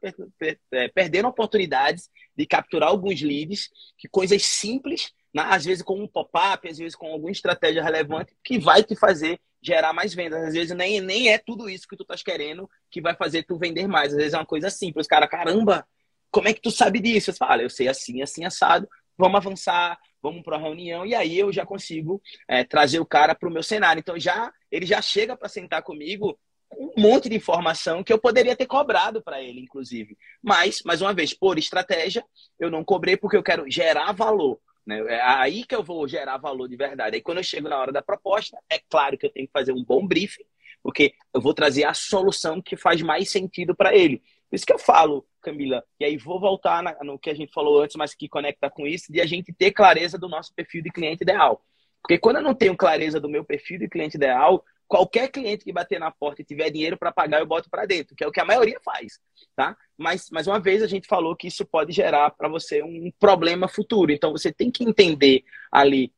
é, 0.72 0.88
perdendo 0.88 1.28
oportunidades 1.28 2.10
de 2.36 2.46
capturar 2.46 2.90
alguns 2.90 3.22
leads, 3.22 3.70
que 3.96 4.06
coisas 4.06 4.44
simples 4.44 5.12
às 5.36 5.64
vezes 5.64 5.82
com 5.82 6.00
um 6.00 6.08
pop-up, 6.08 6.68
às 6.68 6.78
vezes 6.78 6.96
com 6.96 7.06
alguma 7.06 7.30
estratégia 7.30 7.82
relevante 7.82 8.34
que 8.42 8.58
vai 8.58 8.82
te 8.82 8.96
fazer 8.96 9.40
gerar 9.62 9.92
mais 9.92 10.14
vendas. 10.14 10.42
Às 10.42 10.54
vezes 10.54 10.76
nem, 10.76 11.00
nem 11.00 11.30
é 11.30 11.38
tudo 11.38 11.68
isso 11.68 11.86
que 11.88 11.96
tu 11.96 12.02
estás 12.02 12.22
querendo 12.22 12.68
que 12.90 13.00
vai 13.00 13.14
fazer 13.14 13.42
tu 13.42 13.58
vender 13.58 13.86
mais. 13.86 14.12
Às 14.12 14.18
vezes 14.18 14.34
é 14.34 14.38
uma 14.38 14.46
coisa 14.46 14.70
simples. 14.70 15.06
Cara, 15.06 15.26
caramba, 15.26 15.86
como 16.30 16.48
é 16.48 16.54
que 16.54 16.60
tu 16.60 16.70
sabe 16.70 17.00
disso? 17.00 17.32
Você 17.32 17.38
fala, 17.38 17.62
eu 17.62 17.70
sei 17.70 17.88
assim, 17.88 18.22
assim, 18.22 18.44
assado. 18.44 18.88
Vamos 19.16 19.36
avançar, 19.36 19.98
vamos 20.22 20.42
para 20.42 20.56
uma 20.56 20.66
reunião 20.68 21.04
e 21.04 21.14
aí 21.14 21.38
eu 21.38 21.52
já 21.52 21.66
consigo 21.66 22.22
é, 22.46 22.62
trazer 22.62 23.00
o 23.00 23.06
cara 23.06 23.34
para 23.34 23.48
o 23.48 23.52
meu 23.52 23.62
cenário. 23.62 23.98
Então 23.98 24.18
já 24.18 24.52
ele 24.70 24.86
já 24.86 25.02
chega 25.02 25.36
para 25.36 25.48
sentar 25.48 25.82
comigo 25.82 26.38
um 26.76 26.92
monte 27.00 27.28
de 27.28 27.36
informação 27.36 28.04
que 28.04 28.12
eu 28.12 28.18
poderia 28.18 28.54
ter 28.54 28.66
cobrado 28.66 29.22
para 29.22 29.40
ele, 29.40 29.60
inclusive. 29.60 30.16
Mas, 30.42 30.82
mais 30.84 31.00
uma 31.00 31.14
vez, 31.14 31.32
por 31.32 31.58
estratégia, 31.58 32.24
eu 32.58 32.70
não 32.70 32.84
cobrei 32.84 33.16
porque 33.16 33.36
eu 33.36 33.42
quero 33.42 33.68
gerar 33.70 34.12
valor. 34.12 34.60
Né? 34.88 35.00
É 35.00 35.20
aí 35.20 35.64
que 35.64 35.74
eu 35.74 35.82
vou 35.82 36.08
gerar 36.08 36.38
valor 36.38 36.66
de 36.66 36.74
verdade. 36.74 37.16
Aí 37.16 37.20
quando 37.20 37.38
eu 37.38 37.44
chego 37.44 37.68
na 37.68 37.78
hora 37.78 37.92
da 37.92 38.00
proposta, 38.00 38.58
é 38.70 38.78
claro 38.88 39.18
que 39.18 39.26
eu 39.26 39.30
tenho 39.30 39.46
que 39.46 39.52
fazer 39.52 39.70
um 39.70 39.84
bom 39.84 40.06
briefing, 40.06 40.44
porque 40.82 41.12
eu 41.34 41.42
vou 41.42 41.52
trazer 41.52 41.84
a 41.84 41.92
solução 41.92 42.62
que 42.62 42.74
faz 42.74 43.02
mais 43.02 43.30
sentido 43.30 43.76
para 43.76 43.94
ele. 43.94 44.22
Por 44.48 44.56
isso 44.56 44.64
que 44.64 44.72
eu 44.72 44.78
falo, 44.78 45.26
Camila, 45.42 45.84
e 46.00 46.06
aí 46.06 46.16
vou 46.16 46.40
voltar 46.40 46.82
no 47.02 47.18
que 47.18 47.28
a 47.28 47.34
gente 47.34 47.52
falou 47.52 47.82
antes, 47.82 47.96
mas 47.96 48.14
que 48.14 48.30
conecta 48.30 48.70
com 48.70 48.86
isso, 48.86 49.12
de 49.12 49.20
a 49.20 49.26
gente 49.26 49.52
ter 49.52 49.72
clareza 49.72 50.16
do 50.16 50.26
nosso 50.26 50.54
perfil 50.54 50.82
de 50.82 50.90
cliente 50.90 51.22
ideal. 51.22 51.62
Porque 52.00 52.16
quando 52.16 52.36
eu 52.36 52.42
não 52.42 52.54
tenho 52.54 52.74
clareza 52.74 53.20
do 53.20 53.28
meu 53.28 53.44
perfil 53.44 53.78
de 53.78 53.88
cliente 53.88 54.16
ideal, 54.16 54.64
qualquer 54.88 55.28
cliente 55.28 55.64
que 55.64 55.72
bater 55.72 56.00
na 56.00 56.10
porta 56.10 56.40
e 56.40 56.44
tiver 56.44 56.70
dinheiro 56.70 56.96
para 56.96 57.12
pagar, 57.12 57.40
eu 57.40 57.46
boto 57.46 57.68
para 57.68 57.84
dentro, 57.84 58.16
que 58.16 58.24
é 58.24 58.26
o 58.26 58.32
que 58.32 58.40
a 58.40 58.44
maioria 58.44 58.80
faz, 58.82 59.20
tá? 59.54 59.76
Mas, 59.96 60.30
mais 60.30 60.46
uma 60.46 60.58
vez, 60.58 60.82
a 60.82 60.86
gente 60.86 61.06
falou 61.06 61.36
que 61.36 61.46
isso 61.46 61.64
pode 61.66 61.92
gerar 61.92 62.30
para 62.30 62.48
você 62.48 62.82
um 62.82 63.12
problema 63.20 63.68
futuro. 63.68 64.10
Então, 64.10 64.32
você 64.32 64.50
tem 64.50 64.70
que 64.70 64.82
entender 64.82 65.44
ali 65.70 66.10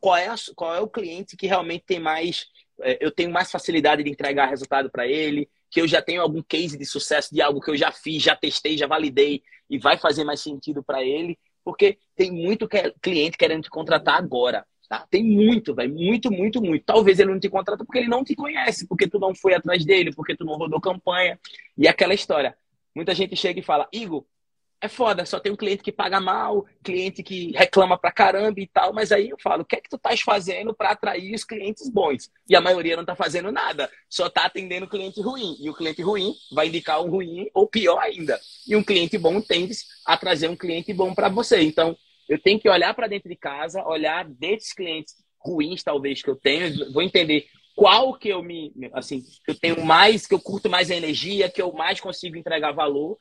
qual 0.00 0.16
é, 0.16 0.28
a, 0.28 0.34
qual 0.54 0.74
é 0.74 0.80
o 0.80 0.88
cliente 0.88 1.36
que 1.36 1.46
realmente 1.46 1.84
tem 1.86 1.98
mais, 1.98 2.46
é, 2.82 2.98
eu 3.00 3.10
tenho 3.10 3.30
mais 3.30 3.50
facilidade 3.50 4.02
de 4.02 4.10
entregar 4.10 4.46
resultado 4.46 4.90
para 4.90 5.06
ele, 5.06 5.48
que 5.70 5.80
eu 5.80 5.88
já 5.88 6.02
tenho 6.02 6.20
algum 6.20 6.42
case 6.42 6.76
de 6.76 6.84
sucesso 6.84 7.32
de 7.32 7.40
algo 7.40 7.60
que 7.60 7.70
eu 7.70 7.76
já 7.76 7.90
fiz, 7.90 8.22
já 8.22 8.36
testei, 8.36 8.76
já 8.76 8.86
validei 8.86 9.42
e 9.68 9.78
vai 9.78 9.96
fazer 9.96 10.24
mais 10.24 10.40
sentido 10.40 10.82
para 10.82 11.02
ele, 11.02 11.38
porque 11.64 11.98
tem 12.16 12.30
muito 12.30 12.68
cliente 13.00 13.38
querendo 13.38 13.62
te 13.62 13.70
contratar 13.70 14.16
agora. 14.16 14.66
Tá? 14.90 15.06
Tem 15.08 15.22
muito, 15.22 15.72
velho. 15.72 15.94
Muito, 15.94 16.32
muito, 16.32 16.60
muito. 16.60 16.84
Talvez 16.84 17.20
ele 17.20 17.30
não 17.30 17.38
te 17.38 17.48
contrata 17.48 17.84
porque 17.84 18.00
ele 18.00 18.08
não 18.08 18.24
te 18.24 18.34
conhece, 18.34 18.88
porque 18.88 19.06
tu 19.06 19.20
não 19.20 19.32
foi 19.32 19.54
atrás 19.54 19.84
dele, 19.84 20.12
porque 20.12 20.36
tu 20.36 20.44
não 20.44 20.54
rodou 20.56 20.80
campanha. 20.80 21.38
E 21.78 21.86
aquela 21.86 22.12
história. 22.12 22.56
Muita 22.92 23.14
gente 23.14 23.36
chega 23.36 23.60
e 23.60 23.62
fala, 23.62 23.88
Igor, 23.92 24.24
é 24.80 24.88
foda, 24.88 25.24
só 25.24 25.38
tem 25.38 25.52
um 25.52 25.56
cliente 25.56 25.84
que 25.84 25.92
paga 25.92 26.18
mal, 26.20 26.66
cliente 26.82 27.22
que 27.22 27.52
reclama 27.52 27.96
pra 27.96 28.10
caramba 28.10 28.58
e 28.58 28.66
tal, 28.66 28.92
mas 28.92 29.12
aí 29.12 29.28
eu 29.28 29.36
falo, 29.40 29.62
o 29.62 29.64
que 29.64 29.76
é 29.76 29.80
que 29.80 29.88
tu 29.88 29.94
estás 29.94 30.22
fazendo 30.22 30.74
para 30.74 30.90
atrair 30.90 31.34
os 31.34 31.44
clientes 31.44 31.88
bons? 31.88 32.28
E 32.48 32.56
a 32.56 32.60
maioria 32.60 32.96
não 32.96 33.04
tá 33.04 33.14
fazendo 33.14 33.52
nada, 33.52 33.88
só 34.08 34.28
tá 34.28 34.46
atendendo 34.46 34.88
cliente 34.88 35.20
ruim. 35.20 35.56
E 35.60 35.70
o 35.70 35.74
cliente 35.74 36.02
ruim 36.02 36.34
vai 36.50 36.66
indicar 36.66 37.00
um 37.00 37.08
ruim 37.08 37.48
ou 37.54 37.68
pior 37.68 38.00
ainda. 38.00 38.40
E 38.66 38.74
um 38.74 38.82
cliente 38.82 39.16
bom 39.16 39.40
tende 39.40 39.72
a 40.04 40.16
trazer 40.16 40.48
um 40.48 40.56
cliente 40.56 40.92
bom 40.92 41.14
para 41.14 41.28
você. 41.28 41.60
Então, 41.60 41.96
eu 42.30 42.40
tenho 42.40 42.58
que 42.58 42.68
olhar 42.68 42.94
para 42.94 43.06
dentro 43.06 43.28
de 43.28 43.36
casa, 43.36 43.86
olhar 43.86 44.24
desses 44.24 44.72
clientes 44.72 45.14
ruins 45.38 45.82
talvez 45.82 46.22
que 46.22 46.30
eu 46.30 46.36
tenho, 46.36 46.92
vou 46.92 47.02
entender 47.02 47.46
qual 47.74 48.14
que 48.14 48.28
eu 48.28 48.42
me, 48.42 48.72
assim, 48.94 49.22
eu 49.46 49.54
tenho 49.54 49.84
mais, 49.84 50.26
que 50.26 50.34
eu 50.34 50.40
curto 50.40 50.70
mais 50.70 50.90
a 50.90 50.96
energia, 50.96 51.50
que 51.50 51.60
eu 51.60 51.72
mais 51.72 52.00
consigo 52.00 52.36
entregar 52.36 52.72
valor 52.72 53.18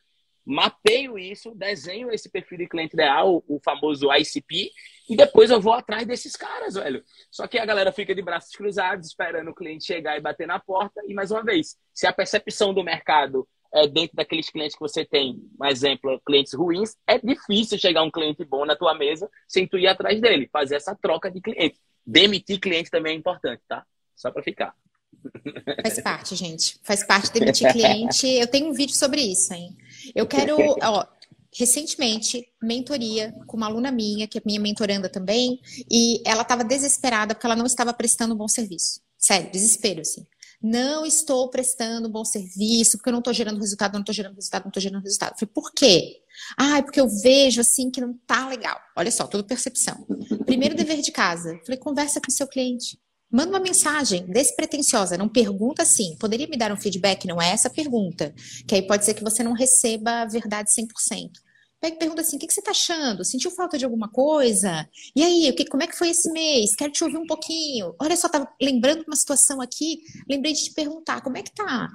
mapeio 0.49 1.17
isso, 1.17 1.53
desenho 1.53 2.11
esse 2.11 2.27
perfil 2.27 2.57
de 2.57 2.67
cliente 2.67 2.95
ideal, 2.95 3.43
o 3.47 3.59
famoso 3.63 4.11
ICP, 4.11 4.71
e 5.07 5.15
depois 5.15 5.51
eu 5.51 5.61
vou 5.61 5.73
atrás 5.73 6.07
desses 6.07 6.35
caras, 6.35 6.73
velho. 6.73 7.03
Só 7.29 7.47
que 7.47 7.59
a 7.59 7.65
galera 7.65 7.91
fica 7.91 8.15
de 8.15 8.21
braços 8.23 8.55
cruzados, 8.55 9.07
esperando 9.07 9.51
o 9.51 9.53
cliente 9.53 9.85
chegar 9.85 10.17
e 10.17 10.21
bater 10.21 10.47
na 10.47 10.59
porta. 10.59 11.01
E 11.07 11.13
mais 11.13 11.29
uma 11.29 11.43
vez, 11.43 11.77
se 11.93 12.07
a 12.07 12.13
percepção 12.13 12.73
do 12.73 12.83
mercado 12.83 13.47
é 13.73 13.87
dentro 13.87 14.15
daqueles 14.15 14.49
clientes 14.49 14.75
que 14.75 14.81
você 14.81 15.05
tem, 15.05 15.39
um 15.59 15.65
exemplo, 15.65 16.19
clientes 16.25 16.53
ruins, 16.53 16.95
é 17.07 17.17
difícil 17.19 17.77
chegar 17.77 18.03
um 18.03 18.11
cliente 18.11 18.43
bom 18.43 18.65
na 18.65 18.75
tua 18.75 18.93
mesa 18.93 19.29
sem 19.47 19.67
tu 19.67 19.77
ir 19.77 19.87
atrás 19.87 20.19
dele, 20.19 20.49
fazer 20.51 20.75
essa 20.75 20.95
troca 20.95 21.29
de 21.29 21.39
cliente. 21.41 21.79
Demitir 22.05 22.59
cliente 22.59 22.89
também 22.89 23.13
é 23.13 23.17
importante, 23.17 23.61
tá? 23.67 23.85
Só 24.15 24.31
para 24.31 24.43
ficar. 24.43 24.75
Faz 25.81 26.01
parte, 26.01 26.35
gente. 26.35 26.79
Faz 26.83 27.03
parte 27.03 27.31
demitir 27.31 27.71
cliente. 27.71 28.27
Eu 28.27 28.47
tenho 28.47 28.69
um 28.69 28.73
vídeo 28.73 28.95
sobre 28.95 29.21
isso, 29.21 29.53
hein? 29.53 29.75
Eu 30.15 30.25
quero, 30.25 30.57
ó, 30.81 31.05
recentemente, 31.55 32.47
mentoria 32.61 33.33
com 33.47 33.57
uma 33.57 33.67
aluna 33.67 33.91
minha, 33.91 34.27
que 34.27 34.37
é 34.37 34.41
minha 34.45 34.59
mentoranda 34.59 35.09
também, 35.09 35.59
e 35.89 36.21
ela 36.25 36.41
estava 36.41 36.63
desesperada 36.63 37.33
porque 37.33 37.45
ela 37.45 37.55
não 37.55 37.65
estava 37.65 37.93
prestando 37.93 38.33
um 38.33 38.37
bom 38.37 38.47
serviço. 38.47 39.01
Sério, 39.17 39.51
desespero, 39.51 40.01
assim. 40.01 40.25
Não 40.61 41.05
estou 41.05 41.49
prestando 41.49 42.07
um 42.07 42.11
bom 42.11 42.25
serviço, 42.25 42.97
porque 42.97 43.09
eu 43.09 43.13
não 43.13 43.19
estou 43.19 43.33
gerando 43.33 43.59
resultado, 43.59 43.93
não 43.93 44.01
estou 44.01 44.13
gerando 44.13 44.35
resultado, 44.35 44.63
não 44.63 44.69
estou 44.69 44.81
gerando 44.81 45.03
resultado. 45.03 45.31
Eu 45.31 45.39
falei, 45.39 45.53
por 45.53 45.71
quê? 45.71 46.17
Ah, 46.57 46.79
é 46.79 46.81
porque 46.81 46.99
eu 46.99 47.07
vejo 47.07 47.61
assim 47.61 47.89
que 47.89 48.01
não 48.01 48.13
tá 48.27 48.47
legal. 48.47 48.77
Olha 48.95 49.11
só, 49.11 49.25
tudo 49.25 49.43
percepção. 49.45 50.05
Primeiro 50.45 50.75
dever 50.75 51.01
de 51.01 51.11
casa. 51.11 51.53
Eu 51.53 51.65
falei, 51.65 51.77
conversa 51.77 52.19
com 52.19 52.29
seu 52.29 52.47
cliente. 52.47 52.99
Manda 53.31 53.51
uma 53.51 53.59
mensagem 53.59 54.25
despretensiosa, 54.25 55.17
não 55.17 55.29
pergunta 55.29 55.83
assim. 55.83 56.15
Poderia 56.19 56.47
me 56.47 56.57
dar 56.57 56.71
um 56.71 56.77
feedback? 56.77 57.27
Não 57.27 57.39
é 57.39 57.51
essa 57.51 57.67
a 57.67 57.71
pergunta. 57.71 58.33
Que 58.67 58.75
aí 58.75 58.81
pode 58.81 59.05
ser 59.05 59.13
que 59.13 59.23
você 59.23 59.43
não 59.43 59.53
receba 59.53 60.21
a 60.21 60.25
verdade 60.25 60.69
100%. 60.71 61.29
Pega 61.79 61.95
e 61.95 61.99
pergunta 61.99 62.21
assim: 62.21 62.35
o 62.35 62.39
que, 62.39 62.51
você 62.51 62.59
está 62.59 62.71
achando? 62.71 63.23
Sentiu 63.23 63.51
falta 63.51 63.77
de 63.77 63.85
alguma 63.85 64.09
coisa? 64.09 64.87
E 65.15 65.23
aí, 65.23 65.49
o 65.49 65.55
que, 65.55 65.65
como 65.65 65.83
é 65.83 65.87
que 65.87 65.97
foi 65.97 66.09
esse 66.09 66.31
mês? 66.31 66.75
Quero 66.75 66.91
te 66.91 67.03
ouvir 67.03 67.17
um 67.17 67.25
pouquinho. 67.25 67.95
Olha 67.99 68.17
só, 68.17 68.27
estava 68.27 68.49
lembrando 68.61 69.03
uma 69.07 69.15
situação 69.15 69.61
aqui, 69.61 69.99
lembrei 70.29 70.53
de 70.53 70.65
te 70.65 70.73
perguntar: 70.73 71.21
como 71.21 71.37
é 71.37 71.43
que 71.43 71.53
tá? 71.53 71.89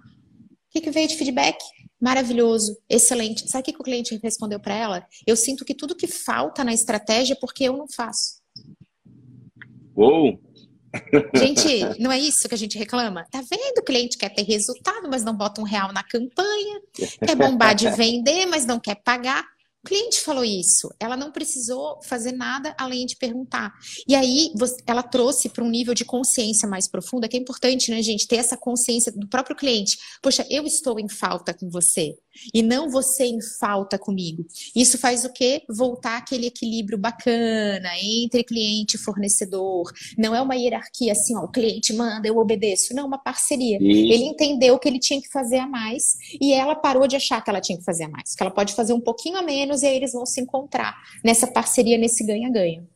O 0.51 0.71
que, 0.71 0.81
que 0.81 0.91
veio 0.91 1.09
de 1.09 1.17
feedback? 1.17 1.59
Maravilhoso, 2.01 2.77
excelente. 2.89 3.49
Sabe 3.49 3.63
o 3.63 3.65
que, 3.65 3.73
que 3.73 3.81
o 3.81 3.85
cliente 3.85 4.19
respondeu 4.23 4.59
para 4.59 4.75
ela? 4.75 5.07
Eu 5.27 5.37
sinto 5.37 5.65
que 5.65 5.75
tudo 5.75 5.97
que 5.97 6.07
falta 6.07 6.65
na 6.65 6.73
estratégia 6.73 7.35
é 7.35 7.39
porque 7.41 7.65
eu 7.65 7.77
não 7.77 7.87
faço. 7.89 8.43
Uou! 9.97 10.41
Gente, 11.35 11.81
não 12.01 12.11
é 12.11 12.19
isso 12.19 12.49
que 12.49 12.55
a 12.55 12.59
gente 12.59 12.79
reclama? 12.79 13.25
Tá 13.31 13.41
vendo? 13.41 13.79
O 13.79 13.85
cliente 13.85 14.19
quer 14.19 14.31
ter 14.31 14.43
resultado, 14.43 15.09
mas 15.09 15.25
não 15.25 15.35
bota 15.35 15.61
um 15.61 15.65
real 15.65 15.93
na 15.93 16.03
campanha, 16.03 16.81
quer 17.25 17.37
bombar 17.37 17.75
de 17.75 17.91
vender, 17.91 18.47
mas 18.47 18.67
não 18.67 18.81
quer 18.81 18.97
pagar. 18.97 19.45
O 19.85 19.87
cliente 19.87 20.23
falou 20.23 20.43
isso. 20.43 20.89
Ela 20.99 21.15
não 21.15 21.31
precisou 21.31 22.01
fazer 22.03 22.33
nada 22.33 22.75
além 22.79 23.05
de 23.05 23.17
perguntar. 23.17 23.71
E 24.09 24.15
aí 24.15 24.51
ela 24.87 25.03
trouxe 25.03 25.51
para 25.51 25.63
um 25.63 25.69
nível 25.69 25.93
de 25.93 26.07
consciência 26.07 26.67
mais 26.67 26.89
profunda, 26.89 27.29
que 27.29 27.37
é 27.37 27.41
importante, 27.41 27.91
né, 27.91 28.01
gente, 28.01 28.27
ter 28.27 28.37
essa 28.37 28.57
consciência 28.57 29.13
do 29.13 29.29
próprio 29.29 29.55
cliente. 29.55 29.99
Poxa, 30.23 30.47
eu 30.49 30.65
estou 30.65 30.99
em 30.99 31.07
falta 31.07 31.53
com 31.53 31.69
você 31.69 32.15
e 32.53 32.63
não 32.63 32.89
você 32.89 33.25
em 33.25 33.41
falta 33.61 33.99
comigo. 33.99 34.47
Isso 34.75 34.97
faz 34.97 35.25
o 35.25 35.33
quê? 35.33 35.63
Voltar 35.69 36.17
aquele 36.17 36.47
equilíbrio 36.47 36.97
bacana 36.97 37.91
entre 38.03 38.43
cliente 38.43 38.97
e 38.97 38.99
fornecedor. 38.99 39.93
Não 40.17 40.35
é 40.35 40.41
uma 40.41 40.57
hierarquia 40.57 41.13
assim, 41.13 41.37
ó, 41.37 41.45
o 41.45 41.51
cliente 41.51 41.93
manda, 41.93 42.27
eu 42.27 42.39
obedeço. 42.39 42.95
Não, 42.95 43.05
é 43.05 43.07
uma 43.07 43.19
parceria. 43.19 43.77
Isso. 43.77 44.13
Ele 44.13 44.25
entendeu 44.25 44.79
que 44.79 44.89
ele 44.89 44.99
tinha 44.99 45.21
que 45.21 45.29
fazer 45.29 45.59
a 45.59 45.67
mais 45.67 46.17
e 46.41 46.53
ela 46.53 46.75
parou 46.75 47.07
de 47.07 47.17
achar 47.17 47.43
que 47.43 47.51
ela 47.51 47.61
tinha 47.61 47.79
que 47.79 47.85
fazer 47.85 48.05
a 48.05 48.09
mais, 48.09 48.35
que 48.35 48.43
ela 48.43 48.51
pode 48.51 48.73
fazer 48.73 48.95
um 48.95 49.01
pouquinho 49.01 49.37
a 49.37 49.43
menos 49.43 49.74
e 49.83 49.87
aí 49.87 49.97
eles 49.97 50.13
vão 50.13 50.25
se 50.27 50.41
encontrar 50.41 50.97
nessa 51.25 51.47
parceria, 51.47 51.99
nesse 51.99 52.25
ganha-ganha. 52.25 52.87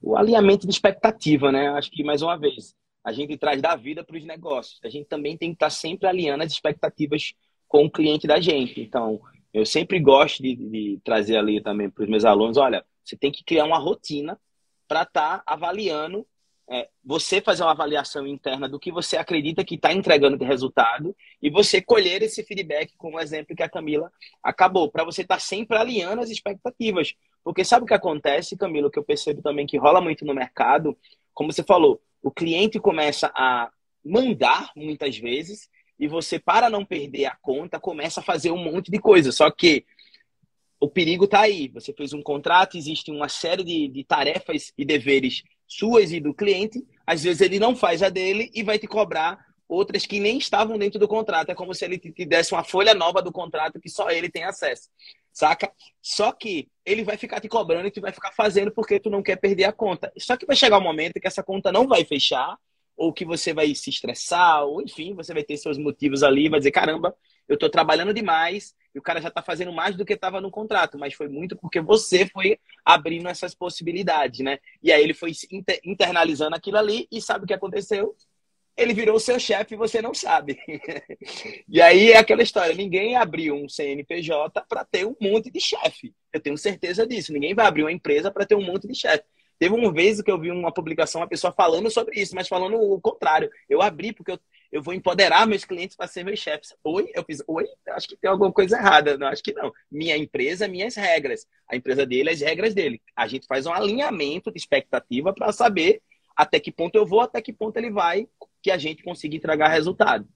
O 0.00 0.16
alinhamento 0.16 0.66
de 0.66 0.72
expectativa, 0.72 1.50
né? 1.50 1.68
Acho 1.70 1.90
que 1.90 2.04
mais 2.04 2.22
uma 2.22 2.38
vez, 2.38 2.74
a 3.04 3.12
gente 3.12 3.36
traz 3.36 3.60
da 3.62 3.74
vida 3.76 4.04
para 4.04 4.16
os 4.16 4.24
negócios. 4.24 4.80
A 4.84 4.88
gente 4.88 5.06
também 5.06 5.36
tem 5.36 5.50
que 5.50 5.56
estar 5.56 5.70
sempre 5.70 6.06
alinhando 6.06 6.44
as 6.44 6.52
expectativas 6.52 7.34
com 7.68 7.84
o 7.84 7.90
cliente 7.90 8.26
da 8.26 8.40
gente. 8.40 8.80
Então, 8.80 9.20
eu 9.52 9.64
sempre 9.64 9.98
gosto 9.98 10.42
de, 10.42 10.54
de 10.54 11.00
trazer 11.02 11.36
ali 11.36 11.62
também 11.62 11.88
para 11.88 12.04
os 12.04 12.10
meus 12.10 12.24
alunos, 12.24 12.56
olha, 12.56 12.84
você 13.02 13.16
tem 13.16 13.30
que 13.30 13.44
criar 13.44 13.64
uma 13.64 13.78
rotina 13.78 14.38
para 14.86 15.02
estar 15.02 15.38
tá 15.38 15.42
avaliando, 15.46 16.26
é, 16.68 16.88
você 17.04 17.40
fazer 17.40 17.62
uma 17.62 17.70
avaliação 17.70 18.26
interna 18.26 18.68
do 18.68 18.78
que 18.78 18.90
você 18.90 19.16
acredita 19.16 19.64
que 19.64 19.76
está 19.76 19.92
entregando 19.92 20.36
de 20.36 20.44
resultado 20.44 21.14
e 21.40 21.48
você 21.48 21.80
colher 21.80 22.22
esse 22.22 22.42
feedback 22.42 22.96
com 22.96 23.14
o 23.14 23.20
exemplo 23.20 23.54
que 23.54 23.62
a 23.62 23.68
Camila 23.68 24.12
acabou, 24.42 24.90
para 24.90 25.04
você 25.04 25.22
estar 25.22 25.36
tá 25.36 25.40
sempre 25.40 25.76
alinhando 25.76 26.22
as 26.22 26.30
expectativas. 26.30 27.14
Porque 27.44 27.64
sabe 27.64 27.84
o 27.84 27.86
que 27.86 27.94
acontece, 27.94 28.56
Camila, 28.56 28.90
que 28.90 28.98
eu 28.98 29.04
percebo 29.04 29.40
também 29.40 29.66
que 29.66 29.76
rola 29.76 30.00
muito 30.00 30.24
no 30.24 30.34
mercado, 30.34 30.96
como 31.32 31.52
você 31.52 31.62
falou, 31.62 32.00
o 32.22 32.30
cliente 32.30 32.80
começa 32.80 33.30
a 33.34 33.70
mandar 34.04 34.72
muitas 34.74 35.16
vezes 35.16 35.68
e 35.98 36.08
você, 36.08 36.38
para 36.38 36.68
não 36.68 36.84
perder 36.84 37.26
a 37.26 37.36
conta, 37.36 37.78
começa 37.78 38.20
a 38.20 38.22
fazer 38.22 38.50
um 38.50 38.62
monte 38.62 38.90
de 38.90 38.98
coisa. 38.98 39.30
Só 39.30 39.50
que 39.50 39.84
o 40.80 40.88
perigo 40.88 41.24
está 41.24 41.40
aí. 41.40 41.68
Você 41.68 41.92
fez 41.92 42.12
um 42.12 42.22
contrato, 42.22 42.76
existe 42.76 43.10
uma 43.10 43.28
série 43.28 43.64
de, 43.64 43.88
de 43.88 44.04
tarefas 44.04 44.72
e 44.76 44.84
deveres 44.84 45.42
suas 45.66 46.12
e 46.12 46.20
do 46.20 46.34
cliente. 46.34 46.84
Às 47.06 47.22
vezes 47.22 47.40
ele 47.40 47.58
não 47.58 47.74
faz 47.74 48.02
a 48.02 48.08
dele 48.08 48.50
e 48.54 48.62
vai 48.62 48.78
te 48.78 48.86
cobrar 48.86 49.44
outras 49.68 50.06
que 50.06 50.20
nem 50.20 50.38
estavam 50.38 50.78
dentro 50.78 50.98
do 50.98 51.08
contrato. 51.08 51.50
É 51.50 51.54
como 51.54 51.74
se 51.74 51.84
ele 51.84 51.98
te 51.98 52.24
desse 52.24 52.52
uma 52.52 52.64
folha 52.64 52.94
nova 52.94 53.20
do 53.20 53.32
contrato 53.32 53.80
que 53.80 53.88
só 53.88 54.10
ele 54.10 54.28
tem 54.28 54.44
acesso. 54.44 54.88
Saca? 55.32 55.70
Só 56.00 56.32
que 56.32 56.68
ele 56.84 57.04
vai 57.04 57.16
ficar 57.16 57.40
te 57.40 57.48
cobrando 57.48 57.88
e 57.88 57.90
tu 57.90 58.00
vai 58.00 58.12
ficar 58.12 58.32
fazendo 58.32 58.70
porque 58.70 58.98
tu 58.98 59.10
não 59.10 59.22
quer 59.22 59.36
perder 59.36 59.64
a 59.64 59.72
conta. 59.72 60.10
Só 60.16 60.36
que 60.36 60.46
vai 60.46 60.56
chegar 60.56 60.78
um 60.78 60.82
momento 60.82 61.20
que 61.20 61.26
essa 61.26 61.42
conta 61.42 61.70
não 61.70 61.86
vai 61.86 62.04
fechar, 62.04 62.56
ou 62.96 63.12
que 63.12 63.24
você 63.24 63.52
vai 63.52 63.74
se 63.74 63.90
estressar, 63.90 64.64
ou 64.64 64.80
enfim, 64.80 65.14
você 65.14 65.34
vai 65.34 65.44
ter 65.44 65.58
seus 65.58 65.76
motivos 65.76 66.22
ali, 66.22 66.48
vai 66.48 66.58
dizer, 66.58 66.70
caramba, 66.70 67.14
eu 67.48 67.54
estou 67.54 67.68
trabalhando 67.70 68.12
demais, 68.12 68.74
e 68.96 68.98
o 68.98 69.02
cara 69.02 69.20
já 69.20 69.28
está 69.28 69.42
fazendo 69.42 69.72
mais 69.72 69.94
do 69.94 70.06
que 70.06 70.14
estava 70.14 70.40
no 70.40 70.50
contrato, 70.50 70.98
mas 70.98 71.12
foi 71.12 71.28
muito 71.28 71.54
porque 71.54 71.82
você 71.82 72.26
foi 72.26 72.58
abrindo 72.82 73.28
essas 73.28 73.54
possibilidades, 73.54 74.40
né? 74.40 74.58
E 74.82 74.90
aí 74.90 75.02
ele 75.02 75.12
foi 75.12 75.32
internalizando 75.84 76.56
aquilo 76.56 76.78
ali 76.78 77.06
e 77.12 77.20
sabe 77.20 77.44
o 77.44 77.46
que 77.46 77.52
aconteceu? 77.52 78.16
Ele 78.74 78.94
virou 78.94 79.20
seu 79.20 79.38
chefe 79.38 79.74
e 79.74 79.76
você 79.76 80.00
não 80.00 80.14
sabe. 80.14 80.58
e 81.68 81.80
aí 81.80 82.12
é 82.12 82.18
aquela 82.18 82.42
história: 82.42 82.74
ninguém 82.74 83.16
abriu 83.16 83.54
um 83.54 83.68
CNPJ 83.68 84.64
para 84.66 84.82
ter 84.84 85.06
um 85.06 85.14
monte 85.20 85.50
de 85.50 85.60
chefe. 85.60 86.14
Eu 86.32 86.40
tenho 86.40 86.56
certeza 86.56 87.06
disso. 87.06 87.34
Ninguém 87.34 87.54
vai 87.54 87.66
abrir 87.66 87.82
uma 87.82 87.92
empresa 87.92 88.30
para 88.30 88.46
ter 88.46 88.54
um 88.54 88.64
monte 88.64 88.88
de 88.88 88.94
chefe. 88.94 89.24
Teve 89.58 89.74
uma 89.74 89.92
vez 89.92 90.20
que 90.20 90.30
eu 90.30 90.38
vi 90.38 90.50
uma 90.50 90.72
publicação, 90.72 91.20
uma 91.20 91.28
pessoa 91.28 91.52
falando 91.52 91.90
sobre 91.90 92.20
isso, 92.20 92.34
mas 92.34 92.48
falando 92.48 92.76
o 92.76 93.00
contrário. 93.00 93.50
Eu 93.68 93.80
abri 93.80 94.12
porque 94.12 94.32
eu, 94.32 94.38
eu 94.76 94.82
vou 94.82 94.92
empoderar 94.92 95.46
meus 95.46 95.64
clientes 95.64 95.96
para 95.96 96.06
ser 96.06 96.22
meus 96.22 96.38
chefes. 96.38 96.74
Oi, 96.84 97.10
eu 97.14 97.24
fiz, 97.24 97.42
oi, 97.48 97.64
acho 97.88 98.06
que 98.06 98.16
tem 98.16 98.30
alguma 98.30 98.52
coisa 98.52 98.76
errada. 98.76 99.16
Não, 99.16 99.26
acho 99.26 99.42
que 99.42 99.54
não. 99.54 99.72
Minha 99.90 100.16
empresa, 100.16 100.68
minhas 100.68 100.94
regras. 100.94 101.46
A 101.66 101.74
empresa 101.74 102.04
dele, 102.04 102.30
as 102.30 102.40
regras 102.40 102.74
dele. 102.74 103.00
A 103.16 103.26
gente 103.26 103.46
faz 103.46 103.64
um 103.64 103.72
alinhamento 103.72 104.52
de 104.52 104.58
expectativa 104.58 105.32
para 105.32 105.50
saber 105.50 106.02
até 106.36 106.60
que 106.60 106.70
ponto 106.70 106.94
eu 106.94 107.06
vou, 107.06 107.22
até 107.22 107.40
que 107.40 107.54
ponto 107.54 107.78
ele 107.78 107.90
vai, 107.90 108.28
que 108.62 108.70
a 108.70 108.76
gente 108.76 109.02
consiga 109.02 109.34
entregar 109.34 109.68
resultado 109.68 110.28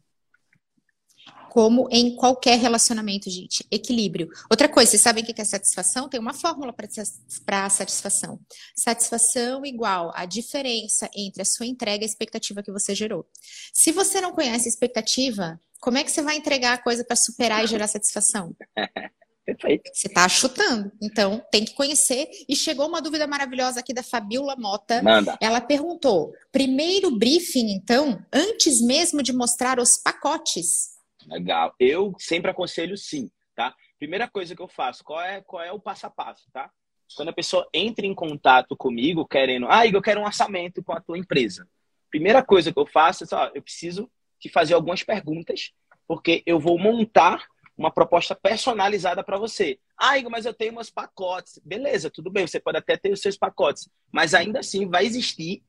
como 1.51 1.88
em 1.90 2.14
qualquer 2.14 2.59
relacionamento, 2.59 3.28
gente. 3.28 3.66
Equilíbrio. 3.70 4.28
Outra 4.48 4.68
coisa, 4.68 4.92
vocês 4.92 5.03
sabem 5.03 5.22
o 5.22 5.26
que 5.26 5.40
é 5.40 5.44
satisfação? 5.44 6.09
Tem 6.09 6.18
uma 6.18 6.32
fórmula 6.32 6.72
para 6.72 7.68
satisfação. 7.68 8.38
Satisfação 8.74 9.66
igual 9.66 10.12
a 10.14 10.24
diferença 10.24 11.11
entre 11.14 11.42
a 11.42 11.44
sua 11.44 11.66
entrega 11.66 12.05
e 12.05 12.07
a 12.07 12.09
expectativa 12.09 12.62
que 12.62 12.72
você 12.72 12.94
gerou. 12.94 13.26
Se 13.74 13.90
você 13.90 14.20
não 14.20 14.32
conhece 14.32 14.66
a 14.66 14.70
expectativa, 14.70 15.61
como 15.80 15.98
é 15.98 16.05
que 16.05 16.11
você 16.11 16.22
vai 16.22 16.36
entregar 16.36 16.74
a 16.74 16.82
coisa 16.82 17.05
para 17.05 17.16
superar 17.16 17.64
e 17.64 17.66
gerar 17.66 17.88
satisfação? 17.88 18.55
Perfeito. 19.44 19.90
Você 19.92 20.07
está 20.07 20.28
chutando. 20.28 20.92
Então, 21.03 21.42
tem 21.51 21.64
que 21.64 21.74
conhecer. 21.74 22.28
E 22.48 22.55
chegou 22.55 22.86
uma 22.86 23.03
dúvida 23.03 23.26
maravilhosa 23.26 23.80
aqui 23.80 23.92
da 23.92 24.03
Fabiola 24.03 24.55
Mota. 24.57 25.03
Manda. 25.03 25.36
Ela 25.40 25.61
perguntou: 25.61 26.32
primeiro 26.53 27.11
briefing, 27.18 27.72
então, 27.72 28.24
antes 28.32 28.80
mesmo 28.80 29.22
de 29.22 29.32
mostrar 29.32 29.80
os 29.80 29.96
pacotes? 29.96 30.89
Legal. 31.27 31.75
Eu 31.79 32.14
sempre 32.18 32.51
aconselho 32.51 32.97
sim, 32.97 33.31
tá? 33.55 33.75
Primeira 33.99 34.29
coisa 34.29 34.55
que 34.55 34.62
eu 34.62 34.68
faço, 34.68 35.05
qual 35.05 35.21
é, 35.21 35.41
qual 35.41 35.62
é 35.62 35.73
o 35.73 35.81
passo 35.81 36.07
a 36.07 36.11
passo, 36.11 36.51
tá? 36.53 36.71
Quando 37.16 37.29
a 37.29 37.35
pessoa 37.35 37.68
entra 37.75 38.07
em 38.07 38.14
contato 38.14 38.77
comigo 38.77 39.27
querendo, 39.27 39.66
ah, 39.68 39.87
eu 39.87 40.01
quero 40.01 40.21
um 40.21 40.25
orçamento 40.25 40.83
com 40.83 40.93
a 40.93 41.01
tua 41.01 41.18
empresa. 41.18 41.68
Primeira 42.11 42.43
coisa 42.43 42.73
que 42.73 42.79
eu 42.79 42.87
faço 42.87 43.25
é, 43.25 43.27
só, 43.27 43.51
eu 43.55 43.62
preciso 43.62 44.11
te 44.39 44.49
fazer 44.49 44.75
algumas 44.75 45.03
perguntas, 45.03 45.73
porque 46.07 46.43
eu 46.47 46.59
vou 46.59 46.79
montar 46.79 47.47
uma 47.77 47.91
proposta 47.91 48.35
personalizada 48.35 49.25
para 49.25 49.39
você. 49.39 49.79
Ah, 49.99 50.18
Igor, 50.18 50.31
mas 50.31 50.45
eu 50.45 50.55
tenho 50.55 50.75
meus 50.75 50.91
pacotes. 50.91 51.61
Beleza, 51.64 52.11
tudo 52.11 52.31
bem, 52.31 52.47
você 52.47 52.61
pode 52.61 52.79
até 52.79 52.97
ter 52.97 53.12
os 53.12 53.21
seus 53.21 53.37
pacotes, 53.37 53.89
mas 54.12 54.35
ainda 54.35 54.61
assim 54.61 54.89
vai 54.89 55.05
existir 55.05 55.62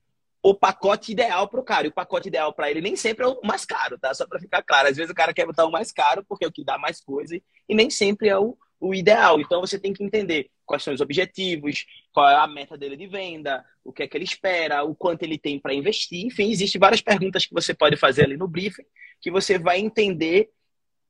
o 0.44 0.56
pacote 0.56 1.12
ideal 1.12 1.48
para 1.48 1.60
o 1.60 1.64
cara. 1.64 1.88
E 1.88 1.90
o 1.90 1.94
pacote 1.94 2.28
ideal 2.28 2.54
para 2.54 2.70
ele 2.70 2.82
nem 2.82 2.96
sempre 2.96 3.26
é 3.26 3.28
o 3.28 3.40
mais 3.44 3.66
caro, 3.66 3.98
tá? 4.00 4.14
Só 4.14 4.26
para 4.26 4.40
ficar 4.40 4.64
claro. 4.64 4.88
Às 4.88 4.98
vezes 4.98 5.12
o 5.12 5.16
cara 5.16 5.34
quer 5.34 5.46
botar 5.46 5.66
o 5.66 5.72
mais 5.72 5.92
caro 5.92 6.24
porque 6.28 6.46
é 6.46 6.48
o 6.48 6.52
que 6.52 6.64
dá 6.64 6.78
mais 6.78 7.00
coisa 7.00 7.36
e 7.36 7.76
nem 7.76 7.90
sempre 7.90 8.28
é 8.28 8.38
o, 8.38 8.58
o 8.80 8.94
ideal. 8.94 9.40
Então 9.40 9.62
você 9.62 9.80
tem 9.80 9.94
que 9.94 10.04
entender 10.04 10.50
quais 10.66 10.84
são 10.84 10.94
os 10.94 11.02
objetivos, 11.02 11.86
qual 12.12 12.28
é 12.30 12.36
a 12.36 12.48
meta 12.48 12.78
dele 12.78 12.98
de 12.98 13.08
venda, 13.08 13.64
o 13.84 13.92
que 13.92 14.04
é 14.04 14.08
que 14.08 14.18
ele 14.18 14.24
espera, 14.24 14.84
o 14.84 14.96
quanto 14.96 15.24
ele 15.24 15.38
tem 15.38 15.60
para 15.60 15.74
investir. 15.74 16.26
Enfim, 16.26 16.50
existem 16.50 16.80
várias 16.80 17.02
perguntas 17.02 17.46
que 17.46 17.54
você 17.54 17.74
pode 17.74 17.96
fazer 17.98 18.24
ali 18.24 18.38
no 18.38 18.48
briefing 18.48 18.86
que 19.22 19.30
você 19.30 19.60
vai 19.60 19.80
entender 19.80 20.50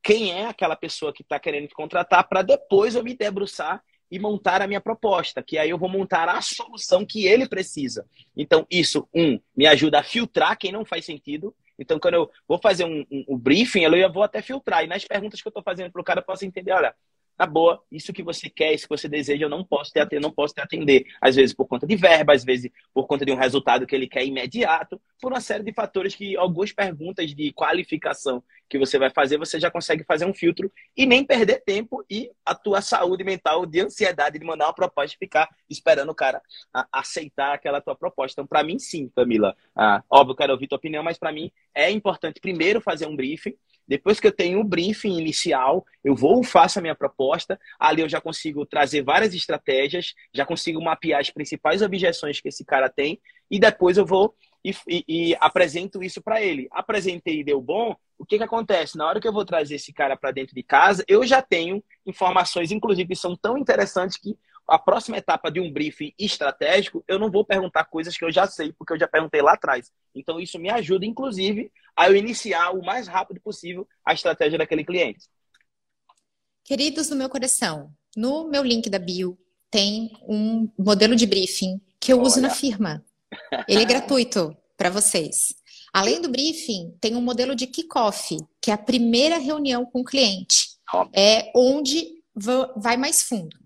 quem 0.03 0.33
é 0.33 0.47
aquela 0.47 0.75
pessoa 0.75 1.13
que 1.13 1.21
está 1.21 1.39
querendo 1.39 1.67
te 1.67 1.73
contratar 1.73 2.27
para 2.27 2.41
depois 2.41 2.95
eu 2.95 3.03
me 3.03 3.15
debruçar 3.15 3.81
e 4.11 4.19
montar 4.19 4.61
a 4.61 4.67
minha 4.67 4.81
proposta, 4.81 5.41
que 5.41 5.57
aí 5.57 5.69
eu 5.69 5.77
vou 5.77 5.87
montar 5.87 6.27
a 6.27 6.41
solução 6.41 7.05
que 7.05 7.25
ele 7.25 7.47
precisa. 7.47 8.05
Então, 8.35 8.67
isso, 8.69 9.07
um, 9.15 9.39
me 9.55 9.65
ajuda 9.65 9.99
a 9.99 10.03
filtrar 10.03 10.57
quem 10.57 10.71
não 10.71 10.83
faz 10.83 11.05
sentido. 11.05 11.55
Então, 11.79 11.97
quando 11.97 12.15
eu 12.15 12.31
vou 12.47 12.59
fazer 12.59 12.83
um, 12.83 13.05
um, 13.09 13.25
um 13.29 13.37
briefing, 13.37 13.83
eu 13.83 14.11
vou 14.11 14.21
até 14.21 14.41
filtrar. 14.41 14.83
E 14.83 14.87
nas 14.87 15.05
perguntas 15.05 15.41
que 15.41 15.47
eu 15.47 15.51
estou 15.51 15.63
fazendo 15.63 15.91
para 15.91 16.01
o 16.01 16.03
cara, 16.03 16.19
eu 16.19 16.25
posso 16.25 16.45
entender, 16.45 16.73
olha, 16.73 16.93
tá 17.37 17.45
boa, 17.45 17.81
isso 17.91 18.13
que 18.13 18.23
você 18.23 18.49
quer, 18.49 18.73
isso 18.73 18.87
que 18.87 18.95
você 18.95 19.07
deseja, 19.07 19.45
eu 19.45 19.49
não 19.49 19.63
posso 19.63 19.91
te 19.91 19.99
atender, 19.99 20.21
não 20.21 20.31
posso 20.31 20.53
te 20.53 20.61
atender. 20.61 21.05
Às 21.19 21.35
vezes 21.35 21.55
por 21.55 21.65
conta 21.65 21.87
de 21.87 21.95
verba, 21.95 22.33
às 22.33 22.43
vezes 22.43 22.71
por 22.93 23.07
conta 23.07 23.25
de 23.25 23.31
um 23.31 23.35
resultado 23.35 23.85
que 23.85 23.95
ele 23.95 24.07
quer 24.07 24.25
imediato, 24.25 25.01
por 25.19 25.31
uma 25.31 25.41
série 25.41 25.63
de 25.63 25.73
fatores 25.73 26.15
que 26.15 26.35
algumas 26.35 26.71
perguntas 26.71 27.33
de 27.33 27.51
qualificação 27.53 28.43
que 28.69 28.79
você 28.79 28.97
vai 28.97 29.09
fazer, 29.09 29.37
você 29.37 29.59
já 29.59 29.69
consegue 29.69 30.03
fazer 30.03 30.25
um 30.25 30.33
filtro 30.33 30.71
e 30.95 31.05
nem 31.05 31.25
perder 31.25 31.61
tempo 31.63 32.03
e 32.09 32.31
a 32.45 32.55
tua 32.55 32.81
saúde 32.81 33.23
mental 33.23 33.65
de 33.65 33.81
ansiedade 33.81 34.39
de 34.39 34.45
mandar 34.45 34.67
uma 34.67 34.73
proposta 34.73 35.15
e 35.15 35.19
ficar 35.19 35.49
esperando 35.69 36.09
o 36.09 36.15
cara 36.15 36.41
aceitar 36.91 37.53
aquela 37.53 37.81
tua 37.81 37.95
proposta. 37.95 38.41
Então, 38.41 38.47
para 38.47 38.63
mim, 38.63 38.79
sim, 38.79 39.09
Camila. 39.15 39.55
Ah, 39.75 40.03
óbvio, 40.09 40.35
quero 40.35 40.53
ouvir 40.53 40.67
tua 40.67 40.77
opinião, 40.77 41.03
mas 41.03 41.17
para 41.17 41.31
mim 41.31 41.51
é 41.75 41.91
importante 41.91 42.39
primeiro 42.39 42.81
fazer 42.81 43.07
um 43.07 43.15
briefing, 43.15 43.55
depois 43.87 44.19
que 44.19 44.27
eu 44.27 44.31
tenho 44.31 44.59
o 44.59 44.63
briefing 44.63 45.17
inicial, 45.17 45.85
eu 46.03 46.15
vou, 46.15 46.43
faço 46.43 46.79
a 46.79 46.81
minha 46.81 46.95
proposta, 46.95 47.59
ali 47.79 48.01
eu 48.01 48.09
já 48.09 48.21
consigo 48.21 48.65
trazer 48.65 49.03
várias 49.03 49.33
estratégias, 49.33 50.13
já 50.33 50.45
consigo 50.45 50.81
mapear 50.81 51.19
as 51.19 51.29
principais 51.29 51.81
objeções 51.81 52.39
que 52.39 52.49
esse 52.49 52.63
cara 52.63 52.89
tem, 52.89 53.19
e 53.49 53.59
depois 53.59 53.97
eu 53.97 54.05
vou 54.05 54.35
e, 54.63 54.73
e, 54.87 55.03
e 55.07 55.37
apresento 55.39 56.03
isso 56.03 56.21
para 56.21 56.41
ele. 56.41 56.67
Apresentei 56.71 57.39
e 57.39 57.43
deu 57.43 57.61
bom, 57.61 57.95
o 58.17 58.25
que, 58.25 58.37
que 58.37 58.43
acontece? 58.43 58.97
Na 58.97 59.07
hora 59.07 59.19
que 59.19 59.27
eu 59.27 59.33
vou 59.33 59.43
trazer 59.43 59.75
esse 59.75 59.91
cara 59.91 60.15
para 60.15 60.31
dentro 60.31 60.53
de 60.53 60.61
casa, 60.61 61.03
eu 61.07 61.25
já 61.25 61.41
tenho 61.41 61.83
informações, 62.05 62.71
inclusive, 62.71 63.09
que 63.09 63.15
são 63.15 63.35
tão 63.35 63.57
interessantes 63.57 64.17
que 64.17 64.37
a 64.67 64.79
próxima 64.79 65.17
etapa 65.17 65.51
de 65.51 65.59
um 65.59 65.71
briefing 65.71 66.13
estratégico, 66.17 67.03
eu 67.07 67.19
não 67.19 67.29
vou 67.29 67.45
perguntar 67.45 67.85
coisas 67.85 68.15
que 68.15 68.23
eu 68.23 68.31
já 68.31 68.47
sei, 68.47 68.71
porque 68.73 68.93
eu 68.93 68.99
já 68.99 69.07
perguntei 69.07 69.41
lá 69.41 69.53
atrás. 69.53 69.91
Então, 70.15 70.39
isso 70.39 70.57
me 70.59 70.69
ajuda, 70.69 71.05
inclusive, 71.05 71.71
a 71.95 72.09
eu 72.09 72.15
iniciar 72.15 72.71
o 72.71 72.83
mais 72.83 73.07
rápido 73.07 73.41
possível 73.41 73.87
a 74.05 74.13
estratégia 74.13 74.57
daquele 74.57 74.83
cliente. 74.83 75.27
Queridos 76.63 77.09
do 77.09 77.15
meu 77.15 77.29
coração, 77.29 77.91
no 78.15 78.47
meu 78.47 78.63
link 78.63 78.89
da 78.89 78.99
bio 78.99 79.37
tem 79.69 80.11
um 80.27 80.69
modelo 80.77 81.15
de 81.15 81.25
briefing 81.25 81.81
que 81.99 82.11
eu 82.11 82.17
Olha. 82.17 82.27
uso 82.27 82.41
na 82.41 82.49
firma. 82.49 83.03
Ele 83.67 83.81
é 83.81 83.85
gratuito 83.85 84.55
para 84.77 84.89
vocês. 84.89 85.55
Além 85.93 86.21
do 86.21 86.29
briefing, 86.29 86.95
tem 86.99 87.15
um 87.15 87.21
modelo 87.21 87.55
de 87.55 87.67
kickoff, 87.67 88.37
que 88.61 88.71
é 88.71 88.73
a 88.73 88.77
primeira 88.77 89.37
reunião 89.37 89.85
com 89.85 90.01
o 90.01 90.05
cliente. 90.05 90.77
É 91.13 91.51
onde 91.55 92.21
vai 92.75 92.97
mais 92.97 93.23
fundo. 93.23 93.57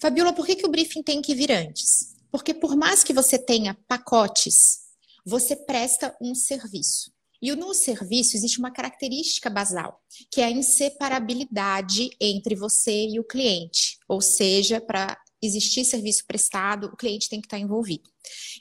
Fabiola, 0.00 0.32
por 0.32 0.46
que, 0.46 0.56
que 0.56 0.66
o 0.66 0.70
briefing 0.70 1.02
tem 1.02 1.22
que 1.22 1.34
vir 1.34 1.50
antes? 1.50 2.14
Porque 2.30 2.52
por 2.52 2.76
mais 2.76 3.02
que 3.02 3.12
você 3.12 3.38
tenha 3.38 3.76
pacotes, 3.88 4.80
você 5.24 5.56
presta 5.56 6.14
um 6.20 6.34
serviço. 6.34 7.10
E 7.40 7.54
no 7.54 7.74
serviço 7.74 8.36
existe 8.36 8.58
uma 8.58 8.70
característica 8.70 9.50
basal, 9.50 10.00
que 10.30 10.40
é 10.40 10.44
a 10.44 10.50
inseparabilidade 10.50 12.10
entre 12.20 12.54
você 12.54 13.08
e 13.08 13.20
o 13.20 13.24
cliente. 13.24 13.98
Ou 14.08 14.20
seja, 14.20 14.80
para 14.80 15.18
existir 15.40 15.84
serviço 15.84 16.24
prestado, 16.26 16.86
o 16.86 16.96
cliente 16.96 17.28
tem 17.28 17.40
que 17.40 17.46
estar 17.46 17.58
envolvido. 17.58 18.10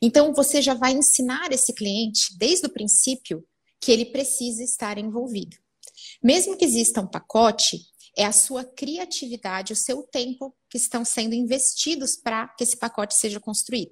Então, 0.02 0.34
você 0.34 0.62
já 0.62 0.74
vai 0.74 0.92
ensinar 0.92 1.52
esse 1.52 1.74
cliente, 1.74 2.38
desde 2.38 2.66
o 2.66 2.70
princípio, 2.70 3.46
que 3.80 3.92
ele 3.92 4.06
precisa 4.06 4.64
estar 4.64 4.98
envolvido. 4.98 5.58
Mesmo 6.22 6.58
que 6.58 6.66
exista 6.66 7.02
um 7.02 7.08
pacote, 7.08 7.80
é 8.18 8.26
a 8.26 8.32
sua 8.32 8.64
criatividade, 8.64 9.74
o 9.74 9.76
seu 9.76 10.04
tempo 10.04 10.56
que 10.70 10.78
estão 10.78 11.04
sendo 11.04 11.34
investidos 11.34 12.16
para 12.16 12.48
que 12.50 12.64
esse 12.64 12.78
pacote 12.78 13.16
seja 13.16 13.40
construído. 13.40 13.92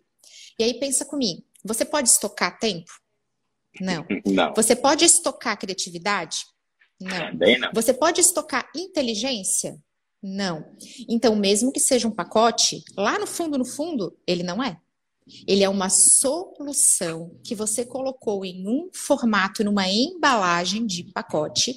E 0.57 0.63
aí 0.63 0.79
pensa 0.79 1.05
comigo, 1.05 1.43
você 1.63 1.83
pode 1.83 2.09
estocar 2.09 2.59
tempo? 2.59 2.91
Não. 3.79 4.05
Não. 4.25 4.53
Você 4.53 4.75
pode 4.75 5.03
estocar 5.03 5.57
criatividade? 5.57 6.45
Não. 6.99 7.35
Bem 7.35 7.59
não. 7.59 7.71
Você 7.73 7.93
pode 7.93 8.21
estocar 8.21 8.69
inteligência? 8.75 9.77
Não. 10.21 10.63
Então, 11.09 11.35
mesmo 11.35 11.71
que 11.71 11.79
seja 11.79 12.07
um 12.07 12.11
pacote, 12.11 12.81
lá 12.95 13.19
no 13.19 13.27
fundo, 13.27 13.57
no 13.57 13.65
fundo, 13.65 14.17
ele 14.25 14.43
não 14.43 14.63
é. 14.63 14.79
Ele 15.47 15.63
é 15.63 15.69
uma 15.69 15.89
solução 15.89 17.31
que 17.43 17.55
você 17.55 17.85
colocou 17.85 18.43
em 18.45 18.67
um 18.67 18.89
formato, 18.93 19.63
numa 19.63 19.87
embalagem 19.87 20.85
de 20.85 21.03
pacote, 21.03 21.75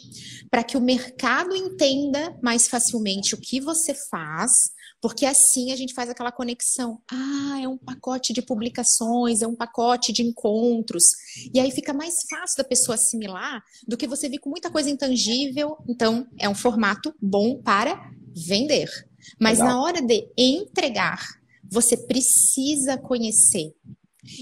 para 0.51 0.65
que 0.65 0.77
o 0.77 0.81
mercado 0.81 1.55
entenda 1.55 2.37
mais 2.43 2.69
facilmente 2.69 3.35
o 3.35 3.41
que 3.41 3.61
você 3.61 3.95
faz, 3.95 4.71
porque 5.01 5.27
assim 5.27 5.73
a 5.73 5.77
gente 5.77 5.95
faz 5.95 6.09
aquela 6.09 6.33
conexão. 6.33 7.01
Ah, 7.11 7.61
é 7.63 7.69
um 7.69 7.77
pacote 7.79 8.33
de 8.33 8.43
publicações, 8.43 9.43
é 9.43 9.47
um 9.47 9.55
pacote 9.55 10.13
de 10.13 10.23
encontros. 10.23 11.05
E 11.53 11.61
aí 11.61 11.71
fica 11.71 11.93
mais 11.93 12.23
fácil 12.29 12.59
da 12.59 12.65
pessoa 12.65 12.95
assimilar 12.95 13.63
do 13.87 13.97
que 13.97 14.07
você 14.07 14.29
vir 14.29 14.39
com 14.39 14.51
muita 14.51 14.71
coisa 14.71 14.91
intangível. 14.91 15.77
Então, 15.89 16.27
é 16.39 16.49
um 16.49 16.55
formato 16.55 17.15
bom 17.21 17.61
para 17.63 18.11
vender. 18.35 18.89
Mas 19.41 19.59
Legal. 19.59 19.75
na 19.75 19.83
hora 19.83 20.03
de 20.03 20.29
entregar, 20.37 21.21
você 21.71 21.97
precisa 21.97 22.97
conhecer. 22.97 23.73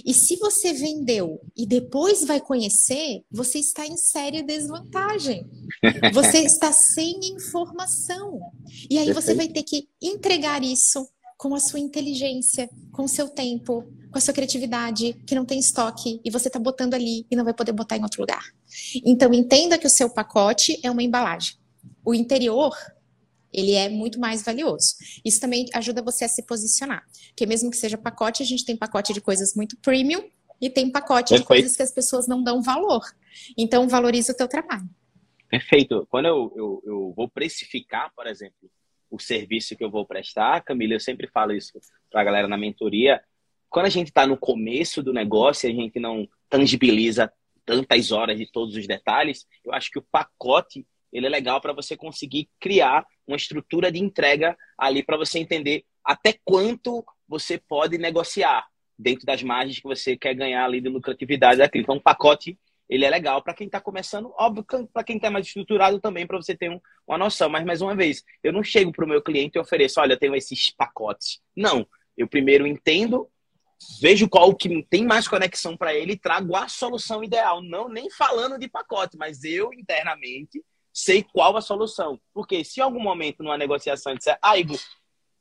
E 0.04 0.14
se 0.14 0.36
você 0.36 0.72
vendeu 0.72 1.40
e 1.56 1.66
depois 1.66 2.24
vai 2.24 2.40
conhecer, 2.40 3.22
você 3.30 3.58
está 3.58 3.86
em 3.86 3.96
séria 3.96 4.42
desvantagem. 4.42 5.46
Você 6.14 6.38
está 6.38 6.72
sem 6.72 7.18
informação. 7.34 8.40
E 8.88 8.96
aí 8.96 9.12
você 9.12 9.34
vai 9.34 9.48
ter 9.48 9.62
que 9.62 9.86
entregar 10.00 10.62
isso 10.62 11.06
com 11.36 11.54
a 11.54 11.60
sua 11.60 11.78
inteligência, 11.78 12.70
com 12.90 13.04
o 13.04 13.08
seu 13.08 13.28
tempo, 13.28 13.84
com 14.10 14.16
a 14.16 14.20
sua 14.20 14.32
criatividade, 14.32 15.12
que 15.26 15.34
não 15.34 15.44
tem 15.44 15.58
estoque 15.58 16.20
e 16.24 16.30
você 16.30 16.48
está 16.48 16.58
botando 16.58 16.94
ali 16.94 17.26
e 17.30 17.36
não 17.36 17.44
vai 17.44 17.52
poder 17.52 17.72
botar 17.72 17.96
em 17.96 18.02
outro 18.02 18.22
lugar. 18.22 18.42
Então 19.04 19.34
entenda 19.34 19.76
que 19.76 19.86
o 19.86 19.90
seu 19.90 20.08
pacote 20.08 20.80
é 20.82 20.90
uma 20.90 21.02
embalagem. 21.02 21.56
O 22.04 22.14
interior 22.14 22.74
ele 23.54 23.72
é 23.72 23.88
muito 23.88 24.18
mais 24.18 24.42
valioso. 24.42 24.96
Isso 25.24 25.40
também 25.40 25.66
ajuda 25.72 26.02
você 26.02 26.24
a 26.24 26.28
se 26.28 26.42
posicionar. 26.42 27.04
Porque 27.28 27.46
mesmo 27.46 27.70
que 27.70 27.76
seja 27.76 27.96
pacote, 27.96 28.42
a 28.42 28.46
gente 28.46 28.64
tem 28.64 28.76
pacote 28.76 29.12
de 29.12 29.20
coisas 29.20 29.54
muito 29.54 29.76
premium 29.78 30.28
e 30.60 30.68
tem 30.68 30.90
pacote 30.90 31.30
Perfeito. 31.30 31.42
de 31.42 31.46
coisas 31.46 31.76
que 31.76 31.82
as 31.82 31.92
pessoas 31.92 32.26
não 32.26 32.42
dão 32.42 32.60
valor. 32.60 33.02
Então, 33.56 33.88
valoriza 33.88 34.32
o 34.32 34.36
teu 34.36 34.48
trabalho. 34.48 34.88
Perfeito. 35.48 36.06
Quando 36.10 36.26
eu, 36.26 36.52
eu, 36.56 36.82
eu 36.84 37.12
vou 37.16 37.28
precificar, 37.28 38.12
por 38.14 38.26
exemplo, 38.26 38.70
o 39.10 39.20
serviço 39.20 39.76
que 39.76 39.84
eu 39.84 39.90
vou 39.90 40.04
prestar, 40.04 40.62
Camila, 40.62 40.94
eu 40.94 41.00
sempre 41.00 41.28
falo 41.28 41.52
isso 41.52 41.78
para 42.10 42.20
a 42.20 42.24
galera 42.24 42.48
na 42.48 42.58
mentoria. 42.58 43.22
Quando 43.70 43.86
a 43.86 43.90
gente 43.90 44.08
está 44.08 44.26
no 44.26 44.36
começo 44.36 45.02
do 45.02 45.12
negócio 45.12 45.68
e 45.68 45.72
a 45.72 45.74
gente 45.74 46.00
não 46.00 46.28
tangibiliza 46.48 47.32
tantas 47.64 48.12
horas 48.12 48.36
de 48.36 48.50
todos 48.50 48.76
os 48.76 48.86
detalhes, 48.86 49.46
eu 49.64 49.72
acho 49.72 49.90
que 49.90 49.98
o 49.98 50.06
pacote 50.10 50.86
ele 51.14 51.26
é 51.26 51.30
legal 51.30 51.60
para 51.60 51.72
você 51.72 51.96
conseguir 51.96 52.48
criar 52.60 53.06
uma 53.26 53.36
estrutura 53.36 53.90
de 53.90 54.00
entrega 54.00 54.56
ali 54.76 55.02
para 55.02 55.16
você 55.16 55.38
entender 55.38 55.84
até 56.04 56.34
quanto 56.44 57.04
você 57.26 57.56
pode 57.56 57.96
negociar 57.96 58.66
dentro 58.98 59.24
das 59.24 59.42
margens 59.42 59.78
que 59.78 59.84
você 59.88 60.16
quer 60.16 60.34
ganhar 60.34 60.64
ali 60.64 60.80
de 60.80 60.88
lucratividade 60.88 61.58
daquilo. 61.58 61.84
Então, 61.84 61.96
um 61.96 62.00
pacote 62.00 62.58
ele 62.88 63.04
é 63.04 63.10
legal 63.10 63.42
para 63.42 63.54
quem 63.54 63.66
está 63.66 63.80
começando, 63.80 64.32
óbvio, 64.36 64.64
para 64.92 65.04
quem 65.04 65.16
está 65.16 65.30
mais 65.30 65.46
estruturado 65.46 65.98
também, 66.00 66.26
para 66.26 66.36
você 66.36 66.54
ter 66.54 66.70
um, 66.70 66.78
uma 67.06 67.16
noção. 67.16 67.48
Mas, 67.48 67.64
mais 67.64 67.80
uma 67.80 67.96
vez, 67.96 68.22
eu 68.42 68.52
não 68.52 68.62
chego 68.62 68.92
para 68.92 69.04
o 69.04 69.08
meu 69.08 69.22
cliente 69.22 69.56
e 69.56 69.60
ofereço, 69.60 70.00
olha, 70.00 70.12
eu 70.12 70.18
tenho 70.18 70.34
esses 70.34 70.70
pacotes. 70.70 71.40
Não. 71.56 71.86
Eu 72.16 72.28
primeiro 72.28 72.66
entendo, 72.66 73.28
vejo 74.00 74.28
qual 74.28 74.54
que 74.54 74.86
tem 74.88 75.04
mais 75.04 75.26
conexão 75.26 75.76
para 75.76 75.94
ele 75.94 76.12
e 76.12 76.18
trago 76.18 76.54
a 76.54 76.68
solução 76.68 77.24
ideal. 77.24 77.62
Não 77.62 77.88
nem 77.88 78.10
falando 78.10 78.58
de 78.58 78.68
pacote, 78.68 79.16
mas 79.16 79.42
eu 79.44 79.72
internamente 79.72 80.62
sei 80.94 81.24
qual 81.24 81.56
a 81.56 81.60
solução. 81.60 82.20
Porque 82.32 82.64
se 82.64 82.78
em 82.80 82.82
algum 82.84 83.00
momento 83.00 83.42
numa 83.42 83.58
negociação 83.58 84.14
disser, 84.14 84.38
ah, 84.40 84.56
Igor, 84.56 84.78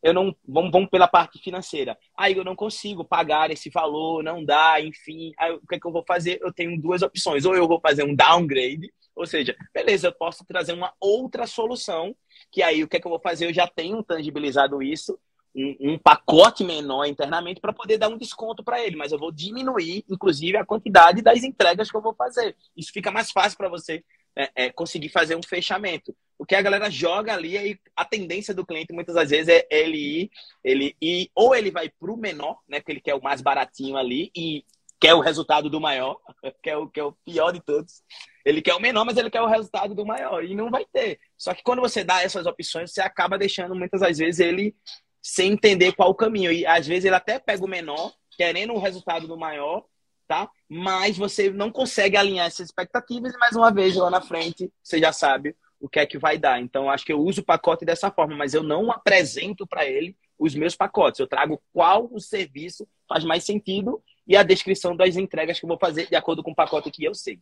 eu 0.02 0.14
não. 0.14 0.36
Vamos, 0.46 0.72
vamos 0.72 0.90
pela 0.90 1.08
parte 1.08 1.40
financeira. 1.40 1.98
Ah, 2.18 2.30
Igor, 2.30 2.42
eu 2.42 2.46
não 2.46 2.56
consigo 2.56 3.06
pagar 3.06 3.52
esse 3.52 3.70
valor, 3.70 4.24
não 4.24 4.44
dá, 4.44 4.82
enfim. 4.82 5.32
Aí, 5.38 5.54
o 5.54 5.66
que 5.66 5.76
é 5.76 5.80
que 5.80 5.88
eu 5.88 5.92
vou 5.92 6.04
fazer? 6.06 6.40
Eu 6.42 6.52
tenho 6.52 6.80
duas 6.82 7.02
opções. 7.04 7.46
Ou 7.46 7.56
eu 7.56 7.68
vou 7.68 7.80
fazer 7.80 8.04
um 8.04 8.14
downgrade, 8.14 8.92
ou 9.16 9.26
seja, 9.26 9.56
beleza, 9.74 10.08
eu 10.08 10.14
posso 10.14 10.44
trazer 10.44 10.74
uma 10.74 10.92
outra 11.00 11.46
solução, 11.48 12.16
que 12.52 12.62
aí 12.62 12.84
o 12.84 12.88
que 12.88 12.98
é 12.98 13.00
que 13.00 13.08
eu 13.08 13.12
vou 13.12 13.20
fazer? 13.20 13.46
Eu 13.46 13.54
já 13.54 13.68
tenho 13.68 14.04
tangibilizado 14.04 14.82
isso, 14.82 15.18
um, 15.56 15.94
um 15.94 16.00
pacote 16.00 16.64
menor 16.64 17.06
internamente 17.06 17.62
para 17.62 17.72
poder 17.72 17.98
dar 17.98 18.10
um 18.10 18.18
desconto 18.18 18.64
para 18.64 18.84
ele, 18.84 18.96
mas 18.96 19.12
eu 19.12 19.20
vou 19.20 19.32
diminuir, 19.32 20.04
inclusive, 20.10 20.58
a 20.58 20.66
quantidade 20.66 21.22
das 21.22 21.44
entregas 21.44 21.92
que 21.92 21.96
eu 21.96 22.02
vou 22.02 22.14
fazer. 22.14 22.58
Isso 22.76 22.92
fica 22.92 23.12
mais 23.12 23.32
fácil 23.32 23.58
para 23.58 23.70
você 23.70 24.04
é, 24.36 24.52
é, 24.56 24.72
conseguir 24.72 25.10
fazer 25.10 25.36
um 25.36 25.44
fechamento. 25.44 26.16
O 26.38 26.46
que 26.46 26.56
a 26.56 26.62
galera 26.62 26.90
joga 26.90 27.34
ali, 27.34 27.58
aí 27.58 27.80
a 27.96 28.04
tendência 28.04 28.54
do 28.54 28.66
cliente 28.66 28.94
muitas 28.94 29.16
das 29.16 29.30
vezes 29.30 29.48
é 29.48 29.68
ele 29.70 29.98
ir, 29.98 30.32
ele 30.64 30.96
ir, 31.02 31.30
ou 31.36 31.56
ele 31.56 31.72
vai 31.72 31.90
para 31.90 32.12
o 32.12 32.18
menor, 32.18 32.60
né? 32.68 32.80
Porque 32.80 32.92
ele 32.92 33.02
quer 33.02 33.16
o 33.16 33.22
mais 33.22 33.42
baratinho 33.42 33.96
ali 33.96 34.32
e 34.36 34.64
quer 35.00 35.14
o 35.14 35.20
resultado 35.20 35.70
do 35.70 35.80
maior, 35.80 36.18
que 36.64 36.70
é 36.70 36.78
o, 36.78 36.88
que 36.88 37.00
é 37.00 37.04
o 37.04 37.12
pior 37.26 37.52
de 37.52 37.62
todos. 37.62 38.02
Ele 38.46 38.62
quer 38.62 38.74
o 38.74 38.80
menor, 38.80 39.06
mas 39.06 39.18
ele 39.18 39.30
quer 39.30 39.42
o 39.42 39.48
resultado 39.48 39.94
do 39.94 40.06
maior. 40.06 40.44
E 40.44 40.56
não 40.56 40.70
vai 40.70 40.86
ter. 40.86 41.20
Só 41.38 41.54
que 41.54 41.64
quando 41.64 41.82
você 41.82 42.04
dá 42.04 42.22
essas 42.22 42.46
opções, 42.46 42.92
você 42.92 43.02
acaba 43.02 43.38
deixando 43.38 43.76
muitas 43.76 44.02
das 44.02 44.18
vezes 44.18 44.40
ele 44.40 44.76
sem 45.22 45.54
entender 45.54 45.94
qual 45.94 46.10
o 46.10 46.16
caminho. 46.16 46.52
E 46.52 46.66
às 46.66 46.86
vezes 46.86 47.06
ele 47.06 47.16
até 47.16 47.40
pega 47.40 47.64
o 47.64 47.70
menor, 47.70 48.14
querendo 48.38 48.74
o 48.74 48.80
resultado 48.80 49.28
do 49.28 49.38
maior, 49.38 49.86
tá? 50.28 50.50
Mas 50.68 51.18
você 51.18 51.50
não 51.50 51.72
consegue 51.72 52.18
alinhar 52.18 52.48
essas 52.48 52.68
expectativas 52.68 53.34
e 53.34 53.38
mais 53.38 53.56
uma 53.56 53.72
vez 53.72 53.96
lá 53.96 54.10
na 54.10 54.22
frente 54.22 54.72
você 54.82 55.00
já 55.00 55.12
sabe 55.12 55.56
o 55.80 55.90
que 55.90 56.00
é 56.00 56.06
que 56.06 56.18
vai 56.18 56.38
dar. 56.38 56.62
Então 56.62 56.90
acho 56.90 57.06
que 57.06 57.14
eu 57.14 57.20
uso 57.20 57.42
o 57.42 57.46
pacote 57.46 57.86
dessa 57.86 58.10
forma, 58.10 58.36
mas 58.36 58.54
eu 58.54 58.64
não 58.64 58.92
apresento 58.92 59.68
para 59.68 59.86
ele 59.86 60.16
os 60.40 60.56
meus 60.56 60.76
pacotes. 60.76 61.20
Eu 61.20 61.28
trago 61.28 61.62
qual 61.74 62.10
o 62.12 62.20
serviço 62.20 62.88
faz 63.08 63.24
mais 63.24 63.44
sentido 63.44 64.02
e 64.26 64.38
a 64.38 64.44
descrição 64.44 64.96
das 64.96 65.16
entregas 65.16 65.60
que 65.60 65.66
eu 65.66 65.70
vou 65.70 65.78
fazer 65.78 66.08
de 66.08 66.16
acordo 66.16 66.42
com 66.42 66.52
o 66.52 66.56
pacote 66.56 66.90
que 66.90 67.04
eu 67.04 67.14
sei. 67.14 67.40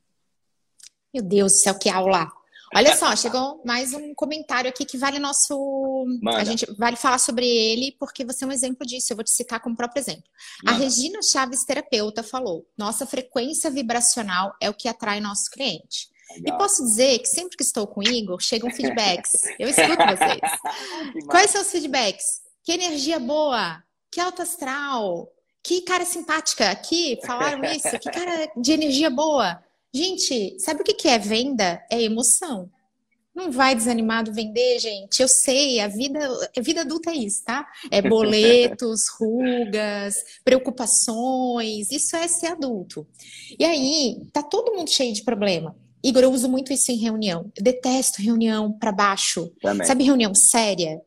Meu 1.14 1.24
Deus 1.24 1.52
do 1.54 1.58
céu, 1.58 1.78
que 1.78 1.90
aula! 1.90 2.41
Olha 2.74 2.96
só, 2.96 3.14
chegou 3.16 3.62
mais 3.66 3.94
um 3.94 4.14
comentário 4.14 4.70
aqui 4.70 4.86
que 4.86 4.98
vale 4.98 5.20
nosso. 5.20 6.06
Manda. 6.22 6.38
A 6.38 6.44
gente 6.44 6.66
vale 6.78 6.96
falar 6.96 7.18
sobre 7.18 7.46
ele, 7.46 7.96
porque 8.00 8.24
você 8.24 8.46
é 8.46 8.48
um 8.48 8.52
exemplo 8.52 8.86
disso. 8.86 9.12
Eu 9.12 9.18
vou 9.18 9.26
te 9.26 9.32
citar 9.32 9.60
como 9.60 9.76
próprio 9.76 10.00
exemplo. 10.00 10.24
Manda. 10.64 10.78
A 10.78 10.80
Regina 10.80 11.20
Chaves, 11.22 11.66
terapeuta, 11.66 12.24
falou: 12.24 12.66
nossa 12.78 13.06
frequência 13.06 13.70
vibracional 13.70 14.54
é 14.62 14.70
o 14.70 14.74
que 14.74 14.88
atrai 14.88 15.20
nosso 15.20 15.50
cliente. 15.52 16.10
Legal. 16.38 16.56
E 16.56 16.58
posso 16.58 16.84
dizer 16.84 17.20
que 17.20 17.28
sempre 17.28 17.58
que 17.58 17.64
estou 17.64 17.86
com 17.86 18.00
o 18.00 18.08
Igor, 18.08 18.40
chegam 18.40 18.72
feedbacks. 18.72 19.34
Eu 19.60 19.68
escuto 19.68 19.98
vocês. 19.98 21.26
Quais 21.28 21.52
são 21.52 21.62
os 21.62 21.72
feedbacks? 21.72 22.42
Que 22.64 22.72
energia 22.72 23.20
boa! 23.20 23.84
Que 24.10 24.22
alto 24.22 24.42
astral! 24.42 25.30
Que 25.64 25.82
cara 25.82 26.06
simpática! 26.06 26.70
Aqui 26.70 27.20
falaram 27.26 27.64
isso, 27.66 28.00
que 28.00 28.10
cara 28.10 28.50
de 28.56 28.72
energia 28.72 29.10
boa! 29.10 29.62
Gente, 29.94 30.58
sabe 30.60 30.82
o 30.82 30.84
que 30.84 31.08
é 31.08 31.18
venda? 31.18 31.84
É 31.90 32.02
emoção. 32.02 32.70
Não 33.34 33.50
vai 33.50 33.74
desanimado 33.74 34.34
vender, 34.34 34.80
gente. 34.80 35.22
Eu 35.22 35.28
sei, 35.28 35.80
a 35.80 35.88
vida, 35.88 36.20
a 36.58 36.62
vida 36.62 36.82
adulta 36.82 37.12
é 37.12 37.16
isso, 37.16 37.44
tá? 37.46 37.66
É 37.90 38.02
boletos, 38.08 39.08
rugas, 39.18 40.16
preocupações. 40.44 41.92
Isso 41.92 42.16
é 42.16 42.28
ser 42.28 42.48
adulto. 42.48 43.08
E 43.58 43.64
aí, 43.64 44.18
tá 44.34 44.44
todo 44.44 44.74
mundo 44.74 44.90
cheio 44.90 45.14
de 45.14 45.24
problema. 45.24 45.76
Igor, 46.04 46.24
eu 46.24 46.32
uso 46.32 46.50
muito 46.50 46.74
isso 46.74 46.92
em 46.92 46.98
reunião. 46.98 47.52
Eu 47.56 47.64
detesto 47.64 48.22
reunião 48.22 48.72
para 48.72 48.92
baixo. 48.92 49.52
Também. 49.62 49.88
Sabe 49.88 50.04
reunião 50.04 50.34
séria? 50.36 51.00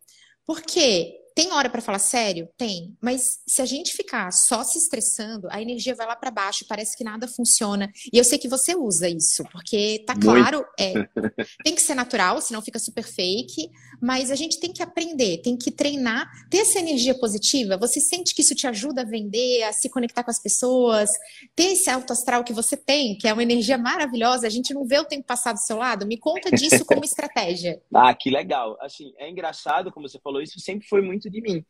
Por 0.47 0.63
quê? 0.63 1.15
Tem 1.35 1.53
hora 1.53 1.69
para 1.69 1.83
falar 1.83 1.99
sério? 1.99 2.49
Tem. 2.57 2.97
Mas 3.01 3.41
se 3.47 3.61
a 3.61 3.67
gente 3.67 3.93
ficar 3.93 4.31
só 4.33 4.63
se 4.63 4.79
estressando, 4.79 5.49
a 5.51 5.61
energia 5.61 5.95
vai 5.95 6.07
lá 6.07 6.15
para 6.15 6.31
baixo, 6.31 6.65
parece 6.69 6.97
que 6.97 7.03
nada 7.03 7.27
funciona. 7.27 7.91
E 8.13 8.17
eu 8.17 8.23
sei 8.23 8.39
que 8.39 8.49
você 8.49 8.75
usa 8.77 9.09
isso, 9.09 9.43
porque 9.51 10.05
tá 10.07 10.15
claro, 10.15 10.65
é, 10.79 10.93
tem 11.65 11.75
que 11.75 11.83
ser 11.83 11.97
natural, 11.97 12.41
senão 12.41 12.63
fica 12.63 12.79
super 12.79 13.03
fake. 13.03 13.69
Mas 14.01 14.31
a 14.31 14.35
gente 14.35 14.61
tem 14.61 14.73
que 14.73 14.83
aprender, 14.83 15.39
tem 15.39 15.57
que 15.57 15.71
treinar, 15.71 16.31
ter 16.49 16.59
essa 16.59 16.79
energia 16.79 17.15
positiva. 17.19 17.77
Você 17.77 18.01
sente 18.01 18.35
que 18.35 18.43
isso 18.43 18.55
te 18.55 18.67
ajuda 18.67 19.03
a 19.03 19.05
vender, 19.05 19.63
a 19.65 19.73
se 19.73 19.89
conectar 19.89 20.23
com 20.23 20.31
as 20.31 20.41
pessoas, 20.41 21.11
ter 21.55 21.73
esse 21.73 21.91
alto 21.91 22.13
astral 22.13 22.45
que 22.45 22.53
você 22.53 22.77
tem, 22.77 23.17
que 23.17 23.29
é 23.29 23.33
uma 23.33 23.43
energia 23.43 23.79
maravilhosa. 23.79 24.47
A 24.47 24.51
gente 24.51 24.75
não 24.75 24.85
vê 24.85 24.99
o 24.99 25.05
tempo 25.05 25.27
passar 25.27 25.53
do 25.53 25.61
seu 25.61 25.77
lado. 25.77 26.07
Me 26.07 26.19
conta 26.19 26.51
disso 26.51 26.85
como 26.85 27.03
estratégia. 27.05 27.81
ah, 27.93 28.15
que 28.15 28.31
legal. 28.31 28.77
Assim, 28.81 29.13
é 29.19 29.29
engraçado, 29.31 29.93
como 29.93 30.09
você 30.09 30.19
falou, 30.19 30.43
isso 30.43 30.61
sempre 30.61 30.87
foi 30.87 31.01
muito 31.01 31.31
de 31.31 31.41
mim. 31.41 31.65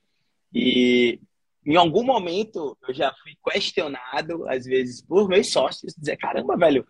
E 0.53 1.19
em 1.67 1.77
algum 1.77 2.05
momento 2.05 2.77
eu 2.87 2.95
já 2.95 3.13
fui 3.23 3.33
questionado, 3.51 4.49
às 4.49 4.65
vezes, 4.65 5.01
por 5.01 5.29
meus 5.29 5.51
sócios, 5.51 5.95
dizer, 5.95 6.17
caramba, 6.17 6.57
velho, 6.57 6.87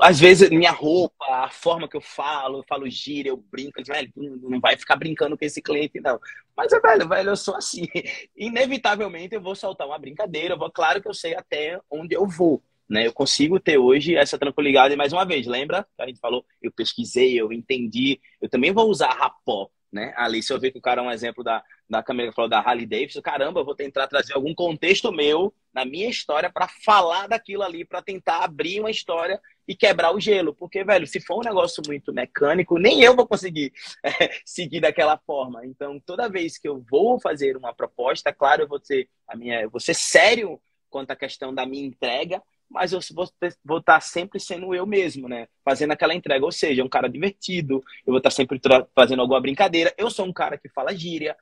às 0.00 0.20
vezes 0.20 0.50
minha 0.50 0.70
roupa, 0.70 1.24
a 1.24 1.50
forma 1.50 1.88
que 1.88 1.96
eu 1.96 2.00
falo, 2.00 2.58
eu 2.58 2.64
falo 2.68 2.88
gira, 2.88 3.28
eu 3.28 3.36
brinco, 3.36 3.78
eu 3.78 3.84
digo, 3.84 3.96
velho, 3.96 4.12
não 4.42 4.60
vai 4.60 4.76
ficar 4.76 4.96
brincando 4.96 5.36
com 5.36 5.44
esse 5.44 5.62
cliente, 5.62 6.00
não. 6.00 6.18
Mas, 6.56 6.70
velho, 6.70 7.08
velho, 7.08 7.30
eu 7.30 7.36
sou 7.36 7.56
assim. 7.56 7.86
Inevitavelmente 8.36 9.34
eu 9.34 9.40
vou 9.40 9.54
soltar 9.54 9.86
uma 9.86 9.98
brincadeira, 9.98 10.54
eu 10.54 10.58
vou, 10.58 10.70
claro 10.70 11.00
que 11.00 11.08
eu 11.08 11.14
sei 11.14 11.34
até 11.34 11.80
onde 11.90 12.14
eu 12.14 12.26
vou. 12.26 12.62
Né, 12.88 13.06
eu 13.06 13.12
consigo 13.12 13.58
ter 13.58 13.78
hoje 13.78 14.16
essa 14.16 14.36
tranquilidade 14.36 14.94
mais 14.96 15.14
uma 15.14 15.24
vez. 15.24 15.46
Lembra? 15.46 15.86
A 15.98 16.06
gente 16.06 16.20
falou, 16.20 16.44
eu 16.60 16.70
pesquisei, 16.70 17.40
eu 17.40 17.50
entendi. 17.50 18.20
Eu 18.40 18.50
também 18.50 18.70
vou 18.70 18.90
usar 18.90 19.12
rapó 19.14 19.70
né? 19.92 20.14
Ali, 20.16 20.42
se 20.42 20.52
eu 20.52 20.58
ver 20.58 20.70
que 20.70 20.78
o 20.78 20.82
cara 20.82 21.02
é 21.02 21.04
um 21.04 21.10
exemplo 21.10 21.44
da, 21.44 21.62
da 21.88 22.02
Camila 22.02 22.30
que 22.30 22.34
falou 22.34 22.48
da 22.48 22.60
Harley 22.60 22.86
Davidson, 22.86 23.20
caramba, 23.20 23.60
eu 23.60 23.64
vou 23.64 23.74
tentar 23.74 24.08
trazer 24.08 24.32
algum 24.32 24.54
contexto 24.54 25.12
meu 25.12 25.54
na 25.72 25.84
minha 25.84 26.08
história 26.08 26.50
para 26.50 26.66
falar 26.66 27.26
daquilo 27.26 27.62
ali, 27.62 27.84
para 27.84 28.00
tentar 28.00 28.42
abrir 28.44 28.80
uma 28.80 28.90
história 28.90 29.40
e 29.68 29.76
quebrar 29.76 30.14
o 30.14 30.20
gelo. 30.20 30.54
Porque, 30.54 30.82
velho, 30.82 31.06
se 31.06 31.20
for 31.20 31.40
um 31.40 31.48
negócio 31.48 31.82
muito 31.86 32.12
mecânico, 32.12 32.78
nem 32.78 33.02
eu 33.02 33.14
vou 33.14 33.26
conseguir 33.26 33.72
é, 34.02 34.10
seguir 34.44 34.80
daquela 34.80 35.18
forma. 35.18 35.66
Então, 35.66 36.00
toda 36.00 36.28
vez 36.28 36.56
que 36.56 36.68
eu 36.68 36.84
vou 36.90 37.20
fazer 37.20 37.56
uma 37.56 37.74
proposta, 37.74 38.32
claro, 38.32 38.62
eu 38.62 38.68
vou 38.68 38.80
ser, 38.82 39.08
a 39.28 39.36
minha, 39.36 39.60
eu 39.60 39.70
vou 39.70 39.80
ser 39.80 39.94
sério 39.94 40.58
quanto 40.88 41.10
à 41.10 41.16
questão 41.16 41.54
da 41.54 41.66
minha 41.66 41.86
entrega, 41.86 42.42
mas 42.72 42.92
eu 42.92 43.00
vou, 43.14 43.28
vou 43.64 43.78
estar 43.78 44.00
sempre 44.00 44.40
sendo 44.40 44.74
eu 44.74 44.86
mesmo, 44.86 45.28
né? 45.28 45.46
Fazendo 45.64 45.92
aquela 45.92 46.14
entrega. 46.14 46.44
Ou 46.44 46.50
seja, 46.50 46.82
um 46.82 46.88
cara 46.88 47.08
divertido, 47.08 47.82
eu 48.06 48.12
vou 48.12 48.16
estar 48.16 48.30
sempre 48.30 48.60
fazendo 48.94 49.20
alguma 49.20 49.40
brincadeira. 49.40 49.94
Eu 49.96 50.10
sou 50.10 50.26
um 50.26 50.32
cara 50.32 50.56
que 50.56 50.68
fala 50.68 50.96
gíria. 50.96 51.36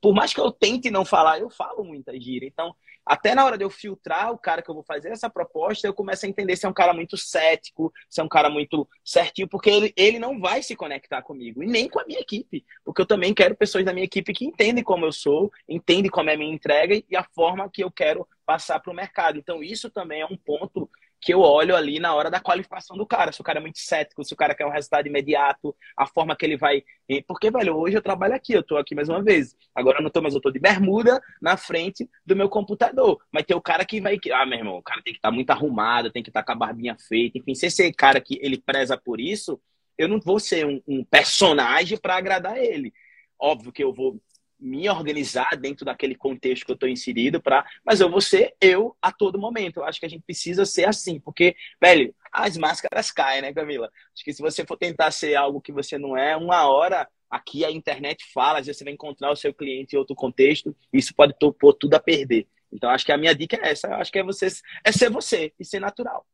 Por 0.00 0.14
mais 0.14 0.32
que 0.32 0.40
eu 0.40 0.50
tente 0.50 0.90
não 0.90 1.04
falar, 1.04 1.38
eu 1.38 1.50
falo 1.50 1.84
muita 1.84 2.18
gíria. 2.18 2.46
Então, 2.46 2.74
até 3.06 3.34
na 3.34 3.44
hora 3.44 3.56
de 3.56 3.64
eu 3.64 3.70
filtrar 3.70 4.32
o 4.32 4.38
cara 4.38 4.60
que 4.60 4.68
eu 4.68 4.74
vou 4.74 4.82
fazer 4.82 5.10
essa 5.10 5.30
proposta, 5.30 5.86
eu 5.86 5.94
começo 5.94 6.26
a 6.26 6.28
entender 6.28 6.56
se 6.56 6.66
é 6.66 6.68
um 6.68 6.74
cara 6.74 6.92
muito 6.92 7.16
cético, 7.16 7.92
se 8.10 8.20
é 8.20 8.24
um 8.24 8.28
cara 8.28 8.50
muito 8.50 8.88
certinho, 9.04 9.48
porque 9.48 9.70
ele, 9.70 9.92
ele 9.96 10.18
não 10.18 10.40
vai 10.40 10.62
se 10.62 10.74
conectar 10.74 11.22
comigo 11.22 11.62
e 11.62 11.66
nem 11.66 11.88
com 11.88 12.00
a 12.00 12.04
minha 12.04 12.20
equipe, 12.20 12.64
porque 12.84 13.00
eu 13.00 13.06
também 13.06 13.32
quero 13.32 13.56
pessoas 13.56 13.84
da 13.84 13.92
minha 13.92 14.04
equipe 14.04 14.32
que 14.32 14.44
entendem 14.44 14.82
como 14.82 15.06
eu 15.06 15.12
sou, 15.12 15.52
entendem 15.68 16.10
como 16.10 16.28
é 16.30 16.34
a 16.34 16.38
minha 16.38 16.52
entrega 16.52 17.00
e 17.08 17.16
a 17.16 17.22
forma 17.22 17.70
que 17.70 17.84
eu 17.84 17.90
quero 17.90 18.26
passar 18.46 18.78
para 18.80 18.92
o 18.92 18.94
mercado. 18.94 19.38
Então, 19.38 19.62
isso 19.62 19.90
também 19.90 20.20
é 20.20 20.26
um 20.26 20.36
ponto 20.36 20.88
que 21.20 21.32
eu 21.32 21.40
olho 21.40 21.74
ali 21.74 21.98
na 21.98 22.14
hora 22.14 22.30
da 22.30 22.40
qualificação 22.40 22.96
do 22.96 23.06
cara. 23.06 23.32
Se 23.32 23.40
o 23.40 23.44
cara 23.44 23.58
é 23.58 23.62
muito 23.62 23.78
cético, 23.78 24.24
se 24.24 24.32
o 24.32 24.36
cara 24.36 24.54
quer 24.54 24.66
um 24.66 24.70
resultado 24.70 25.06
imediato, 25.06 25.74
a 25.96 26.06
forma 26.06 26.36
que 26.36 26.44
ele 26.44 26.56
vai. 26.56 26.84
Porque, 27.26 27.50
velho, 27.50 27.76
hoje 27.76 27.96
eu 27.96 28.02
trabalho 28.02 28.34
aqui, 28.34 28.52
eu 28.52 28.62
tô 28.62 28.76
aqui 28.76 28.94
mais 28.94 29.08
uma 29.08 29.22
vez. 29.22 29.56
Agora 29.74 29.98
eu 29.98 30.02
não 30.02 30.10
tô, 30.10 30.20
mas 30.22 30.34
eu 30.34 30.40
tô 30.40 30.50
de 30.50 30.58
bermuda 30.58 31.20
na 31.40 31.56
frente 31.56 32.08
do 32.24 32.36
meu 32.36 32.48
computador. 32.48 33.20
Mas 33.32 33.44
tem 33.44 33.56
o 33.56 33.60
cara 33.60 33.84
que 33.84 34.00
vai. 34.00 34.18
Ah, 34.32 34.46
meu 34.46 34.58
irmão, 34.58 34.76
o 34.76 34.82
cara 34.82 35.02
tem 35.02 35.12
que 35.12 35.18
estar 35.18 35.30
tá 35.30 35.34
muito 35.34 35.50
arrumado, 35.50 36.10
tem 36.10 36.22
que 36.22 36.30
estar 36.30 36.42
tá 36.42 36.46
com 36.46 36.52
a 36.52 36.66
barbinha 36.66 36.96
feita. 36.96 37.38
Enfim, 37.38 37.54
se 37.54 37.66
esse 37.66 37.92
cara 37.92 38.20
que 38.20 38.38
ele 38.42 38.58
preza 38.58 38.96
por 38.96 39.20
isso, 39.20 39.60
eu 39.98 40.08
não 40.08 40.20
vou 40.20 40.38
ser 40.38 40.66
um, 40.66 40.82
um 40.86 41.04
personagem 41.04 41.98
para 41.98 42.16
agradar 42.16 42.58
ele. 42.58 42.92
Óbvio 43.38 43.72
que 43.72 43.84
eu 43.84 43.92
vou 43.92 44.20
me 44.58 44.88
organizar 44.88 45.56
dentro 45.56 45.84
daquele 45.84 46.14
contexto 46.14 46.64
que 46.64 46.70
eu 46.70 46.74
estou 46.74 46.88
inserido 46.88 47.40
para, 47.40 47.64
mas 47.84 48.00
eu 48.00 48.10
vou 48.10 48.20
ser 48.20 48.54
eu 48.60 48.96
a 49.00 49.12
todo 49.12 49.38
momento. 49.38 49.78
Eu 49.78 49.84
acho 49.84 50.00
que 50.00 50.06
a 50.06 50.08
gente 50.08 50.22
precisa 50.22 50.64
ser 50.64 50.88
assim, 50.88 51.20
porque, 51.20 51.54
velho, 51.80 52.14
as 52.32 52.56
máscaras 52.56 53.10
caem, 53.10 53.42
né, 53.42 53.52
Camila? 53.52 53.90
Acho 54.14 54.24
que 54.24 54.32
se 54.32 54.42
você 54.42 54.64
for 54.64 54.76
tentar 54.76 55.10
ser 55.10 55.34
algo 55.34 55.60
que 55.60 55.72
você 55.72 55.98
não 55.98 56.16
é, 56.16 56.36
uma 56.36 56.66
hora 56.68 57.08
aqui 57.30 57.64
a 57.64 57.70
internet 57.70 58.24
fala, 58.32 58.60
às 58.60 58.66
vezes 58.66 58.78
você 58.78 58.84
vai 58.84 58.92
encontrar 58.92 59.30
o 59.30 59.36
seu 59.36 59.52
cliente 59.52 59.94
em 59.94 59.98
outro 59.98 60.14
contexto, 60.14 60.74
e 60.92 60.98
isso 60.98 61.14
pode 61.14 61.34
pôr 61.58 61.74
tudo 61.74 61.94
a 61.94 62.00
perder. 62.00 62.46
Então, 62.72 62.90
acho 62.90 63.04
que 63.06 63.12
a 63.12 63.18
minha 63.18 63.34
dica 63.34 63.56
é 63.56 63.70
essa. 63.70 63.94
Acho 63.96 64.12
que 64.12 64.18
é 64.18 64.22
você 64.22 64.48
é 64.84 64.92
ser 64.92 65.10
você 65.10 65.52
e 65.58 65.64
ser 65.64 65.80
natural. 65.80 66.26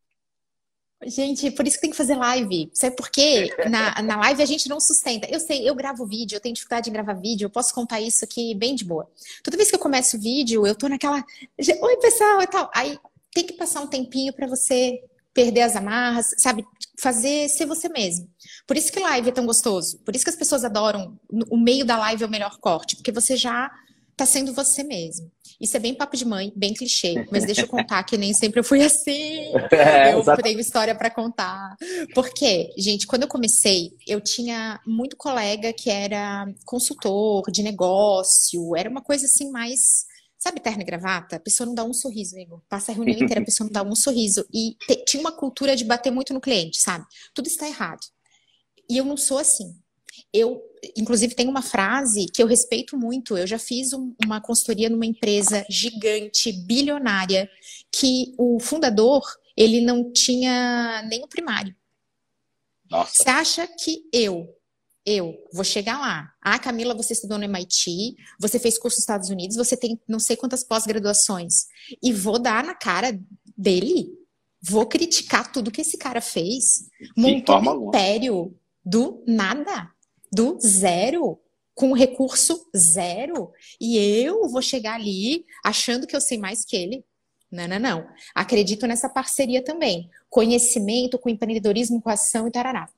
Gente, 1.06 1.50
por 1.50 1.66
isso 1.66 1.76
que 1.76 1.82
tem 1.82 1.90
que 1.90 1.96
fazer 1.96 2.14
live. 2.14 2.70
Sabe 2.72 2.96
por 2.96 3.10
quê? 3.10 3.50
Na, 3.68 4.00
na 4.02 4.16
live 4.16 4.42
a 4.42 4.46
gente 4.46 4.68
não 4.68 4.80
sustenta. 4.80 5.26
Eu 5.30 5.40
sei, 5.40 5.68
eu 5.68 5.74
gravo 5.74 6.06
vídeo, 6.06 6.36
eu 6.36 6.40
tenho 6.40 6.54
dificuldade 6.54 6.88
em 6.88 6.92
gravar 6.92 7.14
vídeo, 7.14 7.46
eu 7.46 7.50
posso 7.50 7.74
contar 7.74 8.00
isso 8.00 8.24
aqui 8.24 8.54
bem 8.54 8.74
de 8.74 8.84
boa. 8.84 9.08
Toda 9.42 9.56
vez 9.56 9.70
que 9.70 9.76
eu 9.76 9.80
começo 9.80 10.16
o 10.16 10.20
vídeo, 10.20 10.66
eu 10.66 10.74
tô 10.74 10.88
naquela. 10.88 11.24
Oi, 11.58 11.96
pessoal, 11.96 12.42
e 12.42 12.46
tal. 12.46 12.70
Aí 12.74 12.98
tem 13.32 13.44
que 13.44 13.54
passar 13.54 13.80
um 13.80 13.86
tempinho 13.86 14.32
para 14.32 14.46
você 14.46 15.02
perder 15.34 15.62
as 15.62 15.76
amarras, 15.76 16.34
sabe? 16.36 16.64
Fazer 16.98 17.48
ser 17.48 17.66
você 17.66 17.88
mesmo. 17.88 18.28
Por 18.66 18.76
isso 18.76 18.92
que 18.92 19.00
live 19.00 19.30
é 19.30 19.32
tão 19.32 19.46
gostoso. 19.46 19.98
Por 20.04 20.14
isso 20.14 20.24
que 20.24 20.30
as 20.30 20.36
pessoas 20.36 20.64
adoram. 20.64 21.18
O 21.50 21.56
meio 21.56 21.84
da 21.84 21.96
live 21.96 22.22
é 22.22 22.26
o 22.26 22.30
melhor 22.30 22.58
corte, 22.58 22.96
porque 22.96 23.10
você 23.10 23.36
já 23.36 23.70
tá 24.16 24.26
sendo 24.26 24.52
você 24.52 24.84
mesmo. 24.84 25.30
Isso 25.62 25.76
é 25.76 25.80
bem 25.80 25.94
papo 25.94 26.16
de 26.16 26.24
mãe, 26.24 26.52
bem 26.56 26.74
clichê, 26.74 27.14
mas 27.30 27.46
deixa 27.46 27.60
eu 27.62 27.68
contar 27.68 28.02
que 28.02 28.18
nem 28.18 28.34
sempre 28.34 28.58
eu 28.58 28.64
fui 28.64 28.82
assim. 28.82 29.52
É, 29.72 30.14
eu 30.14 30.22
tenho 30.42 30.60
história 30.60 30.94
para 30.94 31.10
contar. 31.10 31.76
Porque, 32.14 32.72
gente, 32.76 33.06
quando 33.06 33.22
eu 33.22 33.28
comecei, 33.28 33.92
eu 34.06 34.20
tinha 34.20 34.80
muito 34.86 35.16
colega 35.16 35.72
que 35.72 35.90
era 35.90 36.46
consultor 36.64 37.50
de 37.50 37.62
negócio, 37.62 38.76
era 38.76 38.88
uma 38.88 39.00
coisa 39.00 39.26
assim 39.26 39.50
mais 39.50 40.04
Sabe 40.42 40.58
terno 40.58 40.82
e 40.82 40.84
gravata? 40.84 41.36
A 41.36 41.40
pessoa 41.40 41.68
não 41.68 41.72
dá 41.74 41.84
um 41.84 41.94
sorriso, 41.94 42.36
Igor. 42.36 42.60
Passa 42.68 42.90
a 42.90 42.94
reunião 42.96 43.16
inteira, 43.16 43.40
a 43.40 43.44
pessoa 43.44 43.64
não 43.66 43.72
dá 43.72 43.82
um 43.84 43.94
sorriso. 43.94 44.44
E 44.52 44.74
te, 44.88 45.04
tinha 45.04 45.20
uma 45.20 45.30
cultura 45.30 45.76
de 45.76 45.84
bater 45.84 46.10
muito 46.10 46.34
no 46.34 46.40
cliente, 46.40 46.80
sabe? 46.80 47.06
Tudo 47.32 47.46
está 47.46 47.68
errado. 47.68 48.00
E 48.90 48.96
eu 48.96 49.04
não 49.04 49.16
sou 49.16 49.38
assim 49.38 49.72
eu, 50.32 50.62
inclusive, 50.96 51.34
tenho 51.34 51.50
uma 51.50 51.62
frase 51.62 52.26
que 52.26 52.42
eu 52.42 52.46
respeito 52.46 52.96
muito. 52.96 53.36
Eu 53.36 53.46
já 53.46 53.58
fiz 53.58 53.92
um, 53.92 54.14
uma 54.24 54.40
consultoria 54.40 54.88
numa 54.88 55.06
empresa 55.06 55.64
gigante, 55.68 56.52
bilionária, 56.52 57.50
que 57.90 58.34
o 58.38 58.58
fundador 58.58 59.22
ele 59.56 59.80
não 59.80 60.12
tinha 60.12 61.02
nem 61.08 61.22
o 61.22 61.28
primário. 61.28 61.74
Nossa. 62.90 63.22
Você 63.22 63.30
acha 63.30 63.66
que 63.66 64.04
eu, 64.12 64.48
eu 65.04 65.34
vou 65.52 65.64
chegar 65.64 65.98
lá? 65.98 66.32
Ah, 66.40 66.58
Camila, 66.58 66.94
você 66.94 67.12
estudou 67.12 67.38
no 67.38 67.44
MIT, 67.44 68.16
você 68.38 68.58
fez 68.58 68.78
curso 68.78 68.96
nos 68.96 69.02
Estados 69.02 69.28
Unidos, 69.28 69.56
você 69.56 69.76
tem 69.76 70.00
não 70.08 70.18
sei 70.18 70.36
quantas 70.36 70.64
pós-graduações, 70.64 71.66
e 72.02 72.12
vou 72.12 72.38
dar 72.38 72.64
na 72.64 72.74
cara 72.74 73.18
dele? 73.56 74.08
Vou 74.62 74.86
criticar 74.86 75.50
tudo 75.50 75.70
que 75.70 75.80
esse 75.80 75.98
cara 75.98 76.20
fez? 76.20 76.88
Montou 77.16 77.58
um 77.60 77.88
império 77.88 78.56
do 78.84 79.24
nada 79.26 79.90
do 80.32 80.58
zero, 80.60 81.38
com 81.74 81.92
recurso 81.92 82.68
zero, 82.76 83.52
e 83.80 83.98
eu 83.98 84.48
vou 84.48 84.62
chegar 84.62 84.94
ali 84.94 85.44
achando 85.64 86.06
que 86.06 86.14
eu 86.14 86.20
sei 86.20 86.38
mais 86.38 86.64
que 86.64 86.76
ele. 86.76 87.04
Não, 87.50 87.68
não, 87.68 87.78
não. 87.78 88.08
Acredito 88.34 88.86
nessa 88.86 89.10
parceria 89.10 89.62
também. 89.62 90.08
Conhecimento 90.30 91.18
com 91.18 91.28
empreendedorismo, 91.28 92.00
com 92.00 92.08
ação 92.08 92.48
e 92.48 92.50
tarará. 92.50 92.88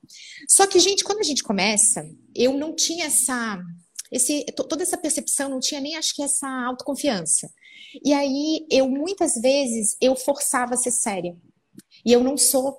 Só 0.47 0.65
que, 0.65 0.79
gente, 0.79 1.03
quando 1.03 1.19
a 1.19 1.23
gente 1.23 1.43
começa, 1.43 2.09
eu 2.33 2.53
não 2.53 2.73
tinha 2.73 3.07
essa. 3.07 3.61
Esse, 4.09 4.45
toda 4.55 4.83
essa 4.83 4.97
percepção, 4.97 5.49
não 5.49 5.59
tinha 5.59 5.81
nem 5.81 5.97
acho 5.97 6.15
que 6.15 6.23
essa 6.23 6.47
autoconfiança. 6.47 7.51
E 8.03 8.13
aí 8.13 8.65
eu 8.69 8.87
muitas 8.87 9.33
vezes 9.35 9.97
eu 9.99 10.15
forçava 10.15 10.75
a 10.75 10.77
ser 10.77 10.91
séria. 10.91 11.35
E 12.05 12.13
eu 12.13 12.23
não 12.23 12.37
sou 12.37 12.77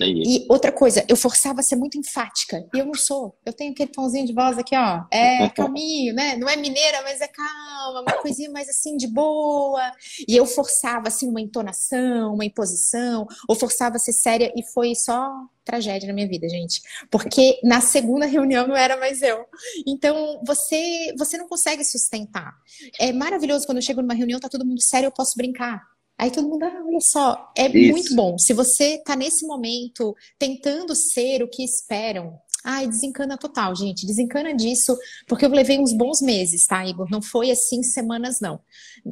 e 0.00 0.44
outra 0.48 0.72
coisa, 0.72 1.04
eu 1.08 1.16
forçava 1.16 1.60
a 1.60 1.62
ser 1.62 1.76
muito 1.76 1.96
enfática. 1.98 2.66
E 2.74 2.78
eu 2.78 2.86
não 2.86 2.94
sou. 2.94 3.38
Eu 3.46 3.52
tenho 3.52 3.72
aquele 3.72 3.90
tomzinho 3.90 4.26
de 4.26 4.34
voz 4.34 4.58
aqui, 4.58 4.76
ó. 4.76 5.04
É 5.10 5.48
calminho, 5.54 6.14
né? 6.14 6.36
Não 6.36 6.48
é 6.48 6.56
mineira, 6.56 7.02
mas 7.02 7.20
é 7.20 7.28
calma, 7.28 8.02
uma 8.02 8.20
coisinha 8.20 8.50
mais 8.50 8.68
assim 8.68 8.96
de 8.96 9.06
boa. 9.06 9.92
E 10.26 10.36
eu 10.36 10.46
forçava 10.46 11.08
assim 11.08 11.28
uma 11.28 11.40
entonação, 11.40 12.34
uma 12.34 12.44
imposição, 12.44 13.26
ou 13.48 13.54
forçava 13.54 13.96
a 13.96 14.00
ser 14.00 14.12
séria 14.12 14.52
e 14.56 14.62
foi 14.72 14.94
só 14.94 15.30
tragédia 15.64 16.08
na 16.08 16.14
minha 16.14 16.26
vida, 16.28 16.48
gente. 16.48 16.80
Porque 17.10 17.60
na 17.62 17.80
segunda 17.80 18.26
reunião 18.26 18.66
não 18.66 18.76
era 18.76 18.96
mais 18.96 19.22
eu. 19.22 19.44
Então, 19.86 20.40
você 20.44 21.14
você 21.16 21.36
não 21.36 21.46
consegue 21.46 21.84
sustentar. 21.84 22.54
É 22.98 23.12
maravilhoso 23.12 23.66
quando 23.66 23.78
eu 23.78 23.82
chego 23.82 24.00
numa 24.00 24.14
reunião, 24.14 24.40
tá 24.40 24.48
todo 24.48 24.66
mundo 24.66 24.82
sério, 24.82 25.06
eu 25.06 25.12
posso 25.12 25.36
brincar. 25.36 25.82
Aí 26.18 26.32
todo 26.32 26.48
mundo, 26.48 26.64
ah, 26.64 26.82
olha 26.84 27.00
só, 27.00 27.52
é 27.56 27.68
Isso. 27.68 27.92
muito 27.92 28.16
bom. 28.16 28.36
Se 28.36 28.52
você 28.52 28.96
está 28.96 29.14
nesse 29.14 29.46
momento 29.46 30.16
tentando 30.36 30.92
ser 30.96 31.44
o 31.44 31.48
que 31.48 31.62
esperam, 31.62 32.36
ai, 32.64 32.88
desencana 32.88 33.38
total, 33.38 33.72
gente. 33.76 34.04
Desencana 34.04 34.52
disso, 34.52 34.98
porque 35.28 35.44
eu 35.44 35.50
levei 35.50 35.78
uns 35.78 35.92
bons 35.92 36.20
meses, 36.20 36.66
tá, 36.66 36.84
Igor? 36.84 37.08
Não 37.08 37.22
foi 37.22 37.52
assim 37.52 37.84
semanas, 37.84 38.40
não. 38.40 38.60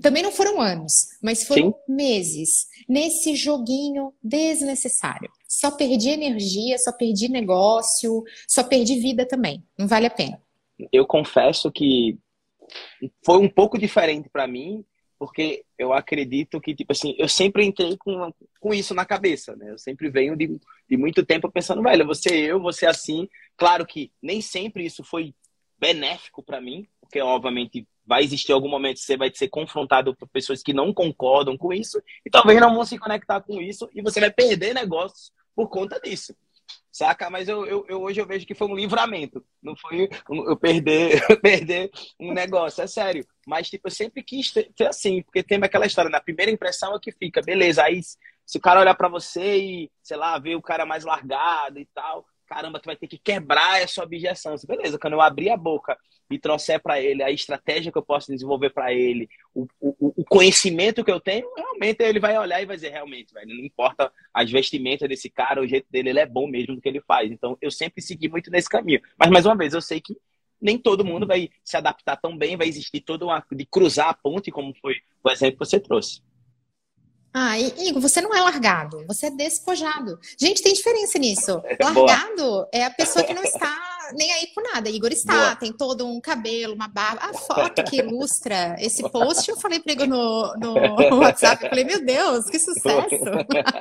Também 0.03 0.21
não 0.21 0.33
foram 0.33 0.61
anos, 0.61 1.07
mas 1.23 1.45
foram 1.45 1.71
Sim. 1.71 1.95
meses 1.95 2.67
nesse 2.89 3.37
joguinho 3.37 4.13
desnecessário. 4.21 5.31
Só 5.49 5.71
perdi 5.71 6.11
energia, 6.11 6.77
só 6.77 6.91
perdi 6.91 7.29
negócio, 7.29 8.25
só 8.49 8.65
perdi 8.65 8.99
vida 8.99 9.25
também. 9.25 9.63
Não 9.79 9.87
vale 9.87 10.07
a 10.07 10.11
pena. 10.11 10.43
Eu 10.93 11.07
confesso 11.07 11.71
que 11.71 12.19
foi 13.25 13.39
um 13.39 13.49
pouco 13.49 13.79
diferente 13.79 14.29
para 14.29 14.49
mim 14.49 14.85
porque 15.19 15.65
eu 15.79 15.93
acredito 15.93 16.61
que, 16.61 16.75
tipo 16.75 16.93
assim, 16.93 17.15
eu 17.19 17.29
sempre 17.29 17.65
entrei 17.65 17.97
com, 17.97 18.33
com 18.61 18.75
isso 18.75 18.95
na 18.95 19.05
cabeça, 19.05 19.57
né? 19.57 19.71
Eu 19.71 19.79
sempre 19.79 20.11
venho 20.11 20.37
de, 20.37 20.61
de 20.89 20.97
muito 20.97 21.25
tempo 21.25 21.51
pensando, 21.51 21.83
velho, 21.83 22.07
você 22.07 22.53
eu, 22.53 22.61
você 22.61 22.87
assim. 22.87 23.29
Claro 23.57 23.87
que 23.87 24.13
nem 24.23 24.41
sempre 24.41 24.85
isso 24.85 25.03
foi 25.03 25.35
benéfico 25.79 26.43
para 26.43 26.61
mim, 26.61 26.87
porque 27.01 27.21
obviamente 27.21 27.87
vai 28.07 28.23
existir 28.23 28.53
algum 28.53 28.69
momento 28.69 28.97
que 28.97 29.03
você 29.03 29.17
vai 29.17 29.31
ser 29.35 29.49
confrontado 29.49 30.15
por 30.15 30.29
pessoas 30.29 30.63
que 30.63 30.73
não 30.73 30.93
concordam 30.93 31.57
com 31.57 31.73
isso 31.73 32.01
e 32.25 32.31
talvez 32.31 32.61
não 32.61 32.75
vão 32.75 32.85
se 32.85 32.99
conectar 32.99 33.41
com 33.41 33.61
isso 33.61 33.91
e 33.93 34.01
você 34.01 34.21
vai 34.21 34.31
perder 34.31 34.73
negócios 34.73 35.33
por 35.55 35.69
conta 35.69 36.01
disso 36.01 36.35
saca? 36.91 37.29
Mas 37.29 37.49
eu, 37.49 37.67
eu, 37.67 37.85
eu, 37.89 38.03
hoje 38.03 38.21
eu 38.21 38.27
vejo 38.27 38.47
que 38.47 38.55
foi 38.55 38.67
um 38.67 38.75
livramento, 38.75 39.45
não 39.63 39.77
foi 39.77 40.09
eu 40.29 40.57
perder, 40.57 41.21
perder 41.43 41.91
um 42.19 42.33
negócio, 42.33 42.83
é 42.83 42.87
sério. 42.87 43.27
Mas, 43.47 43.69
tipo, 43.69 43.87
eu 43.87 43.93
sempre 43.93 44.23
quis 44.23 44.53
ter, 44.53 44.73
ter 44.75 44.89
assim, 44.89 45.23
porque 45.23 45.43
tem 45.43 45.59
aquela 45.63 45.87
história, 45.87 46.11
na 46.11 46.21
primeira 46.21 46.51
impressão 46.51 46.95
é 46.95 46.99
que 47.01 47.13
fica, 47.13 47.43
beleza, 47.43 47.83
aí 47.83 48.01
se 48.03 48.59
o 48.59 48.61
cara 48.61 48.81
olhar 48.81 48.95
para 48.95 49.09
você 49.09 49.57
e, 49.57 49.91
sei 50.03 50.17
lá, 50.17 50.39
ver 50.39 50.55
o 50.55 50.63
cara 50.63 50.87
mais 50.87 51.05
largado 51.05 51.79
e 51.81 51.87
tal, 51.87 52.25
caramba, 52.47 52.81
tu 52.81 52.87
vai 52.87 52.97
ter 52.97 53.07
que 53.07 53.19
quebrar 53.19 53.81
essa 53.81 54.03
objeção. 54.03 54.55
Beleza, 54.67 54.99
quando 54.99 55.15
eu 55.15 55.21
abrir 55.21 55.51
a 55.51 55.57
boca 55.57 55.99
e 56.31 56.39
trouxer 56.39 56.81
para 56.81 57.01
ele 57.01 57.23
a 57.23 57.31
estratégia 57.31 57.93
que 57.93 57.99
eu 57.99 58.03
posso 58.03 58.33
desenvolver 58.33 58.71
para 58.71 58.93
ele, 58.93 59.29
o, 59.55 59.67
o, 59.81 60.13
o, 60.21 60.25
conhecimento 60.25 61.05
que 61.05 61.11
eu 61.11 61.21
tenho, 61.21 61.49
realmente 61.57 62.03
ele 62.03 62.19
vai 62.19 62.37
olhar 62.39 62.61
e 62.61 62.67
vai 62.67 62.77
dizer, 62.77 62.91
realmente, 62.91 63.33
velho, 63.33 63.55
não 63.55 63.65
importa 63.65 64.13
as 64.33 64.51
vestimentas 64.51 65.09
desse 65.09 65.31
cara, 65.31 65.61
o 65.61 65.67
jeito 65.67 65.87
dele, 65.91 66.11
ele 66.11 66.21
é 66.21 66.27
bom 66.27 66.49
mesmo 66.49 66.75
no 66.75 66.81
que 66.81 66.89
ele 66.89 67.01
faz. 67.01 67.31
Então, 67.31 67.57
eu 67.61 67.71
sempre 67.71 68.03
segui 68.03 68.29
muito 68.29 68.51
nesse 68.51 68.69
caminho. 68.69 69.01
Mas, 69.19 69.31
mais 69.31 69.47
uma 69.47 69.57
vez, 69.57 69.75
eu 69.75 69.81
sei 69.81 70.01
que 70.01 70.17
nem 70.61 70.79
todo 70.79 71.05
mundo 71.05 71.27
vai 71.27 71.51
se 71.63 71.77
adaptar 71.77 72.17
tão 72.17 72.37
bem, 72.37 72.57
vai 72.57 72.67
existir 72.67 73.01
toda 73.01 73.25
uma... 73.25 73.45
de 73.53 73.67
cruzar 73.67 74.09
a 74.09 74.15
ponte, 74.15 74.51
como 74.51 74.75
foi 74.81 74.97
o 75.23 75.31
exemplo 75.31 75.59
que 75.59 75.67
você 75.67 75.79
trouxe. 75.79 76.23
Ah, 77.33 77.59
Igor, 77.59 78.01
você 78.01 78.21
não 78.21 78.35
é 78.35 78.41
largado, 78.41 79.05
você 79.07 79.27
é 79.27 79.31
despojado. 79.31 80.19
Gente, 80.39 80.63
tem 80.63 80.73
diferença 80.73 81.19
nisso. 81.19 81.63
É 81.79 81.85
largado 81.85 82.67
é 82.73 82.85
a 82.85 82.91
pessoa 82.91 83.25
que 83.25 83.35
não 83.35 83.45
está 83.45 83.96
nem 84.15 84.33
aí 84.33 84.47
com 84.55 84.61
nada. 84.61 84.89
Igor 84.89 85.13
está, 85.13 85.33
Boa. 85.33 85.57
tem 85.57 85.73
todo 85.73 86.07
um 86.07 86.21
cabelo, 86.21 86.75
uma 86.75 86.89
barba. 86.89 87.21
A 87.23 87.35
foto 87.35 87.85
que 87.85 87.97
ilustra 87.97 88.77
esse 88.79 89.03
post, 89.11 89.51
eu 89.51 89.57
falei 89.57 89.81
para 89.81 89.93
Igor 89.93 90.07
no, 90.07 90.55
no 90.57 91.17
WhatsApp, 91.21 91.65
eu 91.65 91.71
falei, 91.71 91.85
meu 91.85 92.05
Deus, 92.05 92.47
que 92.47 92.59
sucesso! 92.59 93.17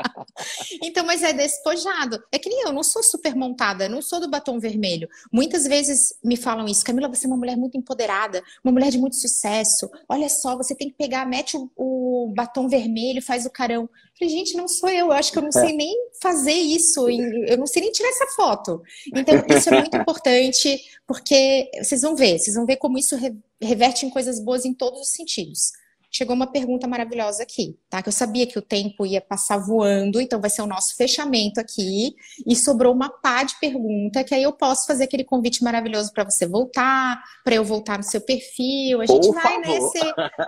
então, 0.81 1.05
mas 1.05 1.23
é 1.23 1.33
despojado. 1.33 2.21
É 2.31 2.39
que 2.39 2.49
nem 2.49 2.61
eu, 2.61 2.73
não 2.73 2.83
sou 2.83 3.03
super 3.03 3.35
montada, 3.35 3.89
não 3.89 4.01
sou 4.01 4.19
do 4.19 4.29
batom 4.29 4.59
vermelho. 4.59 5.07
Muitas 5.31 5.65
vezes 5.65 6.15
me 6.23 6.37
falam 6.37 6.67
isso, 6.67 6.83
Camila, 6.83 7.07
você 7.07 7.25
é 7.25 7.29
uma 7.29 7.37
mulher 7.37 7.57
muito 7.57 7.77
empoderada, 7.77 8.43
uma 8.63 8.71
mulher 8.71 8.91
de 8.91 8.97
muito 8.97 9.15
sucesso. 9.15 9.89
Olha 10.07 10.29
só, 10.29 10.55
você 10.55 10.75
tem 10.75 10.89
que 10.89 10.95
pegar, 10.95 11.25
mete 11.25 11.57
o, 11.57 11.69
o 11.75 12.33
batom 12.35 12.67
vermelho, 12.67 13.21
faz 13.21 13.45
o 13.45 13.49
carão. 13.49 13.89
Falei, 14.17 14.33
gente, 14.33 14.55
não 14.55 14.67
sou 14.67 14.89
eu, 14.89 15.07
eu 15.07 15.11
acho 15.11 15.31
que 15.31 15.37
eu 15.37 15.43
não 15.43 15.51
sei 15.51 15.73
nem 15.73 15.93
fazer 16.21 16.53
isso, 16.53 17.09
eu 17.09 17.57
não 17.57 17.67
sei 17.67 17.81
nem 17.81 17.91
tirar 17.91 18.09
essa 18.09 18.27
foto. 18.35 18.81
Então, 19.13 19.35
isso 19.55 19.69
é 19.69 19.79
muito 19.79 19.97
importante, 19.97 20.81
porque 21.05 21.69
vocês 21.81 22.01
vão 22.01 22.15
ver, 22.15 22.39
vocês 22.39 22.55
vão 22.55 22.65
ver 22.65 22.77
como 22.77 22.97
isso 22.97 23.15
reverte 23.61 24.05
em 24.05 24.09
coisas 24.09 24.39
boas 24.39 24.65
em 24.65 24.73
todos 24.73 25.01
os 25.01 25.09
sentidos. 25.09 25.71
Chegou 26.17 26.33
uma 26.33 26.47
pergunta 26.47 26.87
maravilhosa 26.87 27.43
aqui, 27.43 27.77
tá? 27.89 28.01
Que 28.01 28.07
eu 28.07 28.13
sabia 28.13 28.47
que 28.47 28.57
o 28.57 28.61
tempo 28.61 29.05
ia 29.05 29.19
passar 29.19 29.57
voando, 29.57 30.21
então 30.21 30.39
vai 30.39 30.49
ser 30.49 30.61
o 30.61 30.65
nosso 30.65 30.95
fechamento 30.95 31.59
aqui. 31.59 32.15
E 32.47 32.55
sobrou 32.55 32.93
uma 32.93 33.09
pá 33.09 33.43
de 33.43 33.59
pergunta, 33.59 34.23
que 34.23 34.33
aí 34.33 34.43
eu 34.43 34.53
posso 34.53 34.87
fazer 34.87 35.03
aquele 35.03 35.25
convite 35.25 35.61
maravilhoso 35.61 36.13
para 36.13 36.23
você 36.23 36.47
voltar, 36.47 37.21
para 37.43 37.55
eu 37.55 37.65
voltar 37.65 37.97
no 37.97 38.03
seu 38.03 38.21
perfil. 38.21 39.01
A 39.01 39.05
gente 39.05 39.27
Por 39.27 39.33
vai 39.33 39.57
nesse, 39.57 39.99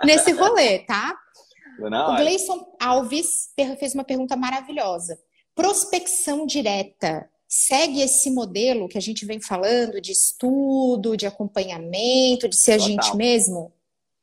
nesse 0.06 0.32
rolê, 0.32 0.78
tá? 0.86 1.14
O 1.80 2.16
Gleison 2.16 2.74
Alves 2.80 3.52
fez 3.78 3.94
uma 3.94 4.04
pergunta 4.04 4.36
maravilhosa. 4.36 5.18
Prospecção 5.54 6.46
direta 6.46 7.28
segue 7.46 8.00
esse 8.00 8.30
modelo 8.30 8.88
que 8.88 8.98
a 8.98 9.00
gente 9.00 9.24
vem 9.24 9.40
falando 9.40 10.00
de 10.00 10.12
estudo, 10.12 11.16
de 11.16 11.26
acompanhamento, 11.26 12.48
de 12.48 12.56
ser 12.56 12.78
Total. 12.78 12.84
a 12.84 12.88
gente 12.88 13.16
mesmo? 13.16 13.72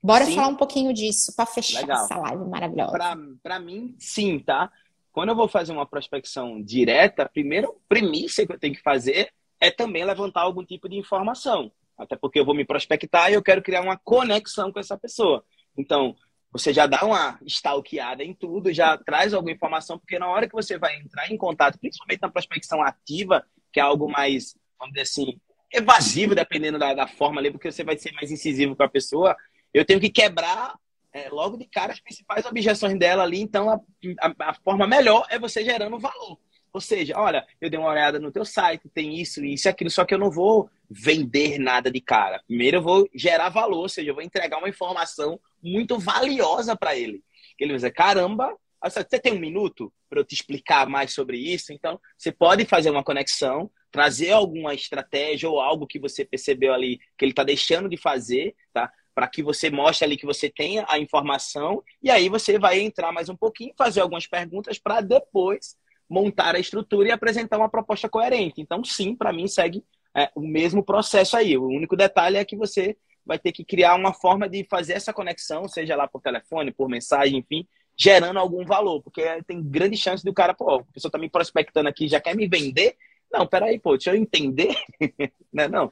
Bora 0.02 0.26
sim. 0.26 0.36
falar 0.36 0.50
um 0.50 0.56
pouquinho 0.56 0.94
disso 0.94 1.36
para 1.36 1.48
fechar 1.48 1.82
Legal. 1.82 2.06
essa 2.06 2.16
live 2.16 2.46
maravilhosa. 2.46 3.18
Para 3.42 3.60
mim, 3.60 3.96
sim, 3.98 4.38
tá? 4.38 4.72
Quando 5.12 5.30
eu 5.30 5.36
vou 5.36 5.48
fazer 5.48 5.72
uma 5.72 5.86
prospecção 5.86 6.62
direta, 6.62 7.24
a 7.24 7.30
primeira 7.30 7.68
premissa 7.90 8.46
que 8.46 8.52
eu 8.52 8.60
tenho 8.60 8.76
que 8.76 8.82
fazer 8.82 9.32
é 9.60 9.72
também 9.72 10.06
levantar 10.06 10.42
algum 10.42 10.64
tipo 10.64 10.88
de 10.88 10.96
informação. 10.98 11.72
Até 11.98 12.16
porque 12.16 12.40
eu 12.40 12.46
vou 12.46 12.54
me 12.54 12.66
prospectar 12.66 13.32
e 13.32 13.34
eu 13.34 13.42
quero 13.42 13.64
criar 13.64 13.82
uma 13.82 13.98
conexão 13.98 14.72
com 14.72 14.80
essa 14.80 14.98
pessoa. 14.98 15.44
Então, 15.78 16.16
você 16.58 16.72
já 16.72 16.88
dá 16.88 17.04
uma 17.04 17.38
stalkeada 17.46 18.24
em 18.24 18.34
tudo, 18.34 18.72
já 18.72 18.98
traz 18.98 19.34
alguma 19.34 19.52
informação, 19.52 20.00
porque 20.00 20.18
na 20.18 20.30
hora 20.30 20.48
que 20.48 20.54
você 20.54 20.78
vai 20.78 20.96
entrar 20.96 21.30
em 21.30 21.36
contato, 21.36 21.78
principalmente 21.78 22.22
na 22.22 22.30
prospecção 22.30 22.82
ativa, 22.82 23.46
que 23.74 23.80
é 23.80 23.84
algo 23.84 24.10
mais, 24.10 24.56
vamos 24.80 24.94
dizer 24.94 25.02
assim, 25.02 25.38
evasivo, 25.70 26.34
dependendo 26.34 26.80
da, 26.80 26.94
da 26.94 27.08
forma 27.08 27.42
ali, 27.42 27.52
porque 27.52 27.70
você 27.70 27.84
vai 27.84 27.98
ser 27.98 28.14
mais 28.14 28.32
incisivo 28.32 28.74
com 28.74 28.84
a 28.84 28.88
pessoa, 28.88 29.36
eu 29.74 29.84
tenho 29.84 30.00
que 30.00 30.10
quebrar 30.10 30.80
é, 31.12 31.28
logo 31.28 31.58
de 31.58 31.66
cara 31.66 31.92
as 31.92 32.00
principais 32.00 32.46
objeções 32.46 32.98
dela 32.98 33.24
ali, 33.24 33.42
então 33.42 33.70
a, 33.70 33.78
a, 34.22 34.52
a 34.52 34.54
forma 34.54 34.88
melhor 34.88 35.28
é 35.30 35.38
você 35.38 35.62
gerando 35.62 36.00
valor. 36.00 36.40
Ou 36.72 36.80
seja, 36.80 37.16
olha, 37.18 37.46
eu 37.60 37.70
dei 37.70 37.78
uma 37.78 37.90
olhada 37.90 38.18
no 38.18 38.32
teu 38.32 38.46
site, 38.46 38.88
tem 38.94 39.20
isso, 39.20 39.44
isso 39.44 39.68
e 39.68 39.70
aquilo, 39.70 39.90
só 39.90 40.06
que 40.06 40.14
eu 40.14 40.20
não 40.20 40.32
vou 40.32 40.70
vender 40.90 41.60
nada 41.60 41.92
de 41.92 42.02
cara. 42.02 42.42
Primeiro 42.48 42.78
eu 42.78 42.82
vou 42.82 43.10
gerar 43.14 43.50
valor, 43.50 43.82
ou 43.82 43.90
seja, 43.90 44.10
eu 44.12 44.16
vou 44.16 44.24
entregar 44.24 44.58
uma 44.58 44.70
informação 44.70 45.40
muito 45.62 46.00
valiosa 46.00 46.76
para 46.76 46.96
ele. 46.96 47.24
Ele 47.60 47.72
vai 47.72 47.78
dizer, 47.78 47.92
caramba, 47.92 48.56
você 48.84 49.20
tem 49.20 49.34
um 49.34 49.40
minuto 49.40 49.92
para 50.10 50.20
eu 50.20 50.26
te 50.26 50.36
explicar 50.36 50.88
mais 50.88 51.14
sobre 51.14 51.38
isso? 51.38 51.74
Então, 51.74 52.00
você 52.18 52.32
pode 52.32 52.66
fazer 52.66 52.90
uma 52.90 53.04
conexão, 53.04 53.72
trazer 53.92 54.32
alguma 54.32 54.74
estratégia 54.74 55.50
ou 55.50 55.60
algo 55.60 55.88
que 55.88 56.00
você 56.00 56.24
percebeu 56.24 56.74
ali 56.74 57.00
que 57.18 57.26
ele 57.26 57.32
está 57.32 57.44
deixando 57.44 57.90
de 57.90 57.98
fazer, 57.98 58.56
tá? 58.74 58.92
Para 59.14 59.28
que 59.28 59.42
você 59.42 59.70
mostre 59.72 60.06
ali 60.06 60.18
que 60.18 60.26
você 60.26 60.50
tenha 60.50 60.86
a 60.88 61.00
informação 61.00 61.82
e 62.04 62.12
aí 62.12 62.30
você 62.30 62.60
vai 62.60 62.80
entrar 62.80 63.12
mais 63.12 63.30
um 63.30 63.36
pouquinho, 63.36 63.74
fazer 63.78 64.02
algumas 64.02 64.28
perguntas 64.28 64.78
para 64.78 65.02
depois 65.02 65.78
montar 66.08 66.56
a 66.56 66.60
estrutura 66.60 67.08
e 67.08 67.12
apresentar 67.12 67.58
uma 67.58 67.70
proposta 67.70 68.08
coerente. 68.08 68.62
Então, 68.62 68.84
sim, 68.84 69.16
para 69.16 69.34
mim 69.34 69.48
segue 69.48 69.84
é, 70.16 70.30
o 70.36 70.42
mesmo 70.42 70.84
processo 70.84 71.36
aí. 71.36 71.58
O 71.58 71.66
único 71.66 71.96
detalhe 71.96 72.38
é 72.38 72.46
que 72.46 72.56
você 72.56 72.98
vai 73.26 73.40
ter 73.40 73.52
que 73.52 73.66
criar 73.66 73.96
uma 73.96 74.14
forma 74.14 74.48
de 74.48 74.66
fazer 74.70 74.94
essa 74.94 75.12
conexão, 75.14 75.68
seja 75.68 75.96
lá 75.96 76.08
por 76.08 76.22
telefone, 76.22 76.72
por 76.72 76.88
mensagem, 76.88 77.40
enfim, 77.40 77.68
gerando 77.98 78.38
algum 78.40 78.64
valor, 78.66 79.02
porque 79.02 79.24
tem 79.48 79.64
grande 79.64 79.98
chance 79.98 80.24
do 80.24 80.34
cara, 80.34 80.54
pô, 80.54 80.76
a 80.76 80.84
pessoa 80.86 81.12
tá 81.12 81.18
me 81.18 81.30
prospectando 81.30 81.90
aqui, 81.90 82.08
já 82.08 82.22
quer 82.22 82.36
me 82.36 82.48
vender? 82.48 82.96
Não, 83.32 83.48
peraí, 83.48 83.80
pô, 83.80 83.92
deixa 83.92 84.12
eu 84.12 84.16
entender, 84.16 84.76
né? 85.52 85.68
Não. 85.68 85.92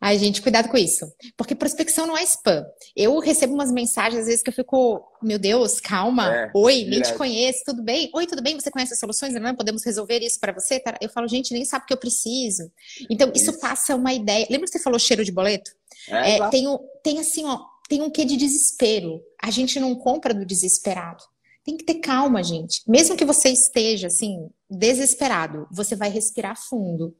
Ai, 0.00 0.18
gente, 0.18 0.40
cuidado 0.40 0.70
com 0.70 0.78
isso. 0.78 1.06
Porque 1.36 1.54
prospecção 1.54 2.06
não 2.06 2.16
é 2.16 2.22
spam. 2.22 2.64
Eu 2.96 3.18
recebo 3.18 3.52
umas 3.52 3.70
mensagens, 3.70 4.22
às 4.22 4.26
vezes, 4.26 4.42
que 4.42 4.48
eu 4.48 4.54
fico, 4.54 5.06
meu 5.22 5.38
Deus, 5.38 5.78
calma. 5.78 6.34
É, 6.34 6.50
Oi, 6.54 6.84
nem 6.84 7.02
te 7.02 7.12
conheço, 7.12 7.64
tudo 7.66 7.82
bem? 7.82 8.10
Oi, 8.14 8.26
tudo 8.26 8.42
bem? 8.42 8.58
Você 8.58 8.70
conhece 8.70 8.94
as 8.94 8.98
soluções? 8.98 9.34
Não, 9.34 9.54
podemos 9.54 9.84
resolver 9.84 10.20
isso 10.20 10.40
para 10.40 10.52
você? 10.52 10.82
Eu 11.02 11.10
falo, 11.10 11.28
gente, 11.28 11.52
nem 11.52 11.66
sabe 11.66 11.84
o 11.84 11.86
que 11.86 11.92
eu 11.92 11.98
preciso. 11.98 12.72
Então, 13.10 13.30
isso, 13.34 13.50
isso 13.50 13.60
passa 13.60 13.94
uma 13.94 14.14
ideia. 14.14 14.46
Lembra 14.48 14.66
que 14.66 14.72
você 14.72 14.82
falou 14.82 14.98
cheiro 14.98 15.22
de 15.22 15.32
boleto? 15.32 15.70
É, 16.08 16.38
é, 16.38 16.48
tem, 16.48 16.64
tem 17.02 17.18
assim, 17.18 17.44
ó, 17.44 17.60
tem 17.86 18.00
um 18.00 18.08
quê 18.08 18.24
de 18.24 18.38
desespero. 18.38 19.20
A 19.42 19.50
gente 19.50 19.78
não 19.78 19.94
compra 19.94 20.32
do 20.32 20.46
desesperado. 20.46 21.22
Tem 21.62 21.76
que 21.76 21.84
ter 21.84 21.96
calma, 21.96 22.42
gente. 22.42 22.82
Mesmo 22.88 23.16
que 23.16 23.24
você 23.24 23.50
esteja, 23.50 24.06
assim, 24.06 24.48
desesperado, 24.68 25.68
você 25.70 25.94
vai 25.94 26.08
respirar 26.08 26.56
fundo 26.56 27.14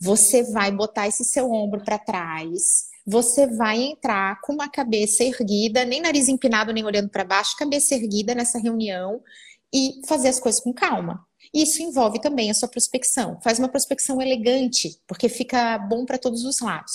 você 0.00 0.42
vai 0.44 0.70
botar 0.70 1.08
esse 1.08 1.24
seu 1.24 1.50
ombro 1.50 1.82
para 1.84 1.98
trás, 1.98 2.88
você 3.06 3.46
vai 3.46 3.82
entrar 3.82 4.40
com 4.42 4.52
uma 4.52 4.68
cabeça 4.68 5.24
erguida, 5.24 5.84
nem 5.84 6.00
nariz 6.00 6.28
empinado, 6.28 6.72
nem 6.72 6.84
olhando 6.84 7.08
para 7.08 7.24
baixo, 7.24 7.56
cabeça 7.56 7.94
erguida 7.94 8.34
nessa 8.34 8.58
reunião 8.58 9.22
e 9.72 10.00
fazer 10.06 10.28
as 10.28 10.38
coisas 10.38 10.60
com 10.60 10.72
calma. 10.72 11.26
Isso 11.52 11.82
envolve 11.82 12.20
também 12.20 12.50
a 12.50 12.54
sua 12.54 12.68
prospecção. 12.68 13.40
Faz 13.42 13.58
uma 13.58 13.68
prospecção 13.68 14.20
elegante, 14.20 15.00
porque 15.06 15.28
fica 15.28 15.78
bom 15.78 16.04
para 16.04 16.18
todos 16.18 16.44
os 16.44 16.60
lados. 16.60 16.92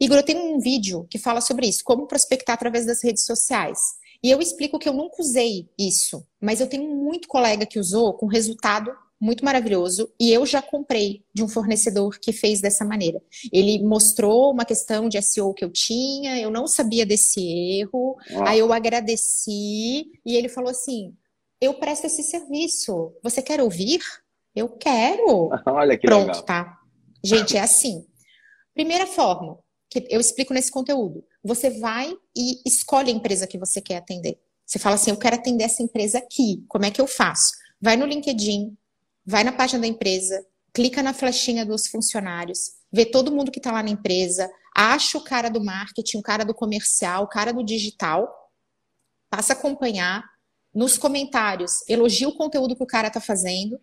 Igor, 0.00 0.18
eu 0.18 0.22
tenho 0.22 0.54
um 0.54 0.60
vídeo 0.60 1.06
que 1.10 1.18
fala 1.18 1.40
sobre 1.40 1.66
isso, 1.66 1.82
como 1.82 2.06
prospectar 2.06 2.54
através 2.54 2.86
das 2.86 3.02
redes 3.02 3.26
sociais. 3.26 3.78
E 4.22 4.30
eu 4.30 4.40
explico 4.40 4.78
que 4.78 4.88
eu 4.88 4.92
nunca 4.92 5.20
usei 5.20 5.68
isso, 5.76 6.24
mas 6.40 6.60
eu 6.60 6.68
tenho 6.68 6.88
muito 6.94 7.26
colega 7.26 7.66
que 7.66 7.78
usou 7.78 8.14
com 8.14 8.26
resultado 8.26 8.92
muito 9.20 9.44
maravilhoso 9.44 10.12
e 10.18 10.32
eu 10.32 10.46
já 10.46 10.62
comprei 10.62 11.24
de 11.34 11.42
um 11.42 11.48
fornecedor 11.48 12.18
que 12.20 12.32
fez 12.32 12.60
dessa 12.60 12.84
maneira. 12.84 13.20
Ele 13.52 13.82
mostrou 13.82 14.52
uma 14.52 14.64
questão 14.64 15.08
de 15.08 15.20
SEO 15.20 15.52
que 15.54 15.64
eu 15.64 15.70
tinha, 15.70 16.38
eu 16.38 16.50
não 16.50 16.66
sabia 16.66 17.04
desse 17.04 17.40
erro, 17.80 18.16
aí 18.46 18.60
eu 18.60 18.72
agradeci 18.72 20.06
e 20.24 20.36
ele 20.36 20.48
falou 20.48 20.70
assim: 20.70 21.14
"Eu 21.60 21.74
presto 21.74 22.06
esse 22.06 22.22
serviço. 22.22 23.12
Você 23.22 23.42
quer 23.42 23.60
ouvir?" 23.60 24.00
Eu 24.54 24.68
quero. 24.68 25.50
Olha 25.66 25.96
que 25.96 26.06
Pronto, 26.06 26.28
legal. 26.28 26.42
tá? 26.42 26.78
Gente, 27.22 27.56
é 27.56 27.60
assim. 27.60 28.04
Primeira 28.74 29.06
forma 29.06 29.58
que 29.90 30.06
eu 30.10 30.20
explico 30.20 30.52
nesse 30.52 30.70
conteúdo. 30.70 31.24
Você 31.44 31.70
vai 31.70 32.12
e 32.36 32.60
escolhe 32.66 33.10
a 33.10 33.14
empresa 33.14 33.46
que 33.46 33.58
você 33.58 33.80
quer 33.80 33.96
atender. 33.96 34.38
Você 34.66 34.78
fala 34.78 34.94
assim: 34.94 35.10
"Eu 35.10 35.16
quero 35.16 35.36
atender 35.36 35.64
essa 35.64 35.82
empresa 35.82 36.18
aqui. 36.18 36.64
Como 36.68 36.84
é 36.84 36.90
que 36.90 37.00
eu 37.00 37.06
faço?" 37.06 37.52
Vai 37.80 37.96
no 37.96 38.06
LinkedIn, 38.06 38.76
vai 39.28 39.44
na 39.44 39.52
página 39.52 39.82
da 39.82 39.86
empresa, 39.86 40.42
clica 40.72 41.02
na 41.02 41.12
flechinha 41.12 41.66
dos 41.66 41.86
funcionários, 41.86 42.70
vê 42.90 43.04
todo 43.04 43.30
mundo 43.30 43.52
que 43.52 43.58
está 43.58 43.70
lá 43.70 43.82
na 43.82 43.90
empresa, 43.90 44.50
acha 44.74 45.18
o 45.18 45.20
cara 45.22 45.50
do 45.50 45.62
marketing, 45.62 46.16
o 46.16 46.22
cara 46.22 46.46
do 46.46 46.54
comercial, 46.54 47.24
o 47.24 47.28
cara 47.28 47.52
do 47.52 47.62
digital, 47.62 48.26
passa 49.28 49.52
a 49.52 49.56
acompanhar. 49.56 50.24
Nos 50.74 50.96
comentários, 50.96 51.86
elogia 51.86 52.26
o 52.26 52.36
conteúdo 52.36 52.74
que 52.74 52.82
o 52.82 52.86
cara 52.86 53.08
está 53.08 53.20
fazendo, 53.20 53.78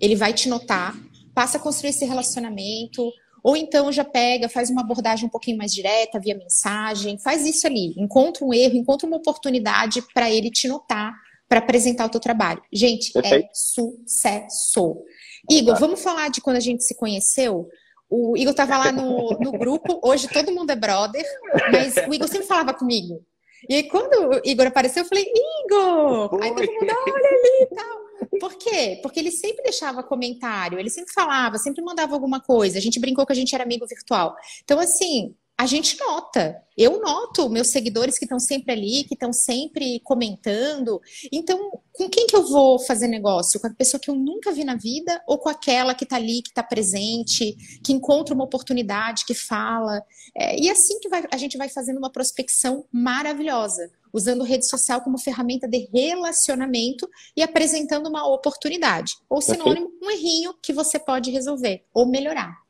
ele 0.00 0.16
vai 0.16 0.32
te 0.32 0.48
notar, 0.48 0.96
passa 1.34 1.58
a 1.58 1.60
construir 1.60 1.90
esse 1.90 2.06
relacionamento, 2.06 3.10
ou 3.44 3.56
então 3.58 3.92
já 3.92 4.04
pega, 4.04 4.48
faz 4.48 4.70
uma 4.70 4.80
abordagem 4.80 5.26
um 5.26 5.30
pouquinho 5.30 5.58
mais 5.58 5.72
direta 5.72 6.18
via 6.18 6.34
mensagem, 6.34 7.18
faz 7.18 7.44
isso 7.44 7.66
ali, 7.66 7.94
encontra 7.98 8.42
um 8.42 8.54
erro, 8.54 8.76
encontra 8.76 9.06
uma 9.06 9.18
oportunidade 9.18 10.00
para 10.14 10.30
ele 10.30 10.50
te 10.50 10.66
notar, 10.66 11.14
para 11.48 11.60
apresentar 11.60 12.06
o 12.06 12.10
teu 12.10 12.20
trabalho. 12.20 12.62
Gente, 12.72 13.10
é 13.16 13.22
Perfeito. 13.22 13.46
é 13.46 13.50
sucesso. 13.54 15.02
Igor, 15.50 15.78
vamos 15.78 16.02
falar 16.02 16.28
de 16.28 16.40
quando 16.40 16.56
a 16.56 16.60
gente 16.60 16.84
se 16.84 16.94
conheceu? 16.94 17.68
O 18.10 18.36
Igor 18.36 18.52
estava 18.52 18.78
lá 18.78 18.92
no, 18.92 19.30
no 19.40 19.52
grupo, 19.52 20.00
hoje 20.02 20.28
todo 20.28 20.52
mundo 20.52 20.70
é 20.70 20.76
brother, 20.76 21.24
mas 21.70 21.94
o 22.08 22.14
Igor 22.14 22.28
sempre 22.28 22.46
falava 22.46 22.74
comigo. 22.74 23.22
E 23.68 23.74
aí, 23.74 23.82
quando 23.84 24.30
o 24.30 24.40
Igor 24.44 24.66
apareceu, 24.66 25.02
eu 25.02 25.08
falei, 25.08 25.24
Igor! 25.24 26.34
Oi. 26.34 26.42
Aí 26.42 26.54
todo 26.54 26.72
mundo, 26.72 26.94
olha 27.06 27.28
ali 27.28 27.62
e 27.62 27.66
tal. 27.74 28.08
Por 28.40 28.54
quê? 28.54 29.00
Porque 29.02 29.18
ele 29.18 29.30
sempre 29.30 29.62
deixava 29.62 30.02
comentário, 30.02 30.78
ele 30.78 30.90
sempre 30.90 31.12
falava, 31.12 31.58
sempre 31.58 31.82
mandava 31.82 32.14
alguma 32.14 32.40
coisa. 32.40 32.78
A 32.78 32.80
gente 32.80 33.00
brincou 33.00 33.26
que 33.26 33.32
a 33.32 33.36
gente 33.36 33.54
era 33.54 33.64
amigo 33.64 33.86
virtual. 33.86 34.36
Então, 34.62 34.78
assim, 34.78 35.34
a 35.58 35.66
gente 35.66 35.98
nota. 35.98 36.62
Eu 36.76 37.00
noto 37.00 37.50
meus 37.50 37.66
seguidores 37.66 38.16
que 38.16 38.24
estão 38.24 38.38
sempre 38.38 38.72
ali, 38.72 39.02
que 39.02 39.14
estão 39.14 39.32
sempre 39.32 39.98
comentando. 40.04 41.00
Então, 41.32 41.72
com 41.92 42.08
quem 42.08 42.28
que 42.28 42.36
eu 42.36 42.46
vou 42.46 42.78
fazer 42.78 43.08
negócio? 43.08 43.58
Com 43.58 43.66
a 43.66 43.74
pessoa 43.74 44.00
que 44.00 44.08
eu 44.08 44.14
nunca 44.14 44.52
vi 44.52 44.62
na 44.62 44.76
vida 44.76 45.20
ou 45.26 45.36
com 45.36 45.48
aquela 45.48 45.96
que 45.96 46.04
está 46.04 46.14
ali, 46.14 46.42
que 46.42 46.50
está 46.50 46.62
presente, 46.62 47.56
que 47.82 47.92
encontra 47.92 48.32
uma 48.32 48.44
oportunidade, 48.44 49.24
que 49.24 49.34
fala? 49.34 50.00
É, 50.36 50.56
e 50.56 50.70
assim 50.70 51.00
que 51.00 51.08
vai, 51.08 51.24
a 51.32 51.36
gente 51.36 51.58
vai 51.58 51.68
fazendo 51.68 51.98
uma 51.98 52.12
prospecção 52.12 52.84
maravilhosa, 52.92 53.90
usando 54.12 54.44
rede 54.44 54.68
social 54.68 55.00
como 55.00 55.18
ferramenta 55.18 55.66
de 55.66 55.88
relacionamento 55.92 57.10
e 57.36 57.42
apresentando 57.42 58.08
uma 58.08 58.32
oportunidade. 58.32 59.14
Ou 59.28 59.42
sinônimo, 59.42 59.90
um 60.00 60.08
errinho 60.08 60.54
que 60.62 60.72
você 60.72 61.00
pode 61.00 61.32
resolver 61.32 61.84
ou 61.92 62.06
melhorar. 62.06 62.67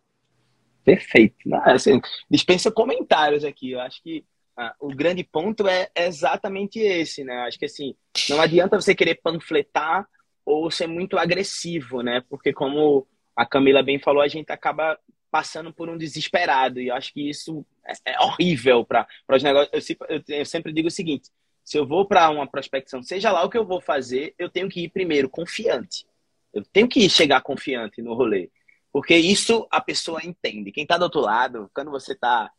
Perfeito. 0.88 1.36
Não, 1.44 1.62
assim, 1.64 2.00
dispensa 2.30 2.70
comentários 2.70 3.44
aqui. 3.44 3.72
Eu 3.72 3.80
acho 3.80 4.02
que 4.02 4.24
ah, 4.56 4.74
o 4.80 4.88
grande 4.88 5.22
ponto 5.22 5.68
é 5.68 5.90
exatamente 5.94 6.78
esse, 6.78 7.22
né? 7.22 7.36
Eu 7.36 7.42
acho 7.42 7.58
que 7.58 7.66
assim, 7.66 7.94
não 8.30 8.40
adianta 8.40 8.80
você 8.80 8.94
querer 8.94 9.16
panfletar 9.16 10.08
ou 10.46 10.70
ser 10.70 10.86
muito 10.86 11.18
agressivo, 11.18 12.00
né? 12.00 12.24
Porque 12.30 12.54
como 12.54 13.06
a 13.36 13.44
Camila 13.44 13.82
bem 13.82 13.98
falou, 13.98 14.22
a 14.22 14.28
gente 14.28 14.50
acaba 14.50 14.98
passando 15.30 15.70
por 15.74 15.90
um 15.90 15.98
desesperado. 15.98 16.80
E 16.80 16.88
eu 16.88 16.94
acho 16.94 17.12
que 17.12 17.28
isso 17.28 17.66
é, 17.86 18.14
é 18.14 18.20
horrível 18.22 18.82
para 18.82 19.06
os 19.30 19.42
negócios. 19.42 19.90
Eu, 20.08 20.22
eu, 20.26 20.46
sempre 20.46 20.72
digo 20.72 20.88
o 20.88 20.90
seguinte: 20.90 21.28
se 21.62 21.76
eu 21.76 21.86
vou 21.86 22.06
para 22.06 22.30
uma 22.30 22.46
prospecção, 22.46 23.02
seja 23.02 23.30
lá 23.30 23.44
o 23.44 23.50
que 23.50 23.58
eu 23.58 23.66
vou 23.66 23.82
fazer, 23.82 24.34
eu 24.38 24.48
tenho 24.48 24.70
que 24.70 24.84
ir 24.84 24.88
primeiro 24.88 25.28
confiante. 25.28 26.06
Eu 26.50 26.64
tenho 26.64 26.88
que 26.88 27.10
chegar 27.10 27.42
confiante 27.42 28.00
no 28.00 28.14
rolê. 28.14 28.48
Porque 28.92 29.16
isso 29.16 29.66
a 29.70 29.80
pessoa 29.80 30.24
entende. 30.24 30.72
Quem 30.72 30.82
está 30.82 30.96
do 30.96 31.04
outro 31.04 31.20
lado, 31.20 31.70
quando 31.74 31.90
você 31.90 32.12
está, 32.12 32.50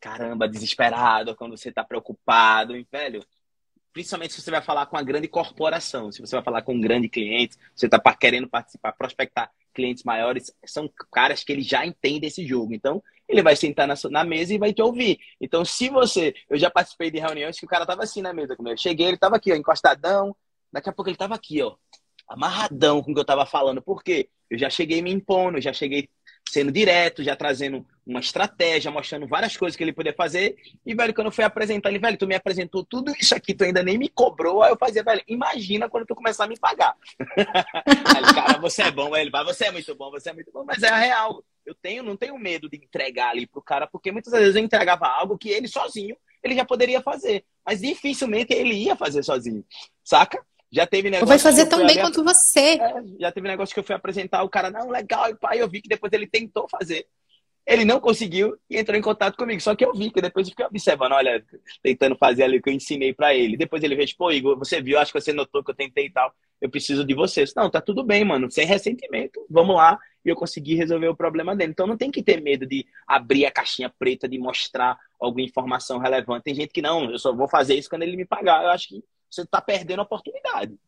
caramba, 0.00 0.48
desesperado, 0.48 1.34
quando 1.34 1.56
você 1.56 1.70
está 1.70 1.82
preocupado, 1.82 2.74
velho, 2.90 3.24
principalmente 3.92 4.34
se 4.34 4.42
você 4.42 4.50
vai 4.50 4.62
falar 4.62 4.86
com 4.86 4.96
uma 4.96 5.02
grande 5.02 5.28
corporação, 5.28 6.12
se 6.12 6.20
você 6.20 6.36
vai 6.36 6.44
falar 6.44 6.62
com 6.62 6.74
um 6.74 6.80
grande 6.80 7.08
cliente, 7.08 7.56
você 7.74 7.86
está 7.86 7.98
querendo 8.14 8.48
participar, 8.48 8.92
prospectar 8.92 9.50
clientes 9.74 10.02
maiores, 10.04 10.52
são 10.66 10.90
caras 11.10 11.44
que 11.44 11.52
ele 11.52 11.62
já 11.62 11.86
entende 11.86 12.26
esse 12.26 12.46
jogo. 12.46 12.74
Então, 12.74 13.02
ele 13.28 13.42
vai 13.42 13.54
sentar 13.54 13.86
na, 13.86 13.94
na, 14.10 14.24
mesa 14.24 14.54
e 14.54 14.58
vai 14.58 14.72
te 14.72 14.82
ouvir. 14.82 15.18
Então, 15.40 15.64
se 15.64 15.88
você. 15.88 16.34
Eu 16.48 16.58
já 16.58 16.70
participei 16.70 17.10
de 17.10 17.18
reuniões 17.18 17.58
que 17.58 17.66
o 17.66 17.68
cara 17.68 17.86
tava 17.86 18.02
assim 18.02 18.22
na 18.22 18.32
mesa 18.32 18.56
comigo. 18.56 18.74
Eu 18.74 18.78
cheguei, 18.78 19.06
ele 19.06 19.18
tava 19.18 19.36
aqui, 19.36 19.52
ó, 19.52 19.56
encostadão. 19.56 20.34
Daqui 20.72 20.88
a 20.88 20.92
pouco 20.92 21.08
ele 21.08 21.16
tava 21.16 21.34
aqui, 21.34 21.62
ó, 21.62 21.76
amarradão 22.28 23.02
com 23.02 23.12
o 23.12 23.14
que 23.14 23.20
eu 23.20 23.24
tava 23.24 23.46
falando. 23.46 23.80
Por 23.80 24.02
quê? 24.02 24.28
Eu 24.50 24.58
já 24.58 24.70
cheguei 24.70 25.02
me 25.02 25.12
impondo, 25.12 25.60
já 25.60 25.72
cheguei 25.72 26.08
sendo 26.48 26.72
direto, 26.72 27.22
já 27.22 27.36
trazendo 27.36 27.86
uma 28.06 28.20
estratégia, 28.20 28.90
mostrando 28.90 29.26
várias 29.26 29.56
coisas 29.56 29.76
que 29.76 29.84
ele 29.84 29.92
podia 29.92 30.14
fazer. 30.14 30.56
E, 30.84 30.94
velho, 30.94 31.12
quando 31.12 31.26
eu 31.26 31.32
fui 31.32 31.44
apresentar 31.44 31.90
ele, 31.90 31.98
velho, 31.98 32.16
tu 32.16 32.26
me 32.26 32.34
apresentou 32.34 32.82
tudo 32.82 33.12
isso 33.20 33.34
aqui, 33.34 33.54
tu 33.54 33.64
ainda 33.64 33.82
nem 33.82 33.98
me 33.98 34.08
cobrou. 34.08 34.62
Aí 34.62 34.70
eu 34.70 34.76
fazia, 34.76 35.02
velho, 35.02 35.22
imagina 35.28 35.88
quando 35.88 36.06
tu 36.06 36.14
começar 36.14 36.44
a 36.44 36.48
me 36.48 36.58
pagar. 36.58 36.96
aí, 37.86 38.34
cara, 38.34 38.58
você 38.58 38.82
é 38.82 38.90
bom, 38.90 39.14
ele 39.14 39.30
vai, 39.30 39.44
você 39.44 39.66
é 39.66 39.70
muito 39.70 39.94
bom, 39.94 40.10
você 40.10 40.30
é 40.30 40.32
muito 40.32 40.50
bom, 40.50 40.64
mas 40.64 40.82
é 40.82 40.88
a 40.88 40.96
real. 40.96 41.44
Eu 41.66 41.74
tenho, 41.74 42.02
não 42.02 42.16
tenho 42.16 42.38
medo 42.38 42.68
de 42.68 42.78
entregar 42.78 43.30
ali 43.30 43.46
pro 43.46 43.60
cara, 43.60 43.86
porque 43.86 44.10
muitas 44.10 44.32
vezes 44.32 44.56
eu 44.56 44.62
entregava 44.62 45.06
algo 45.06 45.36
que 45.36 45.50
ele 45.50 45.68
sozinho, 45.68 46.16
ele 46.42 46.54
já 46.54 46.64
poderia 46.64 47.02
fazer. 47.02 47.44
Mas 47.64 47.80
dificilmente 47.80 48.54
ele 48.54 48.74
ia 48.74 48.96
fazer 48.96 49.22
sozinho, 49.22 49.62
saca? 50.02 50.42
Já 50.70 50.86
teve 50.86 51.10
negócio. 51.10 51.26
Vai 51.26 51.38
fazer 51.38 51.66
tão 51.66 51.78
bem 51.78 51.98
ali, 51.98 52.00
quanto 52.00 52.22
você. 52.22 52.78
É, 52.80 53.02
já 53.20 53.32
teve 53.32 53.48
negócio 53.48 53.72
que 53.72 53.80
eu 53.80 53.84
fui 53.84 53.94
apresentar, 53.94 54.42
o 54.42 54.48
cara, 54.48 54.70
não, 54.70 54.90
legal, 54.90 55.30
e 55.30 55.34
pai, 55.34 55.60
eu 55.60 55.68
vi 55.68 55.80
que 55.80 55.88
depois 55.88 56.12
ele 56.12 56.26
tentou 56.26 56.68
fazer. 56.68 57.06
Ele 57.66 57.84
não 57.84 58.00
conseguiu 58.00 58.56
e 58.70 58.78
entrou 58.78 58.98
em 58.98 59.02
contato 59.02 59.36
comigo. 59.36 59.60
Só 59.60 59.74
que 59.74 59.84
eu 59.84 59.92
vi 59.92 60.10
que 60.10 60.22
depois 60.22 60.46
eu 60.46 60.52
fiquei 60.52 60.64
observando, 60.64 61.12
olha, 61.12 61.44
tentando 61.82 62.16
fazer 62.16 62.44
ali 62.44 62.56
o 62.56 62.62
que 62.62 62.70
eu 62.70 62.74
ensinei 62.74 63.12
para 63.12 63.34
ele. 63.34 63.58
Depois 63.58 63.82
ele 63.82 63.94
veio, 63.94 64.08
pô, 64.16 64.32
Igor, 64.32 64.58
você 64.58 64.80
viu, 64.80 64.98
acho 64.98 65.12
que 65.12 65.20
você 65.20 65.34
notou 65.34 65.62
que 65.62 65.70
eu 65.70 65.74
tentei 65.74 66.06
e 66.06 66.10
tal. 66.10 66.32
Eu 66.62 66.70
preciso 66.70 67.04
de 67.04 67.12
vocês. 67.12 67.52
Não, 67.54 67.70
tá 67.70 67.82
tudo 67.82 68.02
bem, 68.02 68.24
mano. 68.24 68.50
Sem 68.50 68.66
ressentimento, 68.66 69.44
vamos 69.50 69.76
lá. 69.76 69.98
E 70.24 70.30
eu 70.30 70.34
consegui 70.34 70.76
resolver 70.76 71.08
o 71.08 71.16
problema 71.16 71.54
dele. 71.54 71.72
Então 71.72 71.86
não 71.86 71.96
tem 71.96 72.10
que 72.10 72.22
ter 72.22 72.40
medo 72.40 72.66
de 72.66 72.86
abrir 73.06 73.44
a 73.44 73.50
caixinha 73.50 73.92
preta, 73.98 74.26
de 74.26 74.38
mostrar 74.38 74.98
alguma 75.20 75.44
informação 75.44 75.98
relevante. 75.98 76.44
Tem 76.44 76.54
gente 76.54 76.72
que 76.72 76.80
não, 76.80 77.10
eu 77.10 77.18
só 77.18 77.34
vou 77.34 77.48
fazer 77.48 77.74
isso 77.74 77.90
quando 77.90 78.02
ele 78.02 78.16
me 78.16 78.24
pagar. 78.24 78.64
Eu 78.64 78.70
acho 78.70 78.88
que 78.88 79.04
você 79.30 79.42
está 79.42 79.60
perdendo 79.60 80.00
a 80.00 80.04
oportunidade. 80.04 80.78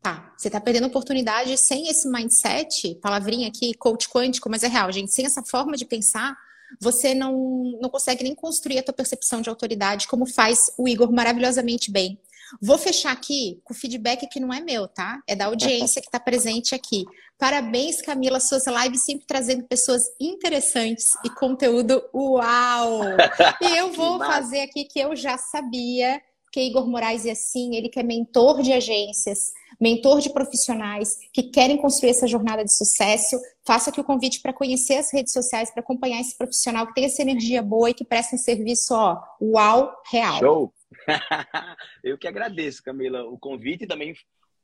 Tá, 0.00 0.34
você 0.36 0.48
está 0.48 0.60
perdendo 0.60 0.84
a 0.84 0.88
oportunidade 0.88 1.56
sem 1.56 1.88
esse 1.88 2.08
mindset, 2.08 2.96
palavrinha 2.96 3.46
aqui, 3.46 3.72
coach 3.74 4.08
quântico, 4.08 4.50
mas 4.50 4.64
é 4.64 4.68
real, 4.68 4.90
gente. 4.90 5.12
Sem 5.12 5.24
essa 5.24 5.44
forma 5.44 5.76
de 5.76 5.84
pensar, 5.84 6.36
você 6.80 7.14
não, 7.14 7.78
não 7.80 7.88
consegue 7.88 8.24
nem 8.24 8.34
construir 8.34 8.78
a 8.78 8.82
tua 8.82 8.94
percepção 8.94 9.40
de 9.40 9.48
autoridade, 9.48 10.08
como 10.08 10.26
faz 10.26 10.72
o 10.76 10.88
Igor 10.88 11.12
maravilhosamente 11.12 11.90
bem. 11.90 12.18
Vou 12.60 12.76
fechar 12.76 13.12
aqui 13.12 13.60
com 13.64 13.72
o 13.72 13.76
feedback 13.76 14.26
que 14.26 14.40
não 14.40 14.52
é 14.52 14.60
meu, 14.60 14.86
tá? 14.86 15.22
É 15.26 15.34
da 15.34 15.46
audiência 15.46 16.02
que 16.02 16.08
está 16.08 16.20
presente 16.20 16.74
aqui. 16.74 17.04
Parabéns, 17.38 18.02
Camila, 18.02 18.40
suas 18.40 18.66
lives 18.66 19.04
sempre 19.04 19.26
trazendo 19.26 19.64
pessoas 19.64 20.02
interessantes 20.20 21.12
e 21.24 21.30
conteúdo 21.30 22.02
uau! 22.14 23.00
E 23.62 23.76
eu 23.76 23.92
vou 23.92 24.18
fazer 24.18 24.60
aqui 24.60 24.84
que 24.84 24.98
eu 24.98 25.16
já 25.16 25.38
sabia 25.38 26.20
que 26.52 26.60
Igor 26.60 26.86
Moraes 26.86 27.24
é 27.24 27.30
assim, 27.30 27.74
ele 27.74 27.88
que 27.88 27.98
é 27.98 28.02
mentor 28.02 28.60
de 28.60 28.74
agências, 28.74 29.52
mentor 29.80 30.20
de 30.20 30.30
profissionais 30.30 31.16
que 31.32 31.44
querem 31.44 31.78
construir 31.78 32.10
essa 32.10 32.28
jornada 32.28 32.62
de 32.62 32.76
sucesso. 32.76 33.40
Faça 33.66 33.88
aqui 33.88 34.00
o 34.00 34.04
convite 34.04 34.40
para 34.40 34.52
conhecer 34.52 34.96
as 34.96 35.10
redes 35.10 35.32
sociais, 35.32 35.70
para 35.70 35.80
acompanhar 35.80 36.20
esse 36.20 36.36
profissional 36.36 36.86
que 36.86 36.92
tem 36.92 37.06
essa 37.06 37.22
energia 37.22 37.62
boa 37.62 37.88
e 37.88 37.94
que 37.94 38.04
presta 38.04 38.36
um 38.36 38.38
serviço, 38.38 38.94
ó, 38.94 39.18
uau, 39.40 39.92
real. 40.10 40.38
Show! 40.38 40.74
Eu 42.04 42.18
que 42.18 42.28
agradeço, 42.28 42.82
Camila, 42.82 43.24
o 43.24 43.38
convite 43.38 43.84
e 43.84 43.86
também 43.86 44.14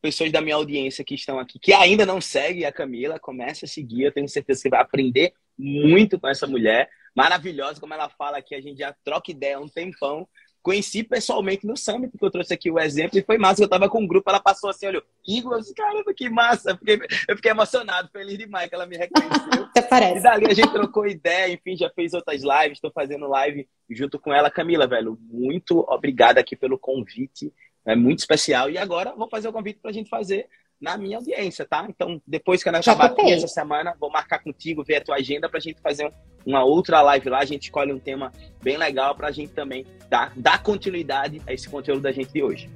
pessoas 0.02 0.30
da 0.30 0.42
minha 0.42 0.56
audiência 0.56 1.02
que 1.02 1.14
estão 1.14 1.38
aqui, 1.38 1.58
que 1.58 1.72
ainda 1.72 2.04
não 2.04 2.20
seguem 2.20 2.66
a 2.66 2.72
Camila, 2.72 3.18
comece 3.18 3.64
a 3.64 3.68
seguir, 3.68 4.04
eu 4.04 4.12
tenho 4.12 4.28
certeza 4.28 4.62
que 4.62 4.68
vai 4.68 4.80
aprender 4.80 5.32
muito 5.58 6.20
com 6.20 6.28
essa 6.28 6.46
mulher, 6.46 6.88
maravilhosa, 7.16 7.80
como 7.80 7.94
ela 7.94 8.08
fala 8.08 8.38
aqui, 8.38 8.54
a 8.54 8.60
gente 8.60 8.78
já 8.78 8.94
troca 9.04 9.32
ideia 9.32 9.56
há 9.56 9.60
um 9.60 9.68
tempão, 9.68 10.28
conheci 10.62 11.02
pessoalmente 11.02 11.66
no 11.66 11.76
Summit, 11.76 12.16
que 12.16 12.24
eu 12.24 12.30
trouxe 12.30 12.52
aqui 12.52 12.70
o 12.70 12.78
exemplo, 12.78 13.18
e 13.18 13.22
foi 13.22 13.38
massa. 13.38 13.62
Eu 13.62 13.68
tava 13.68 13.88
com 13.88 14.02
um 14.02 14.06
grupo, 14.06 14.28
ela 14.28 14.40
passou 14.40 14.70
assim, 14.70 14.86
olhou, 14.86 15.02
Igor, 15.26 15.54
eu 15.54 15.60
disse, 15.60 15.74
caramba, 15.74 16.12
que 16.14 16.28
massa. 16.28 16.70
Eu 16.70 16.76
fiquei, 16.76 17.00
eu 17.28 17.36
fiquei 17.36 17.50
emocionado, 17.50 18.08
feliz 18.12 18.38
demais 18.38 18.68
que 18.68 18.74
ela 18.74 18.86
me 18.86 18.96
reconheceu. 18.96 19.64
Até 19.64 19.82
parece. 19.82 20.18
E 20.18 20.22
dali 20.22 20.46
a 20.46 20.54
gente 20.54 20.72
trocou 20.72 21.06
ideia, 21.06 21.52
enfim, 21.52 21.76
já 21.76 21.90
fez 21.90 22.12
outras 22.12 22.42
lives, 22.42 22.72
estou 22.72 22.90
fazendo 22.90 23.28
live 23.28 23.68
junto 23.90 24.18
com 24.18 24.32
ela. 24.32 24.50
Camila, 24.50 24.86
velho, 24.86 25.18
muito 25.22 25.84
obrigada 25.88 26.40
aqui 26.40 26.54
pelo 26.56 26.78
convite, 26.78 27.52
é 27.86 27.96
muito 27.96 28.18
especial. 28.18 28.70
E 28.70 28.76
agora 28.78 29.14
vou 29.16 29.28
fazer 29.28 29.48
o 29.48 29.52
convite 29.52 29.78
para 29.80 29.90
a 29.90 29.94
gente 29.94 30.10
fazer 30.10 30.48
na 30.80 30.96
minha 30.96 31.18
audiência, 31.18 31.66
tá? 31.66 31.86
Então, 31.88 32.20
depois 32.26 32.62
que 32.62 32.68
eu 32.68 32.74
acabar 32.74 33.06
aqui 33.06 33.32
essa 33.32 33.48
semana, 33.48 33.94
vou 33.98 34.10
marcar 34.10 34.38
contigo, 34.38 34.84
ver 34.84 34.96
a 34.96 35.00
tua 35.00 35.16
agenda 35.16 35.48
pra 35.48 35.60
gente 35.60 35.80
fazer 35.80 36.12
uma 36.46 36.64
outra 36.64 37.02
live 37.02 37.28
lá. 37.28 37.38
A 37.38 37.44
gente 37.44 37.64
escolhe 37.64 37.92
um 37.92 37.98
tema 37.98 38.32
bem 38.62 38.76
legal 38.76 39.14
pra 39.14 39.30
gente 39.30 39.52
também 39.52 39.84
dar, 40.08 40.32
dar 40.36 40.62
continuidade 40.62 41.42
a 41.46 41.52
esse 41.52 41.68
conteúdo 41.68 42.00
da 42.00 42.12
gente 42.12 42.32
de 42.32 42.42
hoje. 42.42 42.70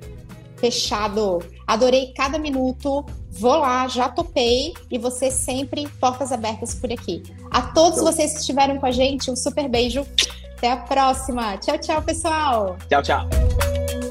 Fechado. 0.57 1.41
Adorei 1.67 2.13
cada 2.17 2.39
minuto. 2.39 3.05
Vou 3.31 3.57
lá, 3.57 3.89
já 3.89 4.09
topei. 4.09 4.73
E 4.91 4.99
você 4.99 5.31
sempre 5.31 5.89
portas 6.01 6.31
abertas 6.31 6.75
por 6.75 6.93
aqui. 6.93 7.23
A 7.51 7.63
todos 7.63 7.99
então. 7.99 8.13
vocês 8.13 8.33
que 8.33 8.41
estiveram 8.41 8.79
com 8.79 8.87
a 8.87 8.93
gente, 8.93 9.31
um 9.31 9.37
super 9.37 9.69
beijo. 9.69 10.07
Até 10.57 10.71
a 10.71 10.77
próxima. 10.77 11.57
Tchau, 11.57 11.79
tchau, 11.79 12.03
pessoal. 12.03 12.77
Tchau, 12.89 13.03
tchau. 13.03 14.02